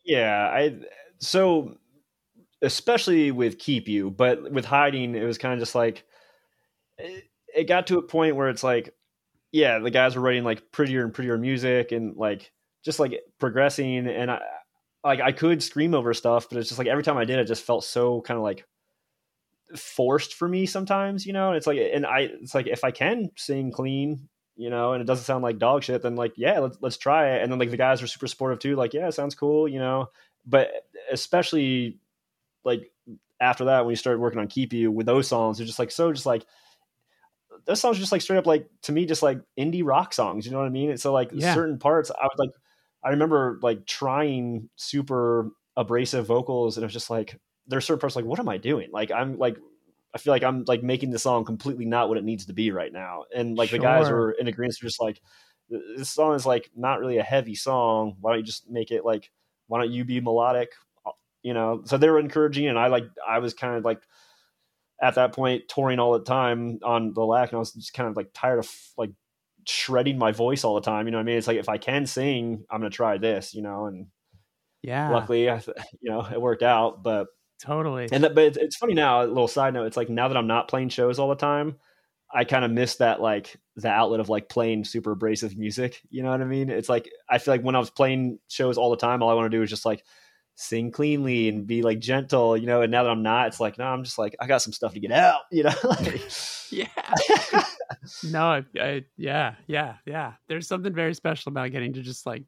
[0.04, 0.76] Yeah, I
[1.18, 1.78] so
[2.62, 6.04] especially with keep you but with hiding it was kind of just like
[6.98, 7.24] it,
[7.54, 8.94] it got to a point where it's like
[9.52, 12.50] yeah the guys were writing like prettier and prettier music and like
[12.84, 14.40] just like progressing and i
[15.04, 17.46] like i could scream over stuff but it's just like every time i did it
[17.46, 18.64] just felt so kind of like
[19.74, 21.48] forced for me sometimes you know?
[21.48, 25.02] And it's like and i it's like if i can sing clean you know and
[25.02, 27.42] it doesn't sound like dog shit then like yeah let's let's try it.
[27.42, 29.78] And then like the guys were super supportive too like yeah it sounds cool you
[29.78, 30.08] know?
[30.46, 30.70] But
[31.10, 31.98] especially
[32.66, 32.90] like
[33.40, 35.90] after that when you started working on keep you with those songs they're just like
[35.90, 36.44] so just like
[37.64, 40.44] those songs are just like straight up like to me just like indie rock songs
[40.44, 41.54] you know what i mean and so like yeah.
[41.54, 42.50] certain parts i was like
[43.04, 48.16] i remember like trying super abrasive vocals and it was just like there's certain parts
[48.16, 49.56] like what am i doing like i'm like
[50.14, 52.70] i feel like i'm like making the song completely not what it needs to be
[52.70, 53.78] right now and like sure.
[53.78, 55.20] the guys were in agreement just like
[55.68, 59.04] this song is like not really a heavy song why don't you just make it
[59.04, 59.30] like
[59.66, 60.70] why don't you be melodic
[61.46, 64.02] you know, so they were encouraging, and I like I was kind of like
[65.00, 68.08] at that point touring all the time on the lack, and I was just kind
[68.08, 68.68] of like tired of
[68.98, 69.12] like
[69.64, 71.06] shredding my voice all the time.
[71.06, 71.36] You know what I mean?
[71.36, 73.54] It's like if I can sing, I'm gonna try this.
[73.54, 74.08] You know, and
[74.82, 75.44] yeah, luckily,
[76.00, 77.04] you know, it worked out.
[77.04, 77.28] But
[77.62, 79.22] totally, and that, but it's, it's funny now.
[79.22, 81.76] A little side note: it's like now that I'm not playing shows all the time.
[82.34, 86.02] I kind of miss that like the outlet of like playing super abrasive music.
[86.10, 86.70] You know what I mean?
[86.70, 89.34] It's like I feel like when I was playing shows all the time, all I
[89.34, 90.02] want to do is just like
[90.56, 92.82] sing cleanly and be like gentle, you know.
[92.82, 94.94] And now that I'm not, it's like no, I'm just like I got some stuff
[94.94, 95.74] to get out, you know.
[96.70, 96.88] yeah.
[98.30, 100.32] no, I, I, yeah, yeah, yeah.
[100.48, 102.42] There's something very special about getting to just like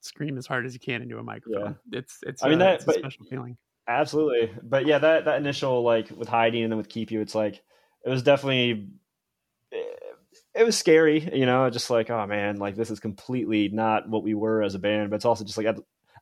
[0.00, 1.76] scream as hard as you can into a microphone.
[1.90, 1.98] Yeah.
[1.98, 2.42] It's it's.
[2.42, 3.56] I mean, uh, that, it's a special feeling.
[3.86, 7.34] Absolutely, but yeah, that that initial like with hiding and then with keep you, it's
[7.34, 7.62] like
[8.04, 8.88] it was definitely
[10.54, 14.22] it was scary, you know, just like, oh man, like this is completely not what
[14.22, 15.10] we were as a band.
[15.10, 15.66] But it's also just like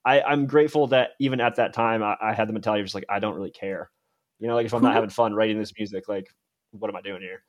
[0.04, 2.94] I, I'm grateful that even at that time I, I had the mentality of just
[2.94, 3.90] like I don't really care.
[4.38, 6.28] You know, like if I'm not having fun writing this music, like
[6.70, 7.42] what am I doing here?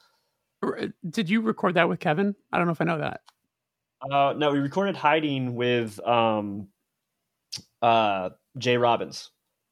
[1.10, 2.36] Did you record that with Kevin?
[2.52, 3.22] I don't know if I know that.
[4.02, 6.70] Uh, no, we recorded "Hiding" with um,
[7.82, 9.32] uh, Jay Robbins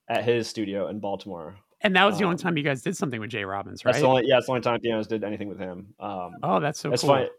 [0.09, 1.57] at his studio in Baltimore.
[1.87, 3.93] And that was the um, only time you guys did something with Jay Robbins, right?
[3.93, 5.93] That's the only, yeah, it's the only time Pianos did anything with him.
[6.01, 7.11] Um, oh, that's so that's cool.
[7.11, 7.29] Funny.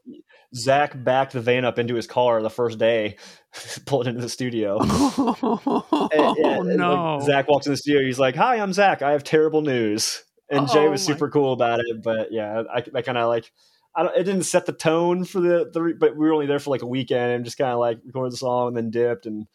[0.54, 3.16] Zach backed the van up into his car the first day,
[3.84, 4.78] pulled into the studio.
[4.80, 7.16] oh, and, and, no.
[7.16, 8.02] Like, Zach walks in the studio.
[8.06, 9.02] He's like, Hi, I'm Zach.
[9.02, 10.24] I have terrible news.
[10.48, 11.30] And oh, Jay was super my.
[11.30, 12.02] cool about it.
[12.02, 13.52] But yeah, I, I kind of like,
[13.94, 16.58] I don't, it didn't set the tone for the, the, but we were only there
[16.58, 19.26] for like a weekend and just kind of like recorded the song and then dipped.
[19.26, 19.46] And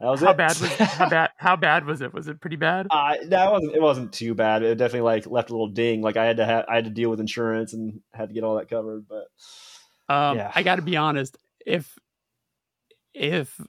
[0.00, 0.36] that was how it.
[0.36, 2.12] bad was how bad how bad was it?
[2.14, 2.86] Was it pretty bad?
[2.90, 4.62] Uh, that wasn't it wasn't too bad.
[4.62, 6.00] It definitely like left a little ding.
[6.02, 8.44] Like I had to have I had to deal with insurance and had to get
[8.44, 9.06] all that covered.
[9.08, 9.28] But
[10.12, 10.50] Um, Yeah.
[10.54, 11.36] I got to be honest.
[11.66, 11.98] If
[13.14, 13.60] if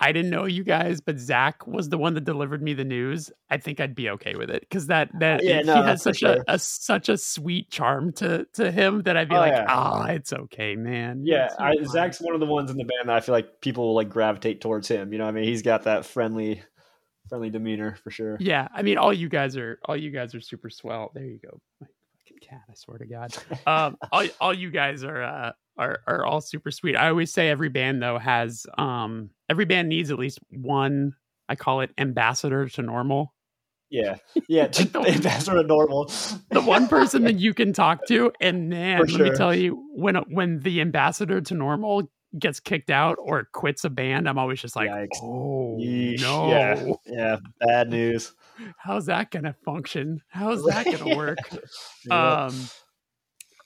[0.00, 3.32] I didn't know you guys, but Zach was the one that delivered me the news,
[3.50, 6.02] I think I'd be okay with it because that that Yeah, it- no, he has
[6.02, 6.44] such sure.
[6.46, 9.66] a, a such a sweet charm to to him that I'd be Oh, like, yeah.
[9.68, 11.22] ah, it's okay, man.
[11.24, 13.60] yeah, I, fine." Zach's one of the ones in the band that I feel like
[13.60, 15.12] people will like gravitate towards him.
[15.12, 16.62] You know, what I mean, he's got that friendly,
[17.28, 18.36] friendly demeanor for sure.
[18.38, 21.10] Yeah, I mean, all you guys are all you guys are super swell.
[21.12, 21.88] There you go, my
[22.20, 22.62] fucking cat.
[22.70, 23.36] I swear to God.
[23.66, 26.94] Um, all all you guys are uh, are are all super sweet.
[26.96, 31.14] I always say every band though has um every band needs at least one.
[31.48, 33.34] I call it ambassador to normal.
[33.90, 34.16] Yeah,
[34.48, 36.10] yeah, just ambassador to normal.
[36.50, 39.82] The one person that you can talk to, and man, For let me tell you,
[39.94, 44.60] when when the ambassador to normal gets kicked out or quits a band, I'm always
[44.60, 45.16] just like, Yikes.
[45.22, 48.34] oh Yeesh, no, Yeah, yeah, bad news.
[48.76, 50.20] how's that gonna function?
[50.28, 51.38] How's that gonna work?
[52.06, 52.44] Yeah.
[52.44, 52.54] um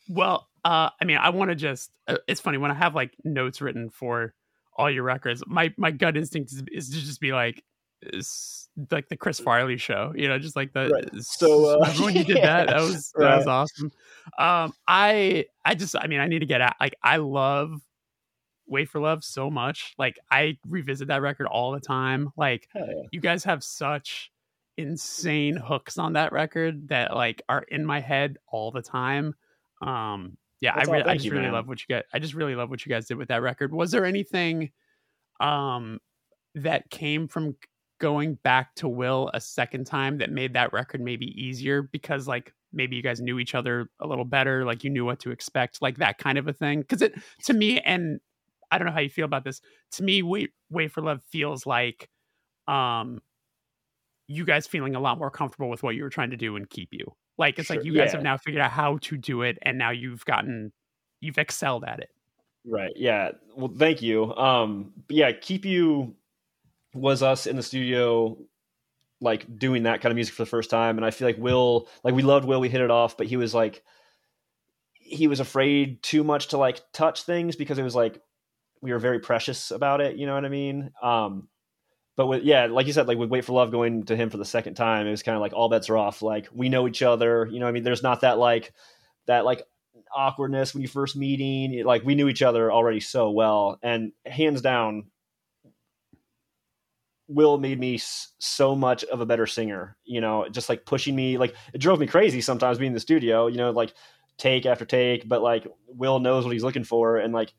[0.08, 3.12] well uh i mean i want to just uh, it's funny when i have like
[3.24, 4.34] notes written for
[4.76, 7.62] all your records my my gut instinct is, is to just be like
[8.90, 11.22] like the chris farley show you know just like the Right.
[11.22, 13.92] So, uh, when you did that that was that was awesome
[14.38, 17.80] um i i just i mean i need to get out like i love
[18.66, 22.86] wait for love so much like i revisit that record all the time like yeah.
[23.12, 24.32] you guys have such
[24.76, 29.34] insane hooks on that record that like are in my head all the time.
[29.80, 31.52] Um yeah, That's I, re- I just you, really man.
[31.54, 33.74] love what you guys I just really love what you guys did with that record.
[33.74, 34.70] Was there anything
[35.40, 35.98] um
[36.54, 37.56] that came from
[37.98, 42.54] going back to Will a second time that made that record maybe easier because like
[42.72, 45.82] maybe you guys knew each other a little better, like you knew what to expect,
[45.82, 46.84] like that kind of a thing?
[46.84, 47.14] Cuz it
[47.44, 48.20] to me and
[48.70, 49.60] I don't know how you feel about this.
[49.92, 52.08] To me, Wait Wait for Love feels like
[52.68, 53.20] um
[54.28, 56.70] you guys feeling a lot more comfortable with what you were trying to do and
[56.70, 57.12] keep you.
[57.38, 58.12] Like it's like you guys yeah.
[58.12, 60.72] have now figured out how to do it and now you've gotten
[61.20, 62.10] you've excelled at it.
[62.64, 62.92] Right.
[62.94, 63.30] Yeah.
[63.56, 64.34] Well, thank you.
[64.34, 66.14] Um, yeah, keep you
[66.94, 68.38] was us in the studio,
[69.20, 71.88] like doing that kind of music for the first time, and I feel like Will,
[72.04, 73.82] like we loved Will, we hit it off, but he was like,
[74.92, 78.20] he was afraid too much to like touch things because it was like
[78.80, 80.16] we were very precious about it.
[80.16, 80.90] You know what I mean?
[81.02, 81.48] Um,
[82.16, 84.36] but with yeah, like you said, like with Wait for Love going to him for
[84.36, 86.20] the second time, it was kind of like all bets are off.
[86.20, 87.48] Like we know each other.
[87.50, 88.72] You know, I mean, there's not that like
[89.26, 89.62] that like
[90.14, 91.84] awkwardness when you first meeting.
[91.84, 95.04] Like we knew each other already so well, and hands down,
[97.28, 97.98] Will made me
[98.38, 99.96] so much of a better singer.
[100.04, 103.00] You know, just like pushing me, like it drove me crazy sometimes being in the
[103.00, 103.46] studio.
[103.46, 103.94] You know, like
[104.36, 107.54] take after take, but like Will knows what he's looking for, and like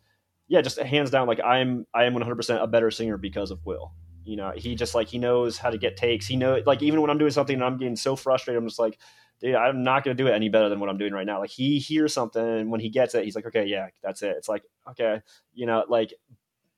[0.48, 3.66] yeah, just hands down, like I'm I am 100 percent a better singer because of
[3.66, 3.94] Will.
[4.26, 6.26] You know, he just like he knows how to get takes.
[6.28, 8.80] He know like even when I'm doing something and I'm getting so frustrated, I'm just
[8.80, 8.98] like,
[9.42, 11.40] dude, I'm not gonna do it any better than what I'm doing right now.
[11.40, 14.36] Like he hears something and when he gets it, he's like, okay, yeah, that's it.
[14.38, 15.22] It's like okay,
[15.54, 16.14] you know, like,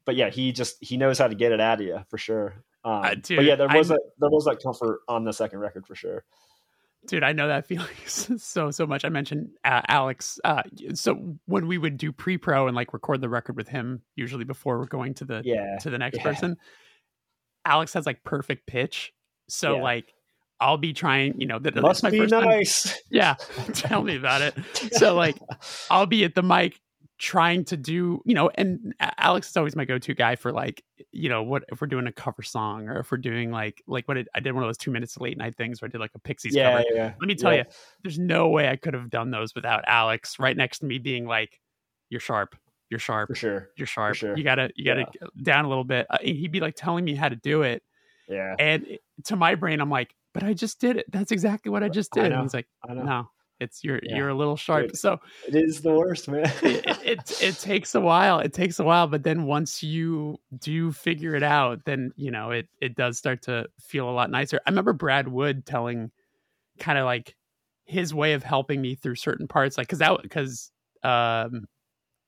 [0.06, 2.56] but yeah, he just he knows how to get it out of you for sure.
[2.84, 5.34] Um, Uh, dude, but yeah, there was I- a there was that comfort on the
[5.34, 6.24] second record for sure.
[7.08, 9.06] Dude, I know that feeling so so much.
[9.06, 10.40] I mentioned uh, Alex.
[10.44, 10.64] Uh,
[10.96, 14.80] so when we would do pre-pro and like record the record with him, usually before
[14.80, 16.24] we're going to the Yeah, to the next yeah.
[16.24, 16.58] person,
[17.66, 19.12] Alex has like perfect pitch.
[19.50, 19.82] So Yeah.
[19.84, 20.14] like
[20.62, 23.02] I'll be trying, you know, that must that's my be first time- nice.
[23.10, 23.36] Yeah,
[23.74, 24.56] tell me about it.
[24.94, 25.36] So like
[25.90, 26.80] I'll be at the mic
[27.18, 30.84] trying to do, you know, and uh, Alex is always my go-to guy for like,
[31.14, 34.06] you know, what if we're doing a cover song or if we're doing like like
[34.08, 36.00] what it, I did one of those two minutes late night things where I did
[36.02, 36.84] like a Pixies yeah, cover.
[36.90, 37.14] yeah, yeah.
[37.20, 37.64] Let me tell you,
[38.04, 41.26] there's no way I could have done those without Alex right next to me being
[41.26, 41.60] like,
[42.10, 42.56] "You're sharp,
[42.90, 43.70] you're sharp, for sure.
[43.78, 44.16] you're sharp.
[44.16, 44.38] sure.
[44.38, 45.06] You gotta, you gotta
[45.42, 47.84] down a little bit." Uh, he'd be like telling me how to do it,
[48.30, 51.06] Yeah, and it- to my brain, I'm like, "But I just did it.
[51.12, 52.36] That's exactly what I just did." know.
[52.36, 53.04] And he's like, I know.
[53.04, 53.30] "No,
[53.60, 54.18] it's you're Yeah.
[54.18, 54.98] you're a little sharp." Dude.
[54.98, 56.44] So It is the worst, man.
[56.62, 58.40] it, it it takes a while.
[58.40, 62.52] It takes a while, but then once you do figure it out, then you know
[62.52, 64.60] it it does start to feel a lot nicer.
[64.66, 66.12] I remember Brad Wood telling
[66.80, 67.36] kind of like
[67.86, 70.72] his way of helping me through certain parts, like because that because
[71.04, 71.68] um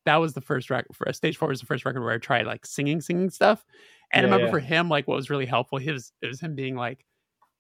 [0.08, 2.48] that was the first record for stage four was the first record where I tried
[2.48, 3.64] like singing singing stuff,
[4.12, 4.52] and I remember yeah.
[4.52, 7.06] for him like what was really helpful his it was him being like.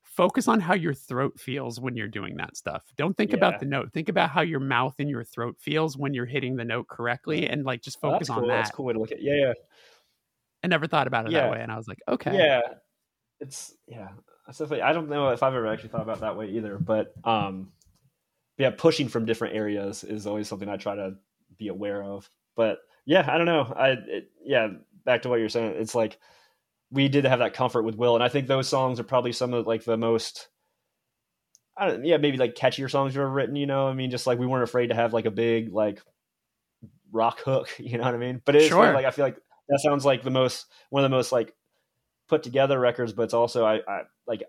[0.03, 2.83] Focus on how your throat feels when you're doing that stuff.
[2.97, 3.37] Don't think Yeah.
[3.37, 3.93] about the note.
[3.93, 7.47] Think about how your mouth and your throat feels when you're hitting the note correctly,
[7.47, 8.47] and like just Oh, focus that's on cool.
[8.47, 8.73] That's that.
[8.73, 9.19] a cool way to look at.
[9.19, 9.23] it.
[9.23, 9.53] Yeah, yeah.
[10.63, 11.41] I never thought about it Yeah.
[11.41, 12.61] that way, and I was like, okay, Yeah,
[13.39, 14.09] it's yeah.
[14.47, 14.81] That's definitely.
[14.81, 17.71] I don't know if I've ever actually thought about that way either, but um,
[18.57, 21.13] yeah, pushing from different areas is always something I try to
[21.57, 22.29] be aware of.
[22.55, 23.73] But yeah, I don't know.
[23.75, 24.69] I it, yeah,
[25.05, 25.75] back to what you're saying.
[25.77, 26.19] It's like
[26.91, 29.53] we did have that comfort with Will, and I think those songs are probably some
[29.53, 30.49] of like the most.
[31.79, 33.55] I don't, yeah, maybe like catchier songs you've ever written.
[33.55, 36.01] You know, I mean, just like we weren't afraid to have like a big like
[37.11, 37.69] rock hook.
[37.79, 38.41] You know what I mean?
[38.43, 38.93] But it's sure.
[38.93, 39.37] like I feel like
[39.69, 41.53] that sounds like the most one of the most like
[42.27, 43.13] put together records.
[43.13, 44.43] But it's also I, I like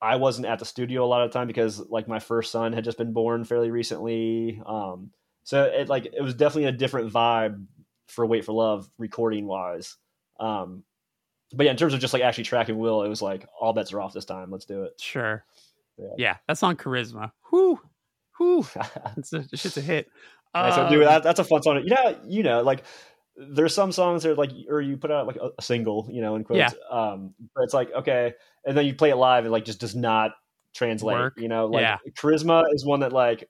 [0.00, 2.72] I wasn't at the studio a lot of the time because like my first son
[2.72, 4.60] had just been born fairly recently.
[4.64, 5.10] Um,
[5.44, 7.64] so it like it was definitely a different vibe
[8.08, 9.96] for Wait for Love recording wise.
[10.40, 10.82] Um,
[11.52, 13.92] but yeah, in terms of just like actually tracking Will, it was like all bets
[13.92, 14.50] are off this time.
[14.50, 15.00] Let's do it.
[15.00, 15.44] Sure.
[15.98, 17.30] Yeah, yeah that's on charisma.
[17.52, 17.78] Whoo,
[18.40, 18.66] whoo.
[19.16, 20.10] it's a, shit's a hit.
[20.54, 21.82] Um, so dude, that, that's a fun song.
[21.84, 22.84] You know, you know, like
[23.36, 26.22] there's some songs that are like, or you put out like a, a single, you
[26.22, 26.58] know, in quotes.
[26.58, 26.70] Yeah.
[26.90, 28.34] Um, but it's like okay,
[28.64, 30.32] and then you play it live, and like just does not
[30.72, 31.16] translate.
[31.16, 31.34] Work.
[31.38, 31.98] You know, like yeah.
[32.16, 33.48] charisma is one that like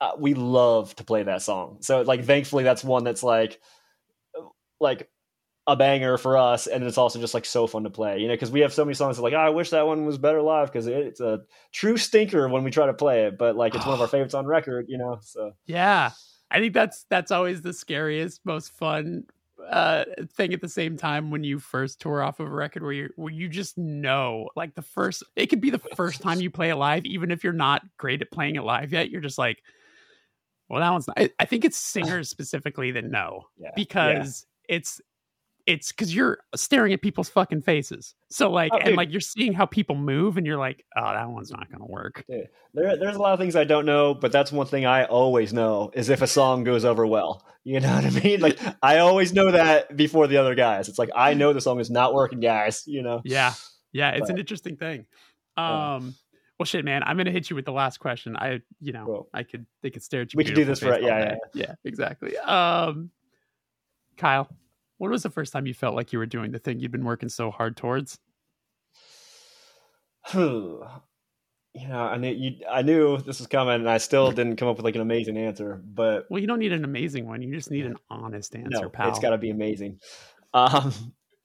[0.00, 1.78] uh, we love to play that song.
[1.80, 3.60] So like, thankfully, that's one that's like,
[4.80, 5.08] like
[5.66, 8.18] a banger for us, and it's also just like so fun to play.
[8.18, 10.04] You know, because we have so many songs that like, oh, I wish that one
[10.04, 11.40] was better live because it's a
[11.72, 14.34] true stinker when we try to play it, but like it's one of our favorites
[14.34, 14.86] on record.
[14.88, 16.10] You know, so yeah,
[16.50, 19.24] I think that's that's always the scariest, most fun
[19.70, 20.04] uh
[20.36, 23.08] thing at the same time when you first tour off of a record where you
[23.16, 26.70] where you just know like the first it could be the first time you play
[26.70, 29.62] it live even if you're not great at playing it live yet you're just like
[30.68, 34.76] well that one's not I, I think it's singers specifically that know yeah, because yeah.
[34.76, 35.00] it's
[35.66, 38.14] it's because you're staring at people's fucking faces.
[38.30, 41.28] So like, oh, and like you're seeing how people move, and you're like, oh, that
[41.28, 42.24] one's not gonna work.
[42.28, 45.04] Dude, there, there's a lot of things I don't know, but that's one thing I
[45.04, 47.44] always know is if a song goes over well.
[47.66, 48.40] You know what I mean?
[48.40, 50.88] Like I always know that before the other guys.
[50.88, 52.82] It's like I know the song is not working, guys.
[52.86, 53.22] You know?
[53.24, 53.54] Yeah,
[53.92, 54.10] yeah.
[54.10, 55.06] It's but, an interesting thing.
[55.56, 56.14] Um.
[56.54, 56.58] Yeah.
[56.58, 57.02] Well, shit, man.
[57.02, 58.36] I'm gonna hit you with the last question.
[58.36, 59.28] I, you know, cool.
[59.34, 60.38] I could, they could stare at you.
[60.38, 62.36] We could do this for, yeah, yeah, yeah, exactly.
[62.38, 63.10] Um,
[64.16, 64.48] Kyle,
[64.98, 67.04] when was the first time you felt like you were doing the thing you'd been
[67.04, 68.18] working so hard towards?
[70.34, 74.68] you know, I knew you, I knew this was coming, and I still didn't come
[74.68, 75.82] up with like an amazing answer.
[75.84, 78.88] But well, you don't need an amazing one; you just need an honest answer, no,
[78.88, 79.10] pal.
[79.10, 79.98] It's got to be amazing.
[80.52, 80.92] Um,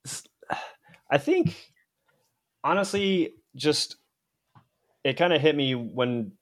[1.11, 1.55] I think
[2.63, 3.95] honestly, just
[5.03, 6.33] it kind of hit me when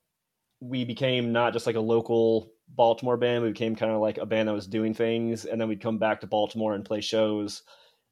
[0.60, 3.44] we became not just like a local Baltimore band.
[3.44, 6.00] We became kind of like a band that was doing things, and then we'd come
[6.00, 7.64] back to Baltimore and play shows,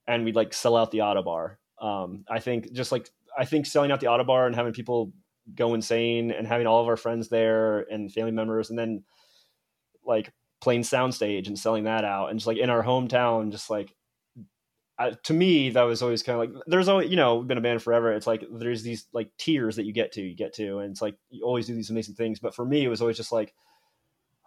[0.07, 1.55] and we'd like sell out the Ottobar.
[1.81, 5.11] Um, I think just like I think selling out the Ottobar and having people
[5.53, 9.03] go insane and having all of our friends there and family members, and then
[10.05, 10.31] like
[10.61, 13.93] playing soundstage and selling that out, and just like in our hometown, just like
[14.97, 17.57] I, to me that was always kind of like there's always you know we've been
[17.57, 20.53] a band forever it's like there's these like tiers that you get to you get
[20.53, 23.01] to and it's like you always do these amazing things but for me it was
[23.01, 23.53] always just like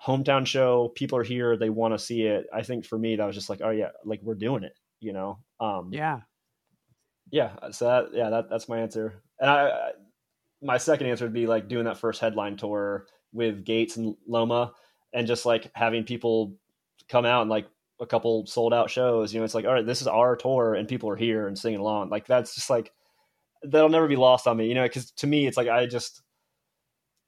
[0.02, 2.46] hometown show people are here they want to see it.
[2.52, 5.12] I think for me that was just like oh yeah like we're doing it you
[5.12, 5.38] know?
[5.60, 6.20] Um yeah.
[7.30, 9.22] yeah so that yeah that, that's my answer.
[9.40, 9.90] And I, I
[10.62, 14.72] my second answer would be like doing that first headline tour with gates and loma
[15.12, 16.56] and just like having people
[17.08, 17.66] come out and like
[18.00, 20.74] a couple sold out shows you know it's like all right this is our tour
[20.74, 22.92] and people are here and singing along like that's just like
[23.62, 26.22] that'll never be lost on me you know because to me it's like i just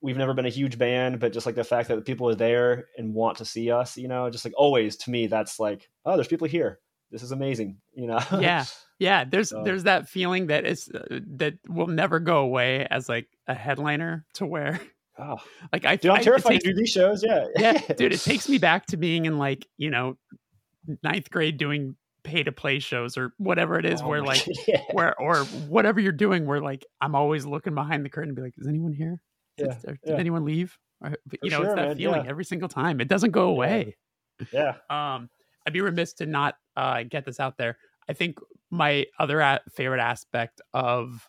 [0.03, 2.35] we've never been a huge band, but just like the fact that the people are
[2.35, 5.89] there and want to see us, you know, just like always to me, that's like,
[6.05, 6.81] oh, there's people here.
[7.11, 8.21] This is amazing, you know.
[8.41, 8.65] yeah,
[8.99, 9.25] yeah.
[9.25, 9.65] There's so.
[9.65, 14.25] there's that feeling that is uh, that will never go away as like a headliner
[14.35, 14.81] to where.
[15.19, 15.39] Oh,
[15.73, 17.23] like I, dude, I'm I, terrified takes, to do these shows.
[17.23, 18.13] Yeah, yeah, dude.
[18.13, 20.17] It takes me back to being in like you know
[21.03, 24.83] ninth grade doing pay to play shows or whatever it is, oh where like yeah.
[24.93, 28.43] where or whatever you're doing, where like I'm always looking behind the curtain and be
[28.43, 29.21] like, is anyone here?
[29.61, 30.15] yeah, did yeah.
[30.17, 30.77] anyone leave?
[31.03, 33.01] Or, you know, sure, it's that man, feeling every single time.
[33.01, 33.97] It doesn't go away.
[34.53, 34.77] Yeah.
[34.89, 35.29] um,
[35.67, 37.77] I'd be remiss to not uh, get this out there.
[38.09, 38.39] I think
[38.71, 41.29] my other a- favorite aspect of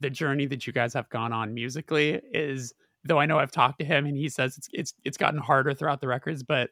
[0.00, 2.74] the journey that you guys have gone on musically is,
[3.04, 5.74] though I know I've talked to him and he says it's it's it's gotten harder
[5.74, 6.70] throughout the records, but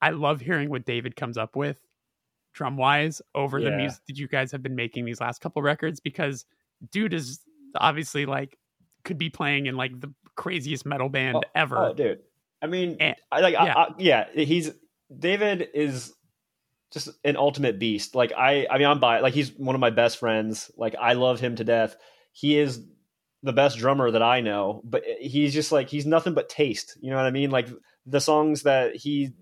[0.00, 1.76] I love hearing what David comes up with
[2.54, 3.70] drum wise over yeah.
[3.70, 6.44] the music that you guys have been making these last couple records because
[6.90, 7.40] dude is
[7.76, 8.58] obviously like
[9.04, 11.78] could be playing in like the craziest metal band oh, ever.
[11.78, 12.20] Oh, dude.
[12.60, 13.74] I mean, and, I like, yeah.
[13.74, 14.70] I, I, yeah, he's
[15.16, 16.12] David is
[16.90, 18.14] just an ultimate beast.
[18.14, 20.70] Like I, I mean, I'm by like he's one of my best friends.
[20.76, 21.96] Like I love him to death.
[22.32, 22.84] He is
[23.42, 26.98] the best drummer that I know, but eh, he's just like he's nothing but taste.
[27.00, 27.50] You know what I mean?
[27.50, 27.68] Like
[28.06, 29.32] the songs that he,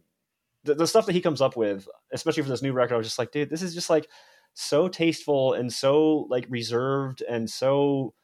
[0.66, 3.06] the, the stuff that he comes up with, especially for this new record, I was
[3.06, 4.08] just like, dude, this is just like
[4.54, 8.14] so tasteful and so like reserved and so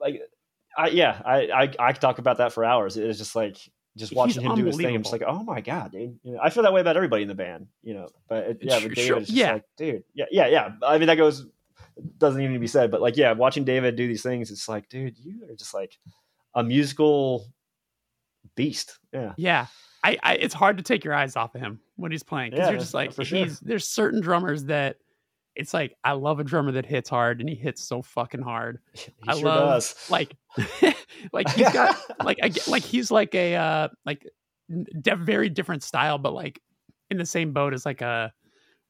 [0.00, 0.22] like
[0.76, 2.96] I, yeah, I, I I could talk about that for hours.
[2.96, 3.58] It's just like
[3.96, 4.94] just watching He's him do his thing.
[4.94, 6.18] I'm just like, oh my god, dude.
[6.22, 8.08] You know, I feel that way about everybody in the band, you know.
[8.28, 9.18] But it, yeah, but David sure.
[9.18, 9.52] is just yeah.
[9.54, 10.72] like, dude, yeah, yeah, yeah.
[10.82, 11.46] I mean, that goes
[12.18, 12.90] doesn't even need to be said.
[12.90, 15.98] But like, yeah, watching David do these things, it's like, dude, you are just like
[16.54, 17.46] a musical
[18.54, 18.98] beast.
[19.12, 19.32] Yeah.
[19.36, 19.66] Yeah.
[20.06, 22.66] I, I it's hard to take your eyes off of him when he's playing because
[22.66, 23.24] Yeah, you're just like sure.
[23.24, 24.96] he's there's certain drummers that
[25.54, 28.78] it's like I love a drummer that hits hard and he hits so fucking hard.
[28.94, 29.94] He I sure love does.
[30.10, 30.36] like
[31.32, 34.26] like he's got like I like he's like a uh like
[35.00, 36.60] de- very different style but like
[37.10, 38.32] in the same boat as like a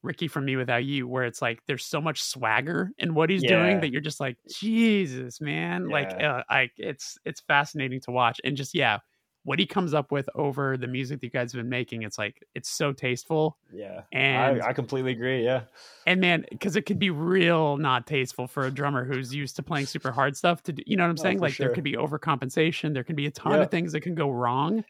[0.02, 3.90] Ricky from mewithoutYou where it's like there's so much swagger in what he's doing that
[3.90, 6.36] you're just like Jesus man like Yeah.
[6.36, 8.98] uh, I it's it's fascinating to watch and just yeah
[9.46, 12.18] what he comes up with over the music that you guys have been making it's
[12.18, 14.02] like it's so tasteful yeah.
[14.12, 15.44] and I, I completely agree.
[15.44, 15.62] Yeah.
[16.04, 19.62] and man, because it could be real not tasteful for a drummer who's used to
[19.62, 21.38] playing super hard stuff to do, you know what I'm Oh, saying?
[21.38, 23.58] for Like there could be overcompensation, there can be a ton Yeah.
[23.62, 24.84] of things that can go wrong.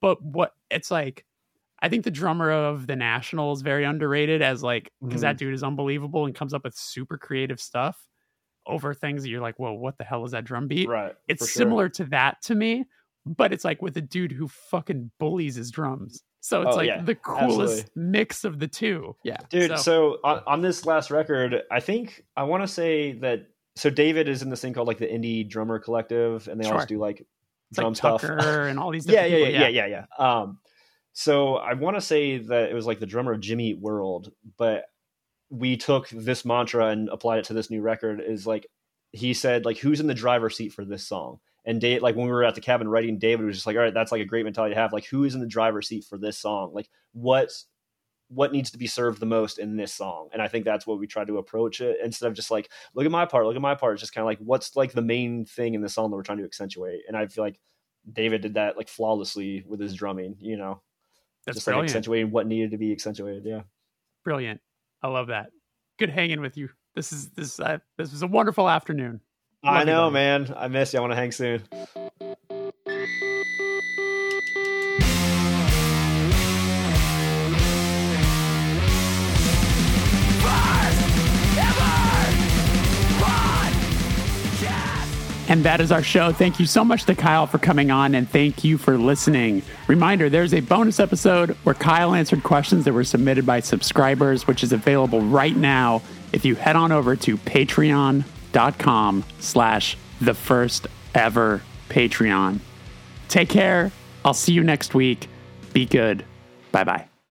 [0.00, 1.26] But what it's like,
[1.80, 5.38] I think the drummer of the National is very underrated as like because that Mm-hmm.
[5.38, 8.06] dude is unbelievable and comes up with super creative stuff
[8.66, 10.88] over things that you're like, whoa, what the hell is that drum beat?
[10.88, 11.14] Right.
[11.28, 11.60] It's for sure.
[11.62, 12.84] similar to that to me,
[13.26, 16.22] but it's like with a dude who fucking bullies his drums.
[16.40, 17.50] So it's Oh, like yeah, the coolest
[17.84, 17.84] absolutely.
[17.96, 19.16] mix of the two.
[19.24, 19.38] Yeah.
[19.50, 23.46] dude So- so, on, on this last record i think i want to say that
[23.76, 26.74] so david is in this thing called like the indie drummer collective and they Sure.
[26.74, 27.20] always do like
[27.70, 29.52] it's drum like stuff and all these yeah yeah, people.
[29.52, 30.58] yeah yeah yeah yeah um
[31.12, 34.32] so i want to say that it was like the drummer of jimmy Eat world
[34.56, 34.84] but
[35.50, 38.66] we took this mantra and applied it to this new record is like
[39.12, 41.38] he said like who's in the driver's seat for this song
[41.68, 43.82] and Dave, like when we were at the cabin writing, David was just like, "All
[43.82, 44.92] right, that's like a great mentality to have.
[44.92, 46.72] Like, who is in the driver's seat for this song?
[46.74, 47.52] Like, what
[48.30, 50.98] what needs to be served the most in this song and i think that's what
[50.98, 53.62] we try to approach it instead of just like look at my part look at
[53.62, 56.10] my part it's just kind of like what's like the main thing in the song
[56.10, 57.58] that we're trying to accentuate and i feel like
[58.12, 60.78] david did that like flawlessly with his drumming you know
[61.46, 63.62] That's just like accentuating what needed to be accentuated yeah
[64.28, 64.60] brilliant.
[65.02, 65.50] I love that.
[65.98, 66.68] Good hanging with you.
[66.94, 69.20] This is this uh, this was a wonderful afternoon.
[69.64, 70.14] Love i know buddy.
[70.14, 71.62] man i miss you i want to hang soon
[85.50, 86.30] And that is our show.
[86.30, 89.62] Thank you so much to Kyle for coming on and thank you for listening.
[89.86, 94.62] Reminder there's a bonus episode where Kyle answered questions that were submitted by subscribers, which
[94.62, 96.02] is available right now
[96.34, 97.38] if you head on over to
[98.58, 102.60] patreon.com slash the first ever Patreon.
[103.28, 103.92] Take care.
[104.24, 105.28] I'll see you next week.
[105.72, 106.24] Be good.
[106.72, 107.17] Bye bye.